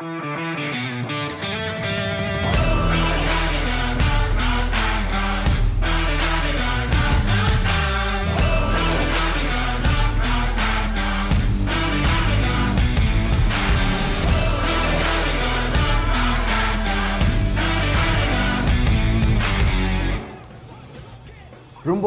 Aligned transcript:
Rumbo 0.00 0.14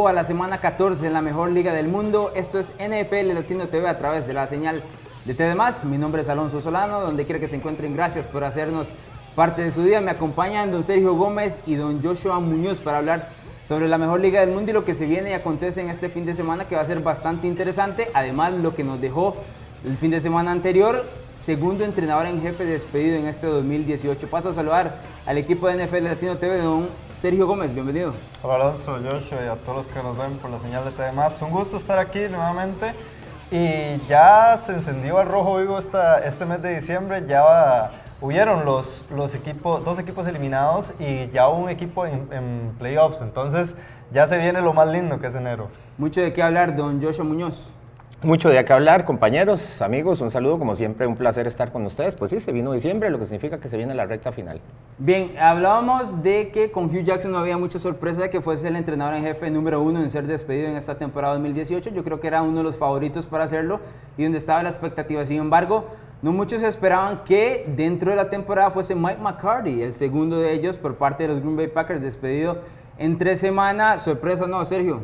a 0.07 0.13
la 0.13 0.23
semana 0.23 0.59
14 0.59 1.07
en 1.07 1.11
la 1.11 1.21
mejor 1.21 1.51
liga 1.51 1.73
del 1.73 1.89
mundo, 1.89 2.31
esto 2.35 2.57
es 2.57 2.73
NFL 2.79 3.33
Latino 3.33 3.67
TV 3.67 3.89
a 3.89 3.97
través 3.97 4.25
de 4.27 4.33
la 4.33 4.47
señal 4.47 4.81
de 5.25 5.33
TD+. 5.33 5.55
Mi 5.85 5.97
nombre 5.97 6.21
es 6.21 6.29
Alonso 6.29 6.61
Solano, 6.61 7.01
donde 7.01 7.25
quiera 7.25 7.39
que 7.39 7.47
se 7.47 7.55
encuentren, 7.55 7.95
gracias 7.95 8.27
por 8.27 8.43
hacernos 8.43 8.89
parte 9.35 9.61
de 9.61 9.71
su 9.71 9.83
día. 9.83 10.01
Me 10.01 10.11
acompañan 10.11 10.71
don 10.71 10.83
Sergio 10.83 11.13
Gómez 11.15 11.61
y 11.65 11.75
don 11.75 12.01
Joshua 12.01 12.39
Muñoz 12.39 12.79
para 12.79 12.97
hablar 12.97 13.29
sobre 13.67 13.87
la 13.87 13.97
mejor 13.97 14.19
liga 14.19 14.41
del 14.41 14.49
mundo 14.49 14.71
y 14.71 14.73
lo 14.73 14.83
que 14.83 14.95
se 14.95 15.05
viene 15.05 15.29
y 15.29 15.33
acontece 15.33 15.81
en 15.81 15.89
este 15.89 16.09
fin 16.09 16.25
de 16.25 16.33
semana 16.33 16.65
que 16.65 16.75
va 16.75 16.81
a 16.81 16.85
ser 16.85 16.99
bastante 17.01 17.47
interesante. 17.47 18.09
Además, 18.13 18.53
lo 18.53 18.75
que 18.75 18.83
nos 18.83 18.99
dejó 18.99 19.35
el 19.85 19.95
fin 19.95 20.11
de 20.11 20.19
semana 20.19 20.51
anterior, 20.51 21.05
segundo 21.35 21.83
entrenador 21.83 22.25
en 22.25 22.41
jefe 22.41 22.65
despedido 22.65 23.17
en 23.17 23.27
este 23.27 23.47
2018. 23.47 24.27
Paso 24.27 24.49
a 24.49 24.53
saludar 24.53 24.91
al 25.25 25.37
equipo 25.37 25.67
de 25.67 25.85
NFL 25.85 26.03
Latino 26.03 26.37
TV, 26.37 26.57
don 26.57 26.89
Sergio 27.15 27.45
Gómez, 27.45 27.73
bienvenido. 27.73 28.13
Hola 28.41 28.55
Alonso, 28.55 28.93
Joshua 28.93 29.37
y 29.45 29.47
a 29.47 29.55
todos 29.55 29.77
los 29.77 29.87
que 29.87 30.01
nos 30.01 30.17
ven 30.17 30.33
por 30.39 30.49
la 30.49 30.59
señal 30.59 30.83
de 30.83 30.91
TV+. 30.91 31.11
Un 31.41 31.51
gusto 31.51 31.77
estar 31.77 31.99
aquí 31.99 32.21
nuevamente 32.29 32.93
y 33.51 33.97
ya 34.07 34.57
se 34.61 34.73
encendió 34.73 35.19
el 35.19 35.27
rojo 35.27 35.57
vivo 35.57 35.77
esta, 35.77 36.19
este 36.19 36.45
mes 36.45 36.61
de 36.61 36.73
diciembre, 36.75 37.23
ya 37.27 37.91
hubieron 38.21 38.63
los, 38.63 39.11
los 39.11 39.35
equipos, 39.35 39.83
dos 39.83 39.99
equipos 39.99 40.25
eliminados 40.27 40.93
y 40.99 41.27
ya 41.27 41.49
un 41.49 41.69
equipo 41.69 42.05
en, 42.05 42.27
en 42.31 42.73
playoffs, 42.79 43.19
entonces 43.21 43.75
ya 44.11 44.25
se 44.25 44.37
viene 44.37 44.61
lo 44.61 44.73
más 44.73 44.87
lindo 44.87 45.19
que 45.19 45.27
es 45.27 45.35
enero. 45.35 45.67
Mucho 45.97 46.21
de 46.21 46.31
qué 46.31 46.41
hablar, 46.41 46.75
don 46.75 47.01
Joshua 47.01 47.25
Muñoz. 47.25 47.73
Mucho 48.23 48.49
de 48.49 48.63
qué 48.63 48.71
hablar, 48.71 49.03
compañeros, 49.03 49.81
amigos, 49.81 50.21
un 50.21 50.29
saludo, 50.29 50.59
como 50.59 50.75
siempre, 50.75 51.07
un 51.07 51.15
placer 51.15 51.47
estar 51.47 51.71
con 51.71 51.83
ustedes. 51.87 52.13
Pues 52.13 52.29
sí, 52.29 52.39
se 52.39 52.51
vino 52.51 52.71
diciembre, 52.71 53.09
lo 53.09 53.17
que 53.17 53.25
significa 53.25 53.59
que 53.59 53.67
se 53.67 53.77
viene 53.77 53.95
la 53.95 54.05
recta 54.05 54.31
final. 54.31 54.61
Bien, 54.99 55.31
hablábamos 55.39 56.21
de 56.21 56.51
que 56.51 56.69
con 56.69 56.85
Hugh 56.85 57.03
Jackson 57.03 57.31
no 57.31 57.39
había 57.39 57.57
mucha 57.57 57.79
sorpresa 57.79 58.21
de 58.21 58.29
que 58.29 58.39
fuese 58.39 58.67
el 58.67 58.75
entrenador 58.75 59.15
en 59.15 59.23
jefe 59.23 59.49
número 59.49 59.81
uno 59.81 60.01
en 60.01 60.11
ser 60.11 60.27
despedido 60.27 60.67
en 60.67 60.77
esta 60.77 60.99
temporada 60.99 61.33
2018. 61.33 61.89
Yo 61.89 62.03
creo 62.03 62.19
que 62.19 62.27
era 62.27 62.43
uno 62.43 62.59
de 62.59 62.63
los 62.63 62.77
favoritos 62.77 63.25
para 63.25 63.45
hacerlo 63.45 63.79
y 64.19 64.21
donde 64.21 64.37
estaba 64.37 64.61
la 64.61 64.69
expectativa. 64.69 65.25
Sin 65.25 65.37
embargo, 65.37 65.87
no 66.21 66.31
muchos 66.31 66.61
esperaban 66.61 67.23
que 67.23 67.65
dentro 67.75 68.11
de 68.11 68.17
la 68.17 68.29
temporada 68.29 68.69
fuese 68.69 68.93
Mike 68.93 69.19
McCarthy, 69.19 69.81
el 69.81 69.93
segundo 69.93 70.39
de 70.39 70.53
ellos 70.53 70.77
por 70.77 70.93
parte 70.93 71.23
de 71.23 71.29
los 71.29 71.39
Green 71.39 71.57
Bay 71.57 71.69
Packers, 71.69 72.03
despedido 72.03 72.59
en 72.99 73.17
tres 73.17 73.39
semanas. 73.39 74.03
¿Sorpresa 74.03 74.45
no, 74.45 74.63
Sergio? 74.63 75.01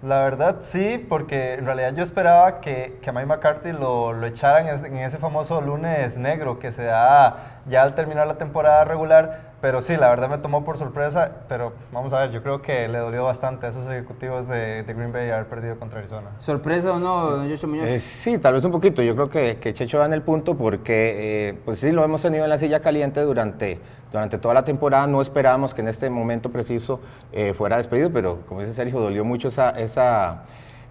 La 0.00 0.20
verdad 0.20 0.58
sí, 0.60 1.04
porque 1.08 1.54
en 1.54 1.66
realidad 1.66 1.92
yo 1.92 2.04
esperaba 2.04 2.60
que, 2.60 2.98
que 3.02 3.10
a 3.10 3.12
Mike 3.12 3.26
McCarthy 3.26 3.72
lo, 3.72 4.12
lo 4.12 4.26
echaran 4.28 4.68
en 4.68 4.96
ese 4.98 5.18
famoso 5.18 5.60
lunes 5.60 6.18
negro 6.18 6.60
que 6.60 6.70
se 6.70 6.84
da 6.84 7.62
ya 7.66 7.82
al 7.82 7.96
terminar 7.96 8.28
la 8.28 8.38
temporada 8.38 8.84
regular, 8.84 9.47
pero 9.60 9.82
sí, 9.82 9.96
la 9.96 10.08
verdad 10.08 10.30
me 10.30 10.38
tomó 10.38 10.64
por 10.64 10.78
sorpresa, 10.78 11.32
pero 11.48 11.72
vamos 11.92 12.12
a 12.12 12.20
ver, 12.20 12.30
yo 12.30 12.42
creo 12.42 12.62
que 12.62 12.86
le 12.86 12.98
dolió 12.98 13.24
bastante 13.24 13.66
a 13.66 13.70
esos 13.70 13.86
ejecutivos 13.86 14.46
de, 14.46 14.84
de 14.84 14.94
Green 14.94 15.12
Bay 15.12 15.30
haber 15.30 15.46
perdido 15.46 15.78
contra 15.78 15.98
Arizona. 15.98 16.30
¿Sorpresa 16.38 16.92
o 16.92 16.98
no, 16.98 17.30
don 17.30 17.50
Joshua 17.50 17.68
Muñoz? 17.68 17.86
Eh, 17.86 18.00
sí, 18.00 18.38
tal 18.38 18.54
vez 18.54 18.64
un 18.64 18.72
poquito. 18.72 19.02
Yo 19.02 19.14
creo 19.14 19.26
que, 19.26 19.58
que 19.58 19.74
Checho 19.74 19.98
va 19.98 20.06
en 20.06 20.12
el 20.12 20.22
punto 20.22 20.56
porque, 20.56 21.48
eh, 21.48 21.58
pues 21.64 21.80
sí, 21.80 21.90
lo 21.90 22.04
hemos 22.04 22.22
tenido 22.22 22.44
en 22.44 22.50
la 22.50 22.58
silla 22.58 22.80
caliente 22.80 23.20
durante, 23.22 23.80
durante 24.12 24.38
toda 24.38 24.54
la 24.54 24.64
temporada. 24.64 25.06
No 25.06 25.20
esperábamos 25.20 25.74
que 25.74 25.80
en 25.80 25.88
este 25.88 26.08
momento 26.08 26.50
preciso 26.50 27.00
eh, 27.32 27.52
fuera 27.52 27.78
despedido, 27.78 28.10
pero 28.12 28.42
como 28.46 28.60
dice 28.60 28.74
Sergio, 28.74 29.00
dolió 29.00 29.24
mucho 29.24 29.48
esa, 29.48 29.70
esa 29.70 30.44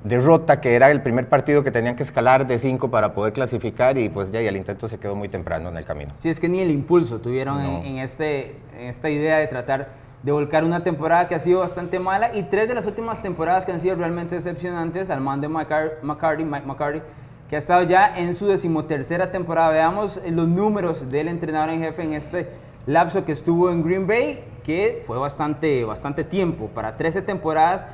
derrota 0.07 0.59
que 0.61 0.75
era 0.75 0.89
el 0.91 1.01
primer 1.01 1.27
partido 1.29 1.63
que 1.63 1.71
tenían 1.71 1.95
que 1.95 2.03
escalar 2.03 2.47
de 2.47 2.57
cinco 2.59 2.89
para 2.89 3.13
poder 3.13 3.33
clasificar 3.33 3.97
y 3.97 4.09
pues 4.09 4.31
ya 4.31 4.41
y 4.41 4.47
el 4.47 4.57
intento 4.57 4.87
se 4.87 4.97
quedó 4.97 5.15
muy 5.15 5.29
temprano 5.29 5.69
en 5.69 5.77
el 5.77 5.85
camino. 5.85 6.13
Sí, 6.15 6.29
es 6.29 6.39
que 6.39 6.49
ni 6.49 6.59
el 6.59 6.71
impulso 6.71 7.19
tuvieron 7.21 7.59
en, 7.61 7.85
en 7.85 7.97
este, 7.99 8.55
en 8.77 8.87
esta 8.87 9.09
idea 9.09 9.37
de 9.37 9.47
tratar 9.47 9.89
de 10.23 10.31
volcar 10.31 10.63
una 10.63 10.81
temporada 10.83 11.27
que 11.27 11.35
ha 11.35 11.39
sido 11.39 11.59
bastante 11.59 11.99
mala 11.99 12.35
y 12.35 12.43
tres 12.43 12.67
de 12.67 12.73
las 12.75 12.85
últimas 12.87 13.21
temporadas 13.21 13.65
que 13.65 13.71
han 13.71 13.79
sido 13.79 13.95
realmente 13.95 14.35
decepcionantes 14.35 15.09
al 15.11 15.21
man 15.21 15.41
de 15.41 15.47
McCar- 15.49 16.01
McCarthy, 16.01 16.43
Mike 16.43 16.65
McCarthy, 16.65 17.01
que 17.49 17.55
ha 17.55 17.59
estado 17.59 17.83
ya 17.83 18.17
en 18.17 18.33
su 18.33 18.47
decimotercera 18.47 19.31
temporada. 19.31 19.69
Veamos 19.69 20.19
los 20.29 20.47
números 20.47 21.09
del 21.09 21.27
entrenador 21.27 21.69
en 21.69 21.81
jefe 21.81 22.03
en 22.03 22.13
este 22.13 22.47
lapso 22.87 23.23
que 23.25 23.31
estuvo 23.31 23.69
en 23.71 23.83
Green 23.83 24.07
Bay, 24.07 24.43
que 24.63 25.01
fue 25.05 25.17
bastante, 25.17 25.85
bastante 25.85 26.23
tiempo, 26.23 26.67
para 26.67 26.97
13 26.97 27.21
temporadas. 27.21 27.87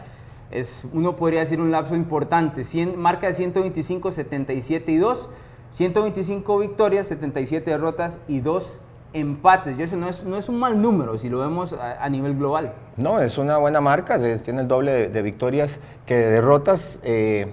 Es, 0.53 0.85
uno 0.93 1.15
podría 1.15 1.39
decir 1.39 1.59
un 1.59 1.71
lapso 1.71 1.95
importante, 1.95 2.63
100, 2.63 2.97
marca 2.97 3.27
de 3.27 3.33
125, 3.33 4.11
77 4.11 4.91
y 4.91 4.97
2, 4.97 5.29
125 5.71 6.59
victorias, 6.59 7.07
77 7.07 7.71
derrotas 7.71 8.19
y 8.27 8.39
2 8.39 8.77
empates. 9.13 9.79
Y 9.79 9.83
eso 9.83 9.95
no 9.95 10.07
es, 10.07 10.23
no 10.23 10.37
es 10.37 10.49
un 10.49 10.59
mal 10.59 10.79
número 10.79 11.17
si 11.17 11.29
lo 11.29 11.39
vemos 11.39 11.73
a, 11.73 12.07
nivel 12.09 12.35
global. 12.35 12.73
No, 12.97 13.19
es 13.19 13.37
una 13.37 13.57
buena 13.57 13.81
marca, 13.81 14.19
tiene 14.41 14.61
el 14.61 14.67
doble 14.67 14.91
de, 14.91 15.09
de 15.09 15.21
victorias 15.23 15.79
que 16.05 16.15
de 16.15 16.29
derrotas, 16.29 16.99
eh, 17.01 17.51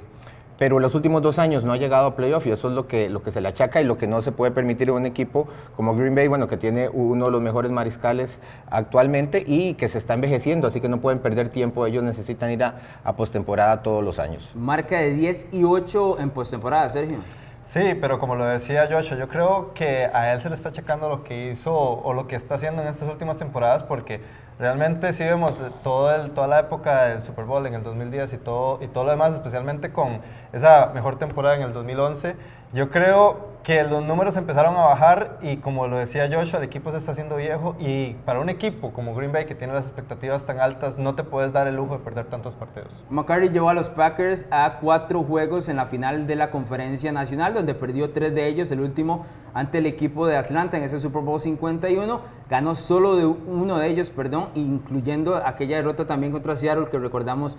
pero 0.60 0.76
en 0.76 0.82
los 0.82 0.94
últimos 0.94 1.22
dos 1.22 1.38
años 1.38 1.64
no 1.64 1.72
ha 1.72 1.78
llegado 1.78 2.08
a 2.08 2.14
playoff 2.14 2.46
y 2.46 2.50
eso 2.50 2.68
es 2.68 2.74
lo 2.74 2.86
que, 2.86 3.08
lo 3.08 3.22
que 3.22 3.30
se 3.30 3.40
le 3.40 3.48
achaca 3.48 3.80
y 3.80 3.84
lo 3.84 3.96
que 3.96 4.06
no 4.06 4.20
se 4.20 4.30
puede 4.30 4.52
permitir 4.52 4.90
en 4.90 4.94
un 4.96 5.06
equipo 5.06 5.48
como 5.74 5.96
Green 5.96 6.14
Bay, 6.14 6.28
bueno, 6.28 6.48
que 6.48 6.58
tiene 6.58 6.90
uno 6.90 7.24
de 7.24 7.30
los 7.30 7.40
mejores 7.40 7.72
mariscales 7.72 8.42
actualmente 8.68 9.42
y 9.46 9.72
que 9.72 9.88
se 9.88 9.96
está 9.96 10.12
envejeciendo, 10.12 10.66
así 10.66 10.82
que 10.82 10.90
no 10.90 11.00
pueden 11.00 11.20
perder 11.20 11.48
tiempo, 11.48 11.86
ellos 11.86 12.04
necesitan 12.04 12.50
ir 12.50 12.62
a, 12.62 12.74
a 13.02 13.16
postemporada 13.16 13.82
todos 13.82 14.04
los 14.04 14.18
años. 14.18 14.50
Marca 14.54 14.98
de 14.98 15.14
10 15.14 15.48
y 15.54 15.64
8 15.64 16.20
en 16.20 16.28
postemporada, 16.28 16.90
Sergio. 16.90 17.20
Sí, 17.62 17.96
pero 17.98 18.18
como 18.18 18.34
lo 18.34 18.44
decía 18.44 18.86
Joshua, 18.90 19.16
yo 19.16 19.28
creo 19.28 19.72
que 19.72 20.10
a 20.12 20.34
él 20.34 20.42
se 20.42 20.50
le 20.50 20.56
está 20.56 20.72
checando 20.72 21.08
lo 21.08 21.24
que 21.24 21.52
hizo 21.52 21.74
o 21.74 22.12
lo 22.12 22.26
que 22.26 22.36
está 22.36 22.56
haciendo 22.56 22.82
en 22.82 22.88
estas 22.88 23.08
últimas 23.08 23.38
temporadas 23.38 23.82
porque 23.82 24.20
realmente 24.60 25.12
sí 25.14 25.24
vemos 25.24 25.58
todo 25.82 26.30
toda 26.30 26.46
la 26.46 26.60
época 26.60 27.06
del 27.06 27.22
Super 27.22 27.46
Bowl 27.46 27.66
en 27.66 27.74
el 27.74 27.82
2010 27.82 28.34
y 28.34 28.36
todo, 28.36 28.78
y 28.82 28.88
todo 28.88 29.04
lo 29.04 29.10
demás, 29.10 29.32
especialmente 29.32 29.90
con 29.90 30.20
esa 30.52 30.90
mejor 30.94 31.18
temporada 31.18 31.56
en 31.56 31.62
el 31.62 31.72
2011. 31.72 32.36
Yo 32.72 32.88
creo 32.88 33.50
que 33.64 33.82
los 33.82 34.04
números 34.04 34.36
empezaron 34.36 34.76
a 34.76 34.82
bajar 34.82 35.38
y 35.42 35.56
como 35.56 35.88
lo 35.88 35.98
decía 35.98 36.30
Joshua, 36.32 36.60
el 36.60 36.64
equipo 36.64 36.92
se 36.92 36.98
está 36.98 37.10
haciendo 37.10 37.34
viejo 37.34 37.74
y 37.80 38.12
para 38.24 38.38
un 38.38 38.48
equipo 38.48 38.92
como 38.92 39.12
Green 39.12 39.32
Bay 39.32 39.44
que 39.44 39.56
tiene 39.56 39.72
las 39.72 39.86
expectativas 39.86 40.46
tan 40.46 40.60
altas, 40.60 40.96
no 40.96 41.16
te 41.16 41.24
puedes 41.24 41.52
dar 41.52 41.66
el 41.66 41.74
lujo 41.74 41.98
de 41.98 42.04
perder 42.04 42.26
tantos 42.26 42.54
partidos. 42.54 42.92
McCarthy 43.10 43.48
llevó 43.48 43.70
a 43.70 43.74
los 43.74 43.90
Packers 43.90 44.46
a 44.52 44.78
cuatro 44.80 45.24
juegos 45.24 45.68
en 45.68 45.76
la 45.76 45.86
final 45.86 46.28
de 46.28 46.36
la 46.36 46.52
conferencia 46.52 47.10
nacional, 47.10 47.54
donde 47.54 47.74
perdió 47.74 48.12
tres 48.12 48.36
de 48.36 48.46
ellos, 48.46 48.70
el 48.70 48.80
último 48.80 49.26
ante 49.52 49.78
el 49.78 49.86
equipo 49.86 50.28
de 50.28 50.36
Atlanta 50.36 50.78
en 50.78 50.84
ese 50.84 51.00
Super 51.00 51.22
Bowl 51.22 51.40
51. 51.40 52.20
Ganó 52.48 52.74
solo 52.76 53.16
de 53.16 53.26
uno 53.26 53.78
de 53.78 53.88
ellos, 53.88 54.10
perdón, 54.10 54.50
incluyendo 54.54 55.36
aquella 55.44 55.76
derrota 55.76 56.06
también 56.06 56.32
contra 56.32 56.54
Seattle 56.54 56.86
que 56.86 56.98
recordamos 57.00 57.56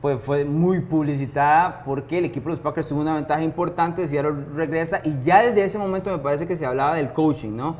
pues 0.00 0.20
fue 0.20 0.44
muy 0.44 0.80
publicitada 0.80 1.82
porque 1.84 2.18
el 2.18 2.26
equipo 2.26 2.44
de 2.48 2.56
los 2.56 2.60
Packers 2.60 2.88
tuvo 2.88 3.00
una 3.00 3.14
ventaja 3.14 3.42
importante, 3.42 4.06
Seattle 4.06 4.34
regresa 4.54 5.00
y 5.04 5.18
ya 5.20 5.42
desde 5.42 5.64
ese 5.64 5.78
momento 5.78 6.10
me 6.10 6.18
parece 6.18 6.46
que 6.46 6.56
se 6.56 6.66
hablaba 6.66 6.94
del 6.94 7.12
coaching, 7.12 7.56
¿no? 7.56 7.76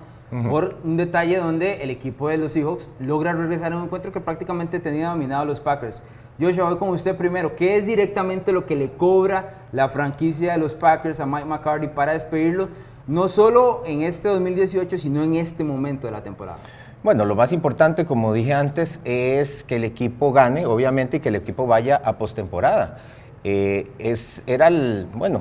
Por 0.51 0.77
un 0.83 0.97
detalle 0.97 1.37
donde 1.37 1.83
el 1.83 1.91
equipo 1.91 2.29
de 2.29 2.37
los 2.37 2.53
Seahawks 2.53 2.91
logra 2.99 3.33
regresar 3.33 3.73
a 3.73 3.77
un 3.77 3.85
encuentro 3.85 4.11
que 4.11 4.21
prácticamente 4.21 4.81
tenía 4.81 5.11
dominado 5.11 5.43
a 5.43 5.45
los 5.45 5.61
Packers. 5.61 6.03
Joshua, 6.41 6.69
voy 6.69 6.79
con 6.79 6.89
usted 6.89 7.17
primero. 7.17 7.55
¿Qué 7.55 7.77
es 7.77 7.87
directamente 7.87 8.53
lo 8.53 8.67
que 8.67 8.75
le 8.75 8.91
cobra 8.91 9.67
la 9.71 9.89
franquicia 9.89 10.53
de 10.53 10.59
los 10.59 10.75
Packers 10.75 11.21
a 11.21 11.27
Mike 11.27 11.47
McCarthy 11.47 11.87
para 11.89 12.13
despedirlo? 12.13 12.69
No 13.07 13.29
solo 13.29 13.85
en 13.87 14.03
este 14.03 14.29
2018, 14.29 14.99
sino 14.99 15.23
en 15.23 15.37
este 15.37 15.63
momento 15.63 16.09
de 16.09 16.13
la 16.13 16.23
temporada. 16.23 16.59
Bueno, 17.03 17.25
lo 17.25 17.37
más 17.37 17.53
importante, 17.53 18.05
como 18.05 18.33
dije 18.33 18.53
antes, 18.55 19.01
es 19.05 19.63
que 19.65 19.77
el 19.77 19.85
equipo 19.85 20.33
gane, 20.33 20.67
obviamente, 20.67 21.19
y 21.19 21.21
que 21.21 21.29
el 21.29 21.37
equipo 21.37 21.67
vaya 21.67 22.01
a 22.03 22.15
postemporada. 22.15 22.99
Eh, 23.45 23.91
es, 23.99 24.43
era 24.47 24.67
el, 24.69 25.07
bueno, 25.15 25.41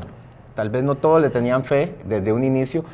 tal 0.54 0.70
vez 0.70 0.84
no 0.84 0.96
todos 0.96 1.22
le 1.22 1.30
tenían 1.30 1.64
fe 1.64 1.96
desde 2.06 2.34
un 2.34 2.44
inicio. 2.44 2.86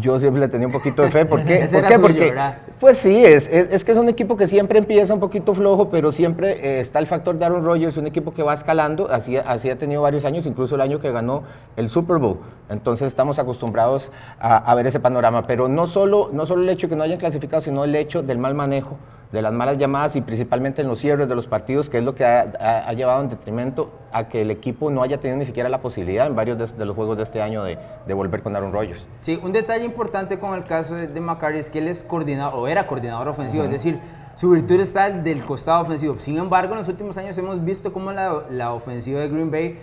Yo 0.00 0.20
siempre 0.20 0.40
le 0.40 0.48
tenía 0.48 0.66
un 0.66 0.72
poquito 0.72 1.02
de 1.02 1.10
fe. 1.10 1.24
¿Por 1.24 1.44
qué? 1.46 1.60
¿Por 1.60 1.82
qué? 1.82 1.94
suyo, 1.94 2.00
Porque, 2.00 2.20
¿verdad? 2.28 2.58
pues 2.78 2.98
sí, 2.98 3.24
es, 3.24 3.48
es, 3.48 3.72
es 3.72 3.84
que 3.84 3.92
es 3.92 3.98
un 3.98 4.08
equipo 4.08 4.36
que 4.36 4.46
siempre 4.46 4.78
empieza 4.78 5.14
un 5.14 5.20
poquito 5.20 5.54
flojo, 5.54 5.88
pero 5.88 6.12
siempre 6.12 6.52
eh, 6.62 6.80
está 6.80 6.98
el 6.98 7.06
factor 7.06 7.38
de 7.38 7.44
Aaron 7.46 7.64
Rodgers, 7.64 7.96
un 7.96 8.06
equipo 8.06 8.30
que 8.30 8.42
va 8.42 8.52
escalando, 8.54 9.10
así, 9.10 9.36
así 9.36 9.70
ha 9.70 9.78
tenido 9.78 10.02
varios 10.02 10.24
años, 10.24 10.46
incluso 10.46 10.74
el 10.74 10.82
año 10.82 11.00
que 11.00 11.10
ganó 11.10 11.44
el 11.76 11.88
Super 11.88 12.18
Bowl. 12.18 12.38
Entonces 12.68 13.08
estamos 13.08 13.38
acostumbrados 13.38 14.12
a, 14.38 14.58
a 14.58 14.74
ver 14.74 14.86
ese 14.86 15.00
panorama, 15.00 15.42
pero 15.42 15.68
no 15.68 15.86
solo, 15.86 16.28
no 16.32 16.44
solo 16.44 16.62
el 16.62 16.68
hecho 16.68 16.86
de 16.86 16.90
que 16.90 16.96
no 16.96 17.04
hayan 17.04 17.18
clasificado, 17.18 17.62
sino 17.62 17.84
el 17.84 17.94
hecho 17.94 18.22
del 18.22 18.38
mal 18.38 18.54
manejo 18.54 18.98
de 19.32 19.42
las 19.42 19.52
malas 19.52 19.76
llamadas 19.78 20.16
y 20.16 20.20
principalmente 20.20 20.82
en 20.82 20.88
los 20.88 21.00
cierres 21.00 21.28
de 21.28 21.34
los 21.34 21.46
partidos, 21.46 21.88
que 21.88 21.98
es 21.98 22.04
lo 22.04 22.14
que 22.14 22.24
ha, 22.24 22.92
llevado 22.92 23.22
en 23.22 23.28
detrimento 23.28 23.90
a 24.12 24.28
que 24.28 24.42
el 24.42 24.50
equipo 24.50 24.90
no 24.90 25.02
haya 25.02 25.18
tenido 25.18 25.38
ni 25.38 25.44
siquiera 25.44 25.68
la 25.68 25.82
posibilidad 25.82 26.26
en 26.26 26.34
varios 26.34 26.76
de, 26.76 26.84
los 26.84 26.96
juegos 26.96 27.16
de 27.18 27.22
este 27.24 27.42
año 27.42 27.62
de, 27.62 27.78
volver 28.14 28.42
con 28.42 28.56
Aaron 28.56 28.72
Rodgers. 28.72 29.06
Sí, 29.20 29.38
un 29.42 29.52
detalle 29.52 29.84
importante 29.84 30.38
con 30.38 30.54
el 30.54 30.64
caso 30.64 30.94
de, 30.94 31.08
de 31.08 31.20
McCarthy 31.20 31.58
es 31.58 31.70
que 31.70 31.78
él 31.78 31.88
es 31.88 32.02
coordinador, 32.02 32.54
o 32.58 32.68
era 32.68 32.86
coordinador 32.86 33.28
ofensivo, 33.28 33.64
es 33.64 33.70
decir, 33.70 34.00
su 34.34 34.50
virtud 34.50 34.80
está 34.80 35.10
del 35.10 35.44
costado 35.44 35.82
ofensivo. 35.82 36.16
Sin 36.18 36.38
embargo, 36.38 36.72
en 36.72 36.78
los 36.78 36.88
últimos 36.88 37.18
años 37.18 37.36
hemos 37.38 37.64
visto 37.64 37.92
cómo 37.92 38.12
la, 38.12 38.44
la 38.50 38.72
ofensiva 38.72 39.20
de 39.20 39.28
Green 39.28 39.50
Bay 39.50 39.78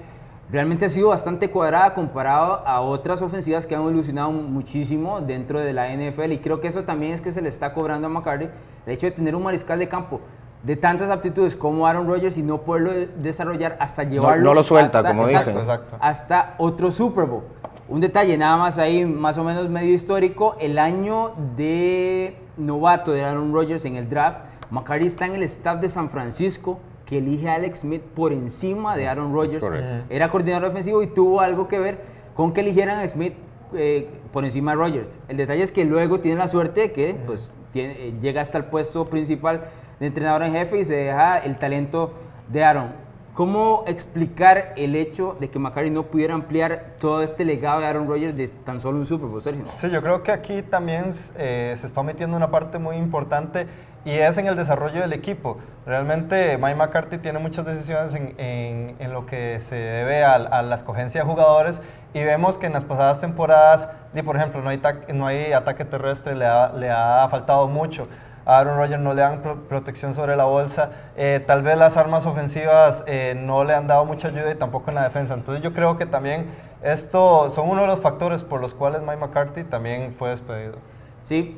realmente 0.51 0.85
ha 0.85 0.89
sido 0.89 1.09
bastante 1.09 1.49
cuadrada 1.49 1.93
comparado 1.93 2.65
a 2.65 2.81
otras 2.81 3.21
ofensivas 3.21 3.65
que 3.65 3.75
han 3.75 3.81
evolucionado 3.81 4.31
muchísimo 4.31 5.21
dentro 5.21 5.59
de 5.59 5.73
la 5.73 5.89
NFL 5.89 6.31
y 6.31 6.37
creo 6.39 6.59
que 6.59 6.67
eso 6.67 6.83
también 6.83 7.13
es 7.13 7.21
que 7.21 7.31
se 7.31 7.41
le 7.41 7.49
está 7.49 7.73
cobrando 7.73 8.07
a 8.07 8.09
McCarthy 8.09 8.49
el 8.85 8.93
hecho 8.93 9.07
de 9.07 9.11
tener 9.11 9.35
un 9.35 9.43
mariscal 9.43 9.79
de 9.79 9.87
campo 9.87 10.21
de 10.63 10.75
tantas 10.75 11.11
aptitudes 11.11 11.55
como 11.55 11.85
Aaron 11.85 12.07
Rodgers 12.07 12.37
y 12.37 12.43
no 12.43 12.61
poderlo 12.61 12.91
desarrollar 13.17 13.77
hasta 13.79 14.03
llevarlo 14.03 14.43
no, 14.43 14.53
lo 14.53 14.63
suelta 14.63 15.03
como 15.03 15.27
dicen. 15.27 15.55
hasta 15.99 16.55
otro 16.57 16.89
Super 16.89 17.25
Bowl. 17.25 17.43
Un 17.87 18.01
detalle 18.01 18.35
nada 18.35 18.57
más 18.57 18.79
ahí 18.79 19.05
más 19.05 19.37
o 19.37 19.43
menos 19.43 19.69
medio 19.69 19.93
histórico 19.93 20.55
el 20.59 20.79
año 20.79 21.33
de 21.55 22.35
novato 22.57 23.11
de 23.11 23.23
Aaron 23.23 23.53
Rodgers 23.53 23.85
en 23.85 23.95
el 23.95 24.09
draft 24.09 24.39
McCarthy 24.71 25.05
está 25.05 25.27
en 25.27 25.35
el 25.35 25.43
staff 25.43 25.79
de 25.79 25.89
San 25.89 26.09
Francisco 26.09 26.79
que 27.05 27.19
elige 27.19 27.49
a 27.49 27.55
Alex 27.55 27.79
Smith 27.79 28.01
por 28.01 28.33
encima 28.33 28.95
de 28.97 29.07
Aaron 29.07 29.33
Rodgers. 29.33 29.65
Era 30.09 30.29
coordinador 30.29 30.69
ofensivo 30.69 31.03
y 31.03 31.07
tuvo 31.07 31.39
algo 31.39 31.67
que 31.67 31.79
ver 31.79 31.99
con 32.35 32.51
que 32.51 32.61
eligieran 32.61 32.99
a 32.99 33.07
Smith 33.07 33.33
eh, 33.73 34.09
por 34.31 34.43
encima 34.43 34.71
de 34.71 34.77
Rodgers. 34.77 35.19
El 35.27 35.37
detalle 35.37 35.63
es 35.63 35.71
que 35.71 35.85
luego 35.85 36.19
tiene 36.19 36.37
la 36.37 36.47
suerte 36.47 36.81
de 36.81 36.91
que 36.91 37.15
pues, 37.25 37.55
tiene, 37.71 38.13
llega 38.19 38.41
hasta 38.41 38.57
el 38.57 38.65
puesto 38.65 39.09
principal 39.09 39.65
de 39.99 40.07
entrenador 40.07 40.43
en 40.43 40.53
jefe 40.53 40.79
y 40.79 40.85
se 40.85 40.95
deja 40.95 41.37
el 41.37 41.57
talento 41.57 42.13
de 42.49 42.63
Aaron. 42.63 43.05
¿Cómo 43.33 43.83
explicar 43.85 44.73
el 44.77 44.95
hecho 44.95 45.35
de 45.41 45.49
que 45.49 45.59
McCarthy 45.59 45.89
no 45.89 46.03
pudiera 46.03 46.33
ampliar 46.33 46.95
todo 46.99 47.21
este 47.21 47.43
legado 47.43 47.81
de 47.81 47.87
Aaron 47.87 48.07
Rodgers 48.07 48.35
de 48.37 48.47
tan 48.47 48.79
solo 48.79 48.97
un 48.97 49.05
Super 49.05 49.27
Bowl? 49.27 49.41
Sí, 49.41 49.89
yo 49.91 50.01
creo 50.01 50.23
que 50.23 50.31
aquí 50.31 50.61
también 50.61 51.11
eh, 51.37 51.75
se 51.77 51.85
está 51.85 52.01
metiendo 52.01 52.37
una 52.37 52.49
parte 52.49 52.79
muy 52.79 52.95
importante 52.95 53.67
y 54.05 54.11
es 54.11 54.37
en 54.37 54.45
el 54.45 54.55
desarrollo 54.55 55.01
del 55.01 55.13
equipo. 55.13 55.57
Realmente 55.85 56.57
Mike 56.57 56.75
McCarthy 56.75 57.17
tiene 57.17 57.39
muchas 57.39 57.65
decisiones 57.65 58.13
en, 58.13 58.95
en, 58.99 59.13
lo 59.13 59.25
que 59.25 59.59
se 59.59 59.75
debe 59.75 60.23
a, 60.23 60.61
la 60.61 60.75
escogencia 60.75 61.21
de 61.21 61.27
jugadores 61.27 61.81
y 62.13 62.23
vemos 62.23 62.57
que 62.57 62.67
en 62.67 62.73
las 62.73 62.85
pasadas 62.85 63.19
temporadas, 63.19 63.89
y 64.13 64.21
por 64.21 64.37
ejemplo, 64.37 64.61
no 64.61 64.69
hay, 64.69 64.81
no 65.13 65.25
hay 65.25 65.51
ataque 65.53 65.83
terrestre, 65.83 66.35
le 66.35 66.45
ha, 66.45 66.71
le 66.71 66.91
ha 66.91 67.27
faltado 67.29 67.67
mucho. 67.67 68.07
A 68.45 68.59
Aaron 68.59 68.77
Rodgers 68.77 69.01
no 69.01 69.15
le 69.15 69.21
dan 69.21 69.41
protección 69.67 70.13
sobre 70.13 70.35
la 70.35 70.45
bolsa. 70.45 70.91
Eh, 71.17 71.43
tal 71.45 71.63
vez 71.63 71.75
las 71.77 71.97
armas 71.97 72.27
ofensivas 72.27 73.03
eh, 73.07 73.33
no 73.35 73.63
le 73.63 73.73
han 73.73 73.87
dado 73.87 74.05
mucha 74.05 74.27
ayuda 74.27 74.51
y 74.51 74.55
tampoco 74.55 74.91
en 74.91 74.95
la 74.95 75.03
defensa. 75.03 75.33
Entonces 75.33 75.63
yo 75.63 75.73
creo 75.73 75.97
que 75.97 76.05
también 76.05 76.51
esto 76.83 77.49
son 77.49 77.67
uno 77.67 77.81
de 77.81 77.87
los 77.87 78.01
factores 78.01 78.43
por 78.43 78.61
los 78.61 78.75
cuales 78.75 79.01
Mike 79.01 79.17
McCarthy 79.17 79.63
también 79.63 80.13
fue 80.13 80.29
despedido. 80.29 80.75
Sí, 81.23 81.57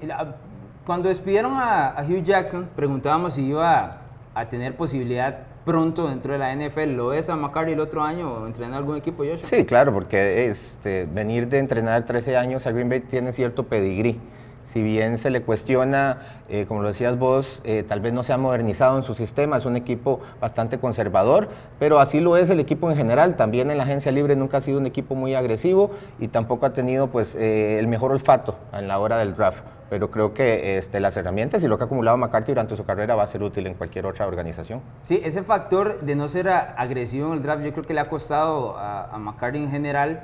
cuando 0.88 1.10
despidieron 1.10 1.52
a, 1.58 2.02
Hugh 2.08 2.24
Jackson, 2.24 2.70
preguntábamos 2.74 3.34
si 3.34 3.46
iba 3.46 3.98
a, 4.34 4.46
tener 4.48 4.78
posibilidad 4.78 5.40
pronto 5.66 6.08
dentro 6.08 6.32
de 6.32 6.40
la 6.40 6.56
NFL. 6.56 6.96
¿Lo 6.96 7.12
es 7.12 7.30
a 7.30 7.36
McCarthy 7.36 7.74
el 7.74 7.82
otro 7.82 8.04
año 8.04 8.32
o 8.32 8.48
entrenar 8.48 8.78
algún 8.78 8.96
equipo, 8.96 9.26
Joshua? 9.26 9.50
Sí, 9.50 9.66
claro, 9.66 9.92
porque 9.92 10.48
este, 10.48 11.06
venir 11.06 11.50
de 11.50 11.60
entrenar 11.60 12.06
13 12.06 12.38
años 12.38 12.66
a 12.66 12.72
Green 12.72 12.88
Bay 12.88 13.02
tiene 13.02 13.34
cierto 13.34 13.64
pedigrí. 13.64 14.18
Si 14.64 14.82
bien 14.82 15.18
se 15.18 15.30
le 15.30 15.42
cuestiona, 15.42 16.40
eh, 16.48 16.66
como 16.70 16.82
lo 16.82 16.88
decías 16.88 17.20
vos, 17.20 17.62
eh, 17.66 17.84
tal 17.86 18.00
vez 18.00 18.14
no 18.14 18.24
se 18.24 18.32
ha 18.32 18.38
modernizado 18.38 18.98
en 18.98 19.04
su 19.04 19.14
sistema, 19.14 19.58
es 19.58 19.66
un 19.66 19.76
equipo 19.76 20.22
bastante 20.40 20.78
conservador, 20.80 21.50
pero 21.80 22.00
así 22.00 22.22
lo 22.22 22.38
es 22.38 22.50
el 22.50 22.62
equipo 22.62 22.90
en 22.90 22.96
general. 22.96 23.36
También 23.36 23.72
en 23.72 23.78
la 23.78 23.84
agencia 23.84 24.14
libre 24.14 24.38
nunca 24.38 24.58
ha 24.58 24.62
sido 24.62 24.78
un 24.80 24.86
equipo 24.86 25.16
muy 25.16 25.36
agresivo 25.36 25.92
y 26.18 26.30
tampoco 26.30 26.66
ha 26.66 26.74
tenido 26.74 27.08
pues, 27.08 27.36
eh, 27.36 27.78
el 27.78 27.88
mejor 27.88 28.12
olfato 28.12 28.56
en 28.72 28.88
la 28.88 29.00
hora 29.00 29.18
del 29.18 29.36
draft 29.36 29.64
pero 29.90 30.12
creo 30.12 30.34
que 30.34 30.78
este, 30.78 31.00
las 31.00 31.16
herramientas 31.18 31.64
y 31.64 31.68
lo 31.68 31.78
que 31.78 31.84
ha 31.84 31.86
acumulado 31.86 32.18
McCarthy 32.18 32.52
durante 32.52 32.76
su 32.76 32.86
carrera 32.86 33.16
va 33.16 33.24
a 33.24 33.28
ser 33.28 33.44
útil 33.44 33.68
en 33.68 33.74
cualquier 33.74 34.06
otra 34.06 34.28
organización. 34.28 34.82
Sí, 35.04 35.22
ese 35.24 35.44
factor 35.44 36.02
de 36.02 36.16
no 36.16 36.28
ser 36.28 36.50
agresivo 36.50 37.28
en 37.28 37.34
el 37.34 37.44
draft 37.44 37.64
yo 37.64 37.72
creo 37.72 37.84
que 37.84 37.94
le 37.94 38.00
ha 38.00 38.06
costado 38.06 38.78
a, 38.78 39.18
McCarthy 39.18 39.64
en 39.64 39.72
general 39.72 40.22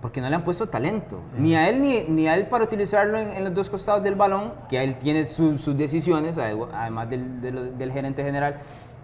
porque 0.00 0.20
no 0.20 0.28
le 0.28 0.36
han 0.36 0.44
puesto 0.44 0.68
talento, 0.68 1.20
ni 1.36 1.56
a 1.56 1.68
él 1.68 1.80
ni, 1.80 2.04
ni, 2.04 2.28
a 2.28 2.36
él 2.36 2.46
para 2.46 2.62
utilizarlo 2.62 3.18
en, 3.18 3.42
los 3.42 3.52
dos 3.52 3.68
costados 3.68 4.00
del 4.02 4.14
balón, 4.14 4.52
que 4.68 4.82
él 4.82 4.96
tiene 4.96 5.24
sus 5.24 5.76
decisiones, 5.76 6.38
además 6.38 7.10
del, 7.10 7.40
del, 7.76 7.92
gerente 7.92 8.22
general, 8.22 8.58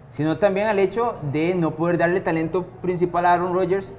sino 0.09 0.37
también 0.37 0.67
al 0.67 0.79
hecho 0.79 1.15
de 1.33 1.53
no 1.53 1.71
poder 1.71 1.97
darle 1.97 2.21
talento 2.21 2.63
principal 2.81 3.25
a 3.25 3.33
Aaron 3.33 3.53
Rodgers 3.53 3.93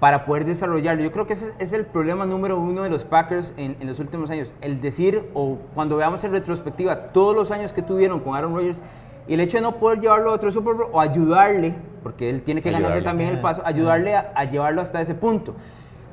para 0.00 0.26
poder 0.26 0.44
desarrollarlo. 0.44 1.02
Yo 1.02 1.10
creo 1.10 1.26
que 1.26 1.32
ese 1.32 1.52
es 1.58 1.72
el 1.72 1.86
problema 1.86 2.26
número 2.26 2.58
uno 2.58 2.82
de 2.82 2.90
los 2.90 3.04
Packers 3.04 3.54
en, 3.56 3.76
los 3.86 3.98
últimos 3.98 4.30
años. 4.30 4.54
El 4.60 4.80
decir, 4.80 5.30
o 5.34 5.58
cuando 5.74 5.96
veamos 5.96 6.22
en 6.24 6.32
retrospectiva, 6.32 7.12
todos 7.12 7.34
los 7.34 7.50
años 7.50 7.72
que 7.72 7.82
tuvieron 7.82 8.20
con 8.20 8.36
Aaron 8.36 8.54
Rodgers, 8.54 8.82
y 9.26 9.34
el 9.34 9.40
hecho 9.40 9.56
de 9.58 9.62
no 9.62 9.76
poder 9.76 10.00
llevarlo 10.00 10.30
a 10.30 10.34
otro 10.34 10.50
Super 10.52 10.74
Bowl 10.74 10.88
o 10.92 11.00
ayudarle, 11.00 11.74
porque 12.02 12.30
él 12.30 12.42
tiene 12.42 12.62
que 12.62 12.70
ganarse 12.70 13.02
también 13.02 13.30
el 13.30 13.40
paso, 13.40 13.62
ayudarle 13.64 14.14
a, 14.14 14.44
llevarlo 14.44 14.82
hasta 14.82 15.00
ese 15.00 15.14
punto. 15.14 15.54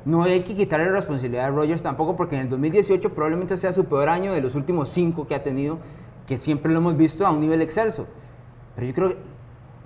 No 0.04 0.24
hay 0.24 0.40
que 0.40 0.54
quitarle 0.54 0.86
la 0.86 0.92
responsabilidad 0.92 1.46
a 1.46 1.50
Rodgers 1.50 1.82
tampoco, 1.82 2.16
porque 2.16 2.36
en 2.36 2.42
el 2.42 2.48
2018 2.48 3.10
probablemente 3.10 3.56
sea 3.56 3.72
su 3.72 3.84
peor 3.84 4.08
año 4.08 4.32
de 4.32 4.40
los 4.40 4.54
últimos 4.54 4.88
cinco 4.88 5.26
que 5.26 5.34
ha 5.34 5.42
tenido, 5.42 5.78
que 6.26 6.38
siempre 6.38 6.72
lo 6.72 6.78
hemos 6.78 6.96
visto 6.96 7.26
a 7.26 7.30
un 7.30 7.40
nivel 7.40 7.62
excelso. 7.62 8.06
Pero 8.74 8.86
yo 8.86 8.94
creo 8.94 9.08
que 9.10 9.16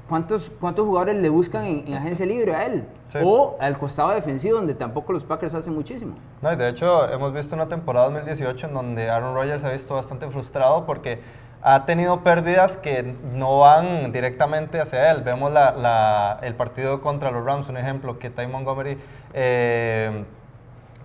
¿cuántos, 0.09 0.51
cuántos 0.61 0.87
jugadores 0.87 1.17
le 1.17 1.29
buscan 1.29 1.65
en, 1.65 1.95
agencia 1.95 2.27
libre 2.27 2.55
a 2.55 2.67
él? 2.67 2.85
O 3.23 3.57
al 3.61 3.79
costado 3.79 4.11
defensivo, 4.11 4.57
donde 4.57 4.75
tampoco 4.75 5.13
los 5.13 5.25
Packers 5.25 5.55
hacen 5.55 5.75
muchísimo. 5.75 6.15
No, 6.43 6.53
y 6.53 6.57
de 6.57 6.69
hecho, 6.69 7.09
hemos 7.11 7.33
visto 7.33 7.55
una 7.55 7.69
temporada 7.69 8.07
2018 8.07 8.67
en 8.67 8.75
donde 8.75 9.11
Aaron 9.11 9.35
Rodgers 9.35 9.63
se 9.63 9.69
ha 9.69 9.73
visto 9.73 9.95
bastante 9.95 10.29
frustrado 10.29 10.85
porque 10.85 11.21
ha 11.63 11.85
tenido 11.87 12.21
pérdidas 12.21 12.77
que 12.77 13.03
no 13.35 13.61
van 13.61 14.13
directamente 14.13 14.81
hacia 14.81 15.11
él. 15.11 15.23
Vemos 15.23 15.53
la, 15.53 16.39
el 16.43 16.55
partido 16.55 17.01
contra 17.01 17.31
los 17.31 17.45
Rams, 17.45 17.69
un 17.69 17.77
ejemplo, 17.77 18.19
que 18.19 18.31
Ty 18.31 18.47
Montgomery, 18.47 18.99
eh, 19.33 20.25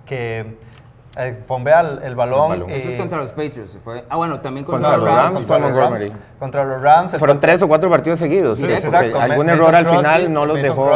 que 0.05 0.57
eh, 1.15 1.43
fombea 1.45 1.81
el, 2.03 2.15
balón. 2.15 2.69
Eso 2.69 2.89
es 2.89 2.95
contra 2.95 3.19
los 3.19 3.31
Patriots. 3.31 3.79
Fue, 3.83 4.03
ah, 4.09 4.15
bueno, 4.15 4.39
también 4.41 4.65
contra, 4.65 4.97
los 4.97 5.07
Rams. 5.07 5.35
contra, 5.35 5.59
los 5.59 5.75
Rams 5.75 6.11
contra 6.43 6.65
los 6.65 6.81
Rams. 6.81 7.15
Fueron 7.17 7.39
tres 7.39 7.61
o 7.61 7.69
cuatro 7.69 7.89
partidos 7.89 8.19
seguidos. 8.19 8.57
Sí, 8.57 8.65
exacto. 8.65 9.17
Algún 9.17 9.49
error 9.49 9.73
al 9.73 9.85
final 9.85 10.33
no 10.33 10.45
los 10.45 10.61
dejó, 10.61 10.91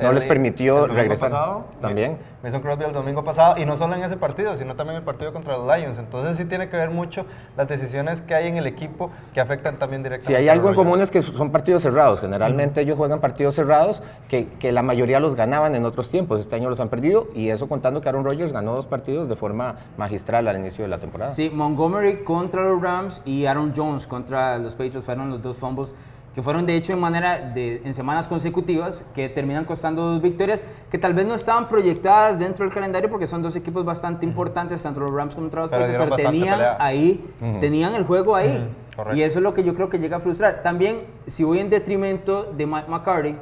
no 0.00 0.12
les 0.12 0.24
permitió 0.24 0.86
regresar. 0.86 1.32
también. 1.80 2.16
Mason 2.44 2.60
Crosby 2.60 2.84
el 2.84 2.92
domingo 2.92 3.24
pasado, 3.24 3.58
y 3.58 3.64
no 3.64 3.74
solo 3.74 3.94
en 3.94 4.02
ese 4.02 4.18
partido, 4.18 4.54
sino 4.54 4.76
también 4.76 4.98
el 4.98 5.02
partido 5.02 5.32
contra 5.32 5.56
los 5.56 5.66
Lions. 5.66 5.98
Entonces 5.98 6.36
sí 6.36 6.44
tiene 6.44 6.68
que 6.68 6.76
ver 6.76 6.90
mucho 6.90 7.24
las 7.56 7.66
decisiones 7.66 8.20
que 8.20 8.34
hay 8.34 8.48
en 8.48 8.58
el 8.58 8.66
equipo 8.66 9.10
que 9.32 9.40
afectan 9.40 9.78
también 9.78 10.02
directamente. 10.02 10.30
Sí, 10.30 10.34
hay 10.34 10.50
algo 10.50 10.68
en 10.68 10.74
común 10.74 11.00
es 11.00 11.10
que 11.10 11.22
son 11.22 11.50
partidos 11.50 11.82
cerrados. 11.82 12.20
Generalmente 12.20 12.82
ellos 12.82 12.98
juegan 12.98 13.20
partidos 13.20 13.54
cerrados 13.54 14.02
que, 14.28 14.48
que, 14.58 14.72
la 14.72 14.82
mayoría 14.82 15.20
los 15.20 15.34
ganaban 15.36 15.74
en 15.74 15.86
otros 15.86 16.10
tiempos. 16.10 16.38
Este 16.38 16.54
año 16.54 16.68
los 16.68 16.80
han 16.80 16.90
perdido 16.90 17.28
y 17.34 17.48
eso 17.48 17.66
contando 17.66 18.02
que 18.02 18.10
Aaron 18.10 18.26
Rodgers 18.26 18.52
ganó 18.52 18.74
dos 18.76 18.84
partidos 18.84 19.30
de 19.30 19.36
forma 19.36 19.76
magistral 19.96 20.46
al 20.46 20.58
inicio 20.58 20.84
de 20.84 20.88
la 20.88 20.98
temporada. 20.98 21.30
Sí, 21.30 21.50
Montgomery 21.50 22.24
contra 22.24 22.62
los 22.62 22.82
Rams 22.82 23.22
y 23.24 23.46
Aaron 23.46 23.72
Jones 23.74 24.06
contra 24.06 24.58
los 24.58 24.74
Patriots 24.84 25.04
fueron 25.04 25.30
los 25.30 25.42
dos 25.42 25.56
fumbles 25.56 25.94
que 26.34 26.42
fueron 26.42 26.66
de 26.66 26.74
hecho 26.74 26.92
en 26.92 26.98
manera 26.98 27.38
de 27.38 27.80
en 27.84 27.94
semanas 27.94 28.26
consecutivas 28.26 29.06
que 29.14 29.28
terminan 29.28 29.64
costando 29.64 30.02
dos 30.02 30.20
victorias 30.20 30.64
que 30.90 30.98
tal 30.98 31.14
vez 31.14 31.26
no 31.26 31.34
estaban 31.34 31.68
proyectadas 31.68 32.38
dentro 32.38 32.64
del 32.64 32.74
calendario 32.74 33.08
porque 33.08 33.26
son 33.26 33.40
dos 33.42 33.54
equipos 33.54 33.84
bastante 33.84 34.26
importantes 34.26 34.82
tanto 34.82 35.00
los 35.00 35.12
Rams 35.12 35.34
como 35.34 35.46
los 35.46 35.70
Patriots 35.70 36.04
pero, 36.04 36.16
tenían 36.16 36.60
ahí 36.78 37.24
tenían 37.60 37.94
el 37.94 38.04
juego 38.04 38.34
ahí. 38.34 38.68
Y 39.12 39.22
eso 39.22 39.40
es 39.40 39.42
lo 39.42 39.52
que 39.54 39.64
yo 39.64 39.74
creo 39.74 39.88
que 39.88 39.98
llega 39.98 40.18
a 40.18 40.20
frustrar. 40.20 40.62
También 40.62 41.00
si 41.26 41.42
voy 41.42 41.58
en 41.58 41.68
detrimento 41.68 42.52
de 42.56 42.64
Mike 42.64 42.88
McCarthy 42.88 43.36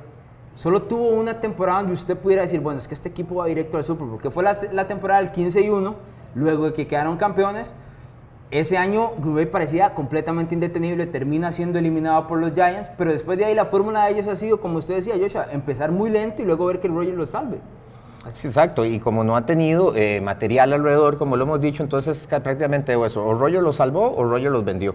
solo 0.55 0.83
tuvo 0.83 1.09
una 1.11 1.41
temporada 1.41 1.79
donde 1.81 1.95
usted 1.95 2.17
pudiera 2.17 2.43
decir 2.43 2.61
bueno 2.61 2.79
es 2.79 2.87
que 2.87 2.95
este 2.95 3.09
equipo 3.09 3.37
va 3.37 3.47
directo 3.47 3.79
al 3.79 3.85
Super 3.85 4.07
Bowl 4.07 4.21
que 4.21 4.31
fue 4.31 4.43
la, 4.43 4.55
la 4.71 4.87
temporada 4.87 5.21
del 5.21 5.31
15 5.31 5.63
y 5.63 5.71
1 5.71 5.95
luego 6.35 6.67
de 6.67 6.73
que 6.75 6.87
quedaron 6.87 7.17
campeones 7.17 7.75
ese 8.53 8.77
año 8.77 9.13
Green 9.19 9.51
parecía 9.51 9.95
completamente 9.95 10.55
indetenible, 10.55 11.07
termina 11.07 11.51
siendo 11.51 11.79
eliminado 11.79 12.27
por 12.27 12.39
los 12.39 12.53
Giants, 12.53 12.93
pero 12.99 13.11
después 13.11 13.39
de 13.39 13.47
ahí 13.47 13.55
la 13.55 13.65
fórmula 13.65 14.05
de 14.05 14.13
ellos 14.13 14.29
ha 14.29 14.37
sido, 14.37 14.61
como 14.61 14.79
usted 14.79 14.97
decía, 14.97 15.15
Joshua, 15.19 15.47
empezar 15.53 15.91
muy 15.91 16.11
lento 16.11 16.43
y 16.43 16.45
luego 16.45 16.67
ver 16.67 16.79
que 16.79 16.87
el 16.87 16.95
Rogers 16.95 17.17
lo 17.17 17.25
salve. 17.25 17.61
exacto, 18.27 18.85
y 18.85 19.01
como 19.01 19.25
no 19.25 19.37
ha 19.37 19.47
tenido 19.47 19.97
eh, 19.97 20.21
material 20.21 20.75
alrededor, 20.75 21.17
como 21.17 21.39
lo 21.39 21.45
hemos 21.45 21.63
dicho, 21.63 21.83
entonces 21.83 22.27
prácticamente 22.29 22.93
eso, 22.93 23.25
o 23.25 23.35
Roger 23.35 23.63
lo 23.63 23.73
salvó 23.73 24.15
o 24.15 24.23
Roger 24.23 24.53
los 24.53 24.65
vendió. 24.65 24.95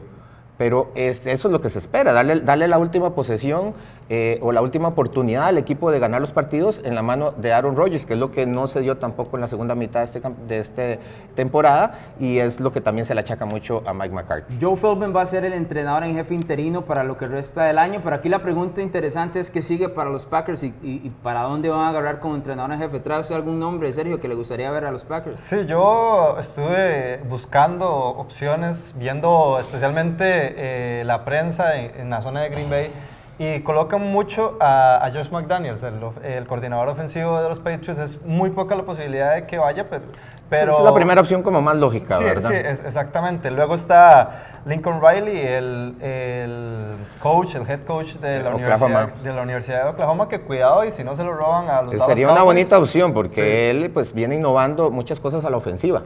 pero 0.60 0.92
eso 0.96 1.30
es 1.32 1.46
lo 1.46 1.60
que 1.60 1.70
se 1.70 1.80
espera, 1.80 2.14
darle, 2.14 2.42
darle 2.42 2.68
la 2.68 2.78
última 2.78 3.16
posesión 3.16 3.74
eh, 4.10 4.40
o 4.42 4.52
la 4.52 4.62
última 4.62 4.88
oportunidad 4.88 5.46
al 5.46 5.58
equipo 5.58 5.92
de 5.92 6.00
ganar 6.00 6.22
los 6.22 6.32
partidos 6.32 6.82
en 6.84 6.96
la 6.96 7.02
mano 7.02 7.32
de 7.32 7.54
Aaron 7.54 7.76
Rodgers, 7.76 8.06
que 8.06 8.14
es 8.14 8.20
lo 8.20 8.32
que 8.32 8.46
no 8.46 8.68
se 8.68 8.80
dio 8.80 8.98
tampoco 8.98 9.36
en 9.36 9.42
la 9.42 9.48
segunda 9.48 9.76
mitad 9.76 10.00
de 10.00 10.06
esta 10.06 10.32
de 10.48 10.60
este 10.60 11.00
temporada 11.36 12.00
y 12.20 12.40
es 12.40 12.60
lo 12.60 12.72
que 12.72 12.82
también 12.82 13.06
se 13.06 13.14
le 13.14 13.22
achaca 13.22 13.46
mucho 13.46 13.84
a 13.86 13.94
Mike 13.94 14.16
McCarthy. 14.16 14.58
Joe 14.62 14.76
Philbin 14.76 15.16
va 15.16 15.22
a 15.22 15.26
ser 15.26 15.46
el 15.46 15.54
entrenador 15.54 16.04
en 16.04 16.16
jefe 16.16 16.34
interino 16.34 16.86
para 16.86 17.04
lo 17.04 17.18
que 17.18 17.28
resta 17.28 17.66
del 17.66 17.78
año, 17.78 18.00
pero 18.04 18.16
aquí 18.16 18.30
la 18.30 18.40
pregunta 18.40 18.82
interesante 18.82 19.40
es 19.40 19.50
qué 19.50 19.62
sigue 19.62 19.90
para 19.90 20.10
los 20.10 20.26
Packers 20.26 20.64
y, 20.64 21.12
para 21.22 21.42
dónde 21.42 21.70
van 21.70 21.82
a 21.82 21.90
agarrar 21.90 22.20
como 22.20 22.36
entrenador 22.36 22.72
en 22.72 22.80
jefe. 22.80 23.00
¿Trae 23.00 23.20
usted 23.20 23.36
algún 23.36 23.60
nombre, 23.60 23.92
Sergio, 23.92 24.20
que 24.20 24.28
le 24.28 24.36
gustaría 24.36 24.72
ver 24.72 24.86
a 24.86 24.92
los 24.92 25.04
Packers? 25.04 25.40
Sí, 25.40 25.66
yo 25.66 26.38
estuve 26.40 27.18
buscando 27.30 27.90
opciones, 27.90 28.96
viendo 28.98 29.58
especialmente 29.60 30.24
eh, 30.26 31.04
la 31.06 31.26
prensa 31.26 31.76
en 31.78 32.10
la 32.10 32.22
zona 32.22 32.42
de 32.42 32.50
Green 32.50 32.70
Bay 32.70 32.92
y 33.40 33.60
colocan 33.62 34.02
mucho 34.12 34.58
a, 34.60 35.06
a 35.06 35.12
Josh 35.12 35.30
McDaniels, 35.30 35.84
el, 35.84 36.48
coordinador 36.48 36.90
ofensivo 36.90 37.40
de 37.40 37.50
los 37.50 37.60
Patriots. 37.60 38.00
Es 38.00 38.22
muy 38.26 38.50
poca 38.50 38.76
la 38.76 38.84
posibilidad 38.84 39.36
de 39.36 39.46
que 39.46 39.60
vaya, 39.60 39.88
pero... 39.90 40.06
pero 40.50 40.78
es 40.80 40.84
la 40.84 40.94
primera 40.94 41.22
opción 41.22 41.44
como 41.44 41.62
más 41.62 41.76
lógica, 41.76 42.18
sí, 42.18 42.24
¿verdad? 42.24 42.50
Sí, 42.50 42.56
exactamente. 42.56 43.52
Luego 43.52 43.76
está 43.76 44.62
Lincoln 44.66 45.02
Riley, 45.02 45.40
el, 45.40 45.96
el 46.02 46.96
coach, 47.22 47.54
el 47.56 47.70
head 47.70 47.82
coach 47.82 48.16
de 48.16 48.42
la, 48.42 48.56
Universidad, 48.56 49.14
de 49.14 49.34
la 49.34 49.42
Universidad 49.44 49.84
de 49.84 49.90
Oklahoma, 49.92 50.28
que 50.28 50.42
cuidado 50.42 50.84
y 50.84 50.90
si 50.90 51.04
no 51.04 51.16
se 51.16 51.24
lo 51.24 51.34
roban 51.34 51.70
a 51.70 51.84
los 51.84 52.06
Sería 52.08 52.32
una 52.32 52.44
bonita 52.44 52.80
opción 52.80 53.14
porque 53.14 53.70
él 53.70 53.92
pues 53.94 54.14
viene 54.14 54.36
innovando 54.36 54.90
muchas 54.90 55.20
cosas 55.20 55.46
a 55.46 55.52
la 55.52 55.58
ofensiva. 55.58 56.02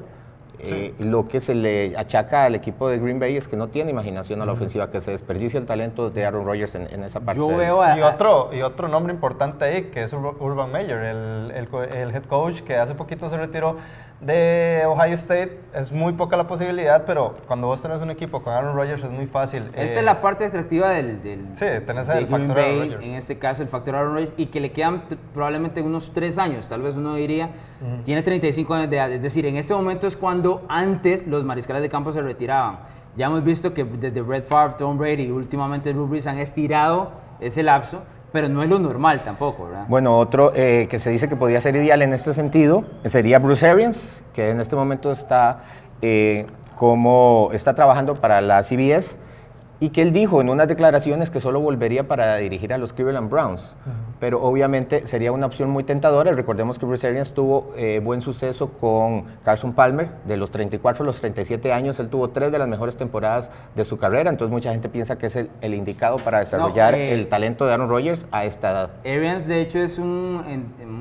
Eh, 0.64 0.94
lo 1.00 1.28
que 1.28 1.40
se 1.42 1.56
le 1.56 1.98
achaca 1.98 2.46
al 2.46 2.56
equipo 2.56 2.90
de 2.90 3.00
Green 3.00 3.20
Bay 3.20 3.38
es 3.38 3.48
que 3.48 3.58
no 3.58 3.68
tiene 3.70 3.92
imaginación 3.92 4.42
a 4.42 4.46
la 4.46 4.52
ofensiva, 4.52 4.92
que 4.92 5.02
se 5.02 5.12
desperdicia 5.12 5.60
el 5.60 5.66
talento 5.66 6.10
de 6.10 6.26
Aaron 6.26 6.46
Rodgers 6.46 6.76
en, 6.76 7.04
esa 7.04 7.20
parte. 7.20 7.40
Yo 7.40 7.48
veo 7.48 7.82
a, 7.82 7.98
y, 7.98 8.02
otro, 8.02 8.50
y 8.54 8.62
otro 8.62 8.88
nombre 8.88 9.14
importante 9.14 9.66
ahí, 9.66 9.84
que 9.86 10.04
es 10.04 10.14
Urban 10.14 10.72
Meyer, 10.72 10.98
el, 10.98 11.52
el, 11.52 12.12
head 12.12 12.24
coach 12.24 12.62
que 12.62 12.76
hace 12.78 12.94
poquito 12.94 13.30
se 13.30 13.38
retiró 13.38 13.78
de 14.22 14.84
Ohio 14.86 15.16
State. 15.16 15.60
Es 15.74 15.92
muy 15.92 16.14
poca 16.14 16.38
la 16.38 16.48
posibilidad, 16.48 17.06
pero 17.06 17.38
cuando 17.48 17.68
vos 17.68 17.82
tenés 17.82 18.02
un 18.02 18.12
equipo 18.12 18.42
con 18.42 18.54
Aaron 18.54 18.76
Rodgers 18.76 19.04
es 19.04 19.10
muy 19.10 19.26
fácil. 19.26 19.70
Esa 19.74 20.00
es 20.00 20.06
la 20.06 20.22
parte 20.22 20.46
atractiva 20.46 20.90
del, 20.90 21.22
del 21.22 21.48
sí, 21.54 21.66
tenés 21.86 22.08
el 22.10 22.28
factor 22.28 22.60
Aaron 22.60 22.80
Rodgers. 22.80 23.04
En 23.04 23.16
este 23.16 23.38
caso, 23.38 23.64
el 23.64 23.70
factor 23.70 23.96
Aaron 23.96 24.14
Rodgers, 24.14 24.34
y 24.38 24.46
que 24.48 24.60
le 24.62 24.72
quedan 24.72 25.04
probablemente 25.34 25.82
unos 25.82 26.12
tres 26.14 26.38
años, 26.38 26.70
tal 26.70 26.82
vez 26.82 26.96
uno 26.96 27.16
diría. 27.16 27.50
Tiene 28.04 28.22
35 28.22 28.74
años 28.74 28.90
de 28.90 28.98
edad, 28.98 29.12
es 29.12 29.22
decir, 29.22 29.46
en 29.46 29.58
este 29.58 29.74
momento 29.74 30.08
es 30.08 30.16
cuando 30.16 30.64
antes 30.70 31.26
los 31.28 31.44
mariscales 31.44 31.82
de 31.82 31.90
campo 31.90 32.12
se 32.12 32.22
retiraban. 32.22 32.80
Ya 33.16 33.26
hemos 33.26 33.44
visto 33.44 33.74
que 33.74 33.84
desde 33.84 34.22
Red 34.22 34.44
Favre, 34.44 34.76
Tom 34.78 34.98
Brady 34.98 35.24
y 35.24 35.32
últimamente 35.32 35.92
Drew 35.92 36.08
Brees 36.08 36.28
han 36.28 36.38
estirado 36.38 37.12
ese 37.42 37.62
lapso 37.64 38.04
pero 38.32 38.50
no 38.50 38.64
es 38.64 38.70
lo 38.70 38.80
normal 38.80 39.22
tampoco, 39.24 39.66
¿verdad? 39.66 39.86
Bueno, 39.88 40.18
otro 40.18 40.52
eh, 40.56 40.88
que 40.90 41.00
se 41.00 41.10
dice 41.10 41.28
que 41.28 41.36
podría 41.36 41.62
ser 41.62 41.76
ideal 41.76 42.02
en 42.02 42.14
este 42.14 42.34
sentido 42.34 42.86
sería 43.04 43.40
Bruce 43.40 43.68
Arians, 43.68 44.22
que 44.34 44.50
en 44.50 44.60
este 44.60 44.76
momento 44.76 45.12
está, 45.12 45.64
eh, 46.02 46.46
como, 46.78 47.50
está 47.54 47.74
trabajando 47.74 48.16
para 48.16 48.42
la 48.42 48.64
CBS 48.64 49.20
y 49.82 49.90
que 49.90 50.04
él 50.04 50.14
dijo 50.14 50.42
en 50.42 50.50
unas 50.50 50.68
declaraciones 50.68 51.32
que 51.32 51.40
solo 51.40 51.60
volvería 51.60 52.08
para 52.08 52.38
dirigir 52.38 52.72
a 52.72 52.78
los 52.78 52.94
Cleveland 52.94 53.32
Browns. 53.32 53.74
Pero 54.20 54.40
obviamente 54.44 55.08
sería 55.08 55.32
una 55.32 55.48
opción 55.48 55.72
muy 55.72 55.84
tentadora. 55.84 56.32
Recordemos 56.34 56.78
que 56.78 56.86
Bruce 56.86 57.08
Arians 57.08 57.34
tuvo 57.34 57.74
eh, 57.76 58.00
buen 58.00 58.22
suceso 58.22 58.70
con 58.74 59.24
Carson 59.44 59.74
Palmer. 59.74 60.12
De 60.26 60.38
los 60.38 60.52
34 60.52 61.04
a 61.04 61.08
los 61.08 61.20
37 61.20 61.74
años, 61.74 62.00
él 62.00 62.10
tuvo 62.10 62.30
tres 62.30 62.52
de 62.52 62.60
las 62.60 62.68
mejores 62.68 62.96
temporadas 62.96 63.50
de 63.76 63.84
su 63.84 63.98
carrera. 63.98 64.30
Entonces 64.30 64.54
mucha 64.54 64.72
gente 64.72 64.88
piensa 64.88 65.18
que 65.18 65.26
es 65.26 65.36
el, 65.36 65.74
indicado 65.74 66.18
para 66.18 66.42
desarrollar 66.42 66.94
eh, 66.94 67.14
el 67.14 67.28
talento 67.28 67.66
de 67.66 67.74
Aaron 67.74 67.90
Rodgers 67.90 68.28
a 68.32 68.46
esta 68.46 68.70
edad. 68.70 68.92
Arians 69.04 69.48
de 69.48 69.62
hecho 69.62 69.80
es 69.80 69.98
un, 69.98 70.44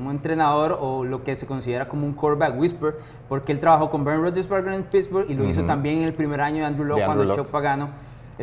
entrenador 0.09 0.79
o 0.81 1.03
lo 1.03 1.23
que 1.23 1.35
se 1.35 1.45
considera 1.45 1.87
como 1.87 2.07
un 2.07 2.13
quarterback 2.13 2.59
whisper, 2.59 2.95
porque 3.29 3.51
él 3.51 3.59
trabajó 3.59 3.91
con 3.91 4.03
Ben 4.03 4.19
Roethlisberger 4.19 4.73
en 4.73 4.81
Pittsburgh 4.81 5.29
y 5.29 5.35
lo 5.35 5.47
hizo 5.47 5.65
también 5.65 5.99
en 5.99 6.05
el 6.05 6.13
primer 6.15 6.41
año 6.41 6.57
de 6.57 6.65
Andrew 6.65 6.85
Locke 6.85 7.05
cuando 7.05 7.35
Chuck 7.35 7.47
Pagano 7.49 7.89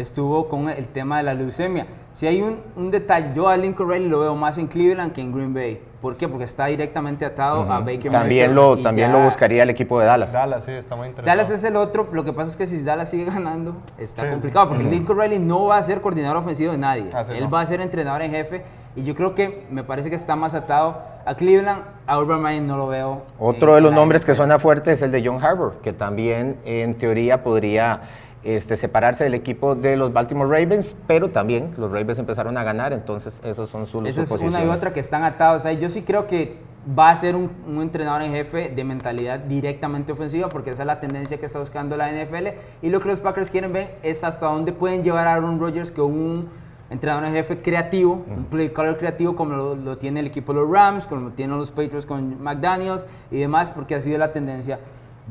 estuvo 0.01 0.49
con 0.49 0.69
el 0.69 0.89
tema 0.89 1.19
de 1.19 1.25
la 1.25 1.35
leucemia. 1.35 1.87
Si 2.13 2.27
hay 2.27 2.43
un, 2.43 2.61
un, 2.77 2.91
detalle, 2.91 3.33
yo 3.35 3.49
a 3.49 3.57
Lincoln 3.57 3.89
Riley 3.89 4.09
lo 4.09 4.21
veo 4.21 4.35
más 4.35 4.59
en 4.59 4.67
Cleveland 4.67 5.13
que 5.13 5.21
en 5.21 5.33
Green 5.33 5.55
Bay. 5.55 5.81
¿Por 6.01 6.17
qué? 6.17 6.29
Porque 6.29 6.45
está 6.45 6.67
directamente 6.67 7.25
atado 7.25 7.63
a 7.63 7.81
Baker 7.81 8.13
También, 8.13 8.55
lo, 8.55 8.77
también 8.77 9.11
lo 9.11 9.25
buscaría 9.25 9.65
el 9.65 9.71
equipo 9.71 9.99
de 9.99 10.07
Dallas. 10.07 10.33
Dallas, 10.33 10.65
sí, 10.65 10.71
está 10.71 10.95
muy 10.95 11.09
interesante. 11.09 11.29
Dallas 11.29 11.51
es 11.51 11.65
el 11.65 11.75
otro. 11.75 12.09
Lo 12.13 12.25
que 12.25 12.33
pasa 12.33 12.51
es 12.53 12.57
que 12.57 12.67
si 12.67 12.83
Dallas 12.85 13.11
sigue 13.11 13.25
ganando, 13.33 13.75
está 13.99 14.31
complicado. 14.31 14.69
Porque 14.69 14.85
Lincoln 14.85 15.19
Riley 15.19 15.41
no 15.41 15.67
va 15.67 15.77
a 15.77 15.83
ser 15.83 16.01
coordinador 16.01 16.37
ofensivo 16.37 16.71
de 16.71 16.79
nadie. 16.79 17.11
Él 17.35 17.53
va 17.53 17.63
a 17.63 17.67
ser 17.67 17.81
entrenador 17.81 18.23
en 18.23 18.31
jefe. 18.31 18.63
Y 18.95 19.03
yo 19.03 19.15
creo 19.15 19.35
que 19.35 19.67
me 19.71 19.83
parece 19.83 20.09
que 20.09 20.17
está 20.17 20.37
más 20.37 20.55
atado 20.55 21.03
a 21.27 21.35
Cleveland. 21.35 21.83
A 22.07 22.19
Urban 22.19 22.43
Meyer 22.43 22.63
no 22.63 22.77
lo 22.77 22.87
veo. 22.87 23.23
Otro 23.39 23.75
de 23.75 23.81
los 23.81 23.93
nombres 23.93 24.25
que 24.25 24.35
suena 24.35 24.61
fuerte 24.61 24.93
es 24.93 25.03
el 25.03 25.11
de 25.11 25.23
John 25.25 25.45
Harbour, 25.45 25.79
que 25.83 25.93
también 25.93 26.59
en 26.65 26.97
teoría 26.97 27.43
podría 27.43 28.03
este, 28.45 28.77
separarse 28.77 29.25
del 29.25 29.35
equipo 29.35 29.75
de 29.75 29.97
los 29.97 30.13
Baltimore 30.13 30.49
Ravens, 30.49 30.95
pero 31.07 31.31
también 31.31 31.75
los 31.77 31.91
Ravens 31.91 32.19
empezaron 32.19 32.57
a 32.57 32.65
ganar, 32.65 32.93
entonces 32.93 33.41
esos 33.45 33.69
son 33.69 33.87
sus 33.87 34.07
Esa 34.07 34.23
es 34.23 34.31
una 34.31 34.65
y 34.65 34.69
otra 34.69 34.93
que 34.93 35.01
están 35.01 35.25
atados. 35.25 35.67
ahí. 35.67 35.79
yo 35.79 35.89
sí 35.89 36.03
creo 36.03 36.27
que 36.27 36.57
va 36.99 37.11
a 37.11 37.17
ser 37.17 37.35
un, 37.35 37.51
entrenador 37.81 38.23
en 38.23 38.33
jefe 38.33 38.71
de 38.71 38.85
mentalidad 38.85 39.41
directamente 39.41 40.13
ofensiva, 40.13 40.49
porque 40.49 40.71
esa 40.71 40.83
es 40.83 40.87
la 40.87 41.01
tendencia 41.01 41.39
que 41.39 41.47
está 41.47 41.59
buscando 41.59 41.97
la 41.97 42.11
NFL. 42.11 42.49
Y 42.83 42.91
lo 42.91 43.01
que 43.01 43.09
los 43.09 43.19
Packers 43.19 43.51
quieren 43.51 43.73
ver 43.73 43.99
es 44.03 44.25
hasta 44.25 44.47
dónde 44.47 44.73
pueden 44.73 45.03
llevar 45.03 45.27
a 45.27 45.35
Aaron 45.35 45.61
Rodgers 45.61 45.91
con 45.91 46.13
un 46.13 46.49
entrenador 46.91 47.27
en 47.27 47.33
jefe 47.35 47.59
creativo, 47.59 48.25
un 48.29 48.45
play 48.45 48.71
caller 48.71 48.97
creativo 48.97 49.37
como 49.37 49.55
lo, 49.55 49.75
lo, 49.75 49.99
tiene 49.99 50.21
el 50.21 50.27
equipo 50.27 50.55
de 50.55 50.61
los 50.61 50.71
Rams, 50.71 51.07
como 51.07 51.29
lo 51.29 51.31
tienen 51.33 51.59
los 51.59 51.71
Patriots 51.71 52.07
con 52.07 52.43
McDaniels 52.43 53.07
y 53.31 53.39
demás, 53.39 53.71
porque 53.71 53.95
ha 53.95 54.01
sido 54.01 54.17
la 54.17 54.33
tendencia 54.33 54.79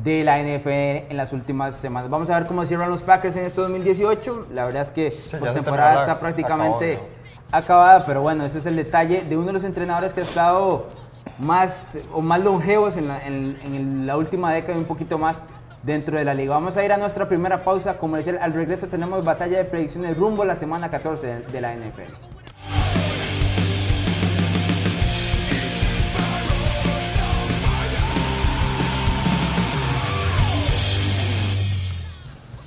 de 0.04 0.24
la 0.24 0.40
NFL 0.40 1.10
en 1.10 1.18
las 1.18 1.34
últimas 1.34 1.76
semanas. 1.76 2.10
Vamos 2.10 2.30
a 2.30 2.40
ver 2.40 2.48
cómo 2.48 2.66
cierran 2.66 2.90
los 2.90 3.04
Packers 3.04 3.36
en 3.36 3.46
este 3.46 3.62
2018. 3.62 4.48
La 4.52 4.66
verdad 4.66 4.84
es 4.84 4.92
que 4.92 5.18
la 5.32 5.40
pues, 5.40 5.54
temporada 5.54 5.96
está 5.96 6.20
prácticamente 6.20 7.00
acabada, 7.52 8.06
pero 8.06 8.22
bueno, 8.22 8.44
ese 8.46 8.60
es 8.60 8.66
el 8.66 8.76
detalle 8.76 9.24
de 9.24 9.38
uno 9.38 9.48
de 9.48 9.54
los 9.54 9.64
entrenadores 9.64 10.14
que 10.14 10.20
ha 10.20 10.24
estado 10.24 10.88
más 11.40 11.98
o 12.14 12.22
más 12.22 12.42
longevos 12.42 12.98
en 12.98 13.08
la, 13.08 13.26
en 13.26 14.06
la 14.06 14.18
última 14.18 14.54
década 14.54 14.76
y 14.76 14.80
un 14.80 14.86
poquito 14.86 15.18
más 15.18 15.44
dentro 15.84 16.18
de 16.18 16.26
la 16.26 16.34
liga. 16.34 16.54
Vamos 16.54 16.78
a 16.78 16.86
ir 16.86 16.92
a 16.92 16.98
nuestra 16.98 17.28
primera 17.28 17.64
pausa 17.64 17.98
comercial. 17.98 18.38
Al 18.42 18.54
regreso 18.54 18.88
tenemos 18.88 19.24
batalla 19.24 19.58
de 19.58 19.66
predicciones 19.66 20.18
rumbo 20.18 20.44
a 20.44 20.46
la 20.46 20.56
semana 20.56 20.90
14 20.90 21.46
de 21.52 21.62
la 21.62 21.74
NFL. 21.74 22.37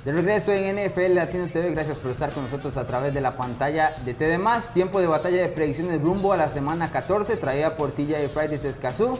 De 0.03 0.11
regreso 0.11 0.51
en 0.51 0.83
NFL 0.83 1.13
Latino 1.13 1.45
TV, 1.45 1.69
gracias 1.75 1.99
por 1.99 2.09
estar 2.09 2.31
con 2.31 2.41
nosotros 2.41 2.75
a 2.75 2.87
través 2.87 3.13
de 3.13 3.21
la 3.21 3.37
pantalla 3.37 3.95
de 4.03 4.15
TD+. 4.15 4.39
Tiempo 4.73 4.99
de 4.99 5.05
batalla 5.05 5.43
de 5.43 5.49
predicciones 5.49 6.01
rumbo 6.01 6.33
a 6.33 6.37
la 6.37 6.49
semana 6.49 6.89
14, 6.89 7.37
traída 7.37 7.75
por 7.75 7.91
TJ 7.91 8.29
Fridays 8.33 8.65
Escazú. 8.65 9.19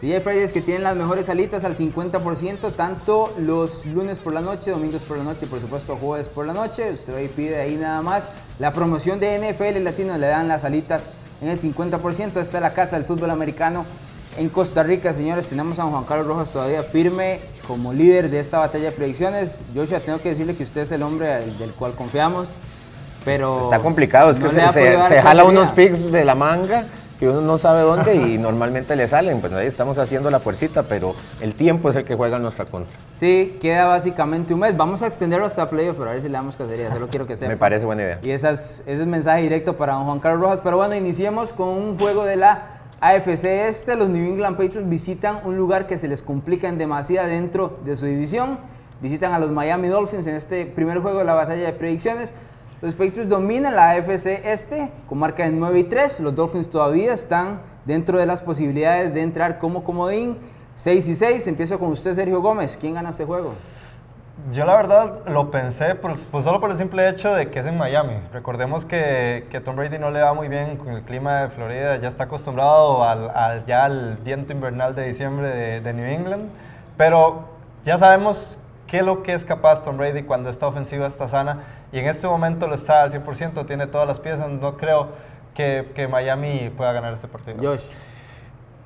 TJ 0.00 0.22
Fridays 0.22 0.54
que 0.54 0.62
tienen 0.62 0.84
las 0.84 0.96
mejores 0.96 1.26
salitas 1.26 1.64
al 1.64 1.76
50%, 1.76 2.74
tanto 2.74 3.34
los 3.38 3.84
lunes 3.84 4.20
por 4.20 4.32
la 4.32 4.40
noche, 4.40 4.70
domingos 4.70 5.02
por 5.02 5.18
la 5.18 5.24
noche 5.24 5.44
y 5.44 5.48
por 5.48 5.60
supuesto 5.60 5.96
jueves 5.96 6.28
por 6.28 6.46
la 6.46 6.54
noche. 6.54 6.92
Usted 6.92 7.14
ahí 7.14 7.28
pide 7.28 7.60
ahí 7.60 7.76
nada 7.76 8.00
más. 8.00 8.30
La 8.58 8.72
promoción 8.72 9.20
de 9.20 9.38
NFL 9.38 9.84
Latino 9.84 10.16
le 10.16 10.28
dan 10.28 10.48
las 10.48 10.62
salitas 10.62 11.04
en 11.42 11.48
el 11.48 11.60
50%. 11.60 12.40
Esta 12.40 12.40
es 12.40 12.52
la 12.54 12.72
casa 12.72 12.96
del 12.96 13.04
fútbol 13.04 13.28
americano 13.28 13.84
en 14.38 14.48
Costa 14.48 14.82
Rica, 14.82 15.12
señores. 15.12 15.48
Tenemos 15.48 15.78
a 15.78 15.84
Juan 15.84 16.04
Carlos 16.04 16.26
Rojas 16.26 16.50
todavía 16.50 16.84
firme 16.84 17.59
como 17.70 17.92
líder 17.92 18.30
de 18.30 18.40
esta 18.40 18.58
batalla 18.58 18.86
de 18.86 18.90
predicciones. 18.90 19.60
Joshua, 19.72 20.00
tengo 20.00 20.20
que 20.20 20.30
decirle 20.30 20.56
que 20.56 20.64
usted 20.64 20.80
es 20.80 20.90
el 20.90 21.04
hombre 21.04 21.28
del 21.56 21.70
cual 21.70 21.92
confiamos, 21.92 22.48
pero... 23.24 23.62
Está 23.62 23.78
complicado, 23.78 24.32
es 24.32 24.40
que 24.40 24.50
se, 24.50 25.22
jala 25.22 25.44
unos 25.44 25.70
picks 25.70 26.10
de 26.10 26.24
la 26.24 26.34
manga 26.34 26.86
que 27.20 27.28
uno 27.28 27.42
no 27.42 27.58
sabe 27.58 27.82
dónde 27.82 28.16
y 28.16 28.38
normalmente 28.38 28.96
le 28.96 29.06
salen. 29.06 29.40
Pues 29.40 29.52
ahí 29.52 29.68
estamos 29.68 29.98
haciendo 29.98 30.32
la 30.32 30.40
fuercita, 30.40 30.82
pero 30.82 31.14
el 31.40 31.54
tiempo 31.54 31.90
es 31.90 31.94
el 31.94 32.04
que 32.04 32.16
juega 32.16 32.38
en 32.38 32.42
nuestra 32.42 32.64
contra. 32.64 32.96
Sí, 33.12 33.56
queda 33.60 33.86
básicamente 33.86 34.52
un 34.52 34.58
mes. 34.58 34.76
Vamos 34.76 35.04
a 35.04 35.06
extenderlo 35.06 35.46
hasta 35.46 35.70
playoffs, 35.70 35.96
pero 35.96 36.10
a 36.10 36.14
ver 36.14 36.22
si 36.22 36.28
le 36.28 36.32
damos 36.32 36.56
cacería. 36.56 36.90
Solo 36.90 37.06
quiero 37.06 37.28
que 37.28 37.36
sepa. 37.36 37.50
Me 37.50 37.56
parece 37.56 37.84
buena 37.84 38.02
idea. 38.02 38.18
Y 38.24 38.30
esas, 38.30 38.80
ese 38.80 38.94
es 38.94 39.00
el 39.00 39.06
mensaje 39.06 39.42
directo 39.42 39.76
para 39.76 39.92
don 39.92 40.06
Juan 40.06 40.18
Carlos 40.18 40.40
Rojas. 40.40 40.60
Pero 40.60 40.76
bueno, 40.76 40.96
iniciemos 40.96 41.52
con 41.52 41.68
un 41.68 41.96
juego 41.96 42.24
de 42.24 42.34
la 42.34 42.79
AFC 43.00 43.44
Este, 43.66 43.96
los 43.96 44.10
New 44.10 44.34
England 44.34 44.58
Patriots 44.58 44.86
visitan 44.86 45.40
un 45.44 45.56
lugar 45.56 45.86
que 45.86 45.96
se 45.96 46.06
les 46.06 46.20
complica 46.20 46.68
en 46.68 46.76
demasía 46.76 47.24
dentro 47.26 47.78
de 47.82 47.96
su 47.96 48.04
división. 48.04 48.58
Visitan 49.00 49.32
a 49.32 49.38
los 49.38 49.50
Miami 49.50 49.88
Dolphins 49.88 50.26
en 50.26 50.36
este 50.36 50.66
primer 50.66 50.98
juego 50.98 51.20
de 51.20 51.24
la 51.24 51.32
batalla 51.32 51.64
de 51.64 51.72
predicciones. 51.72 52.34
Los 52.82 52.94
Patriots 52.94 53.30
dominan 53.30 53.74
la 53.74 53.92
AFC 53.92 54.44
Este 54.44 54.90
con 55.08 55.16
marca 55.16 55.44
de 55.44 55.50
9 55.50 55.78
y 55.78 55.84
3. 55.84 56.20
Los 56.20 56.34
Dolphins 56.34 56.68
todavía 56.68 57.14
están 57.14 57.62
dentro 57.86 58.18
de 58.18 58.26
las 58.26 58.42
posibilidades 58.42 59.14
de 59.14 59.22
entrar 59.22 59.58
como 59.58 59.82
comodín. 59.82 60.36
6 60.74 61.08
y 61.08 61.14
6. 61.14 61.46
Empiezo 61.46 61.78
con 61.78 61.92
usted, 61.92 62.12
Sergio 62.12 62.42
Gómez. 62.42 62.76
¿Quién 62.78 62.92
gana 62.92 63.08
este 63.08 63.24
juego? 63.24 63.54
Yo 64.52 64.64
la 64.64 64.74
verdad 64.74 65.20
lo 65.26 65.50
pensé 65.50 65.94
pues, 65.94 66.26
pues, 66.30 66.44
solo 66.44 66.60
por 66.60 66.70
el 66.70 66.76
simple 66.76 67.08
hecho 67.08 67.34
de 67.34 67.50
que 67.50 67.60
es 67.60 67.66
en 67.66 67.76
Miami. 67.76 68.18
Recordemos 68.32 68.84
que, 68.84 69.46
que, 69.50 69.60
Tom 69.60 69.76
Brady 69.76 69.98
no 69.98 70.10
le 70.10 70.20
va 70.20 70.32
muy 70.34 70.48
bien 70.48 70.76
con 70.76 70.88
el 70.88 71.02
clima 71.02 71.42
de 71.42 71.48
Florida, 71.50 71.96
ya 71.98 72.08
está 72.08 72.24
acostumbrado 72.24 73.04
al, 73.04 73.64
ya 73.66 73.84
al 73.84 74.16
viento 74.16 74.52
invernal 74.52 74.94
de 74.94 75.06
diciembre 75.06 75.48
de, 75.48 75.80
de, 75.80 75.92
New 75.92 76.06
England, 76.06 76.48
pero 76.96 77.44
ya 77.84 77.98
sabemos 77.98 78.58
qué 78.86 78.98
es 78.98 79.04
lo 79.04 79.22
que 79.22 79.34
es 79.34 79.44
capaz 79.44 79.84
Tom 79.84 79.96
Brady 79.96 80.22
cuando 80.22 80.50
esta 80.50 80.66
ofensiva 80.66 81.06
está 81.06 81.28
sana 81.28 81.60
y 81.92 81.98
en 81.98 82.06
este 82.06 82.26
momento 82.26 82.66
lo 82.66 82.74
está 82.74 83.02
al 83.02 83.12
100%, 83.12 83.66
tiene 83.66 83.86
todas 83.86 84.08
las 84.08 84.20
piezas, 84.20 84.48
no 84.48 84.76
creo 84.76 85.08
que, 85.54 85.92
que 85.94 86.08
Miami 86.08 86.72
pueda 86.76 86.92
ganar 86.92 87.12
ese 87.12 87.28
partido. 87.28 87.58
Josh. 87.62 87.84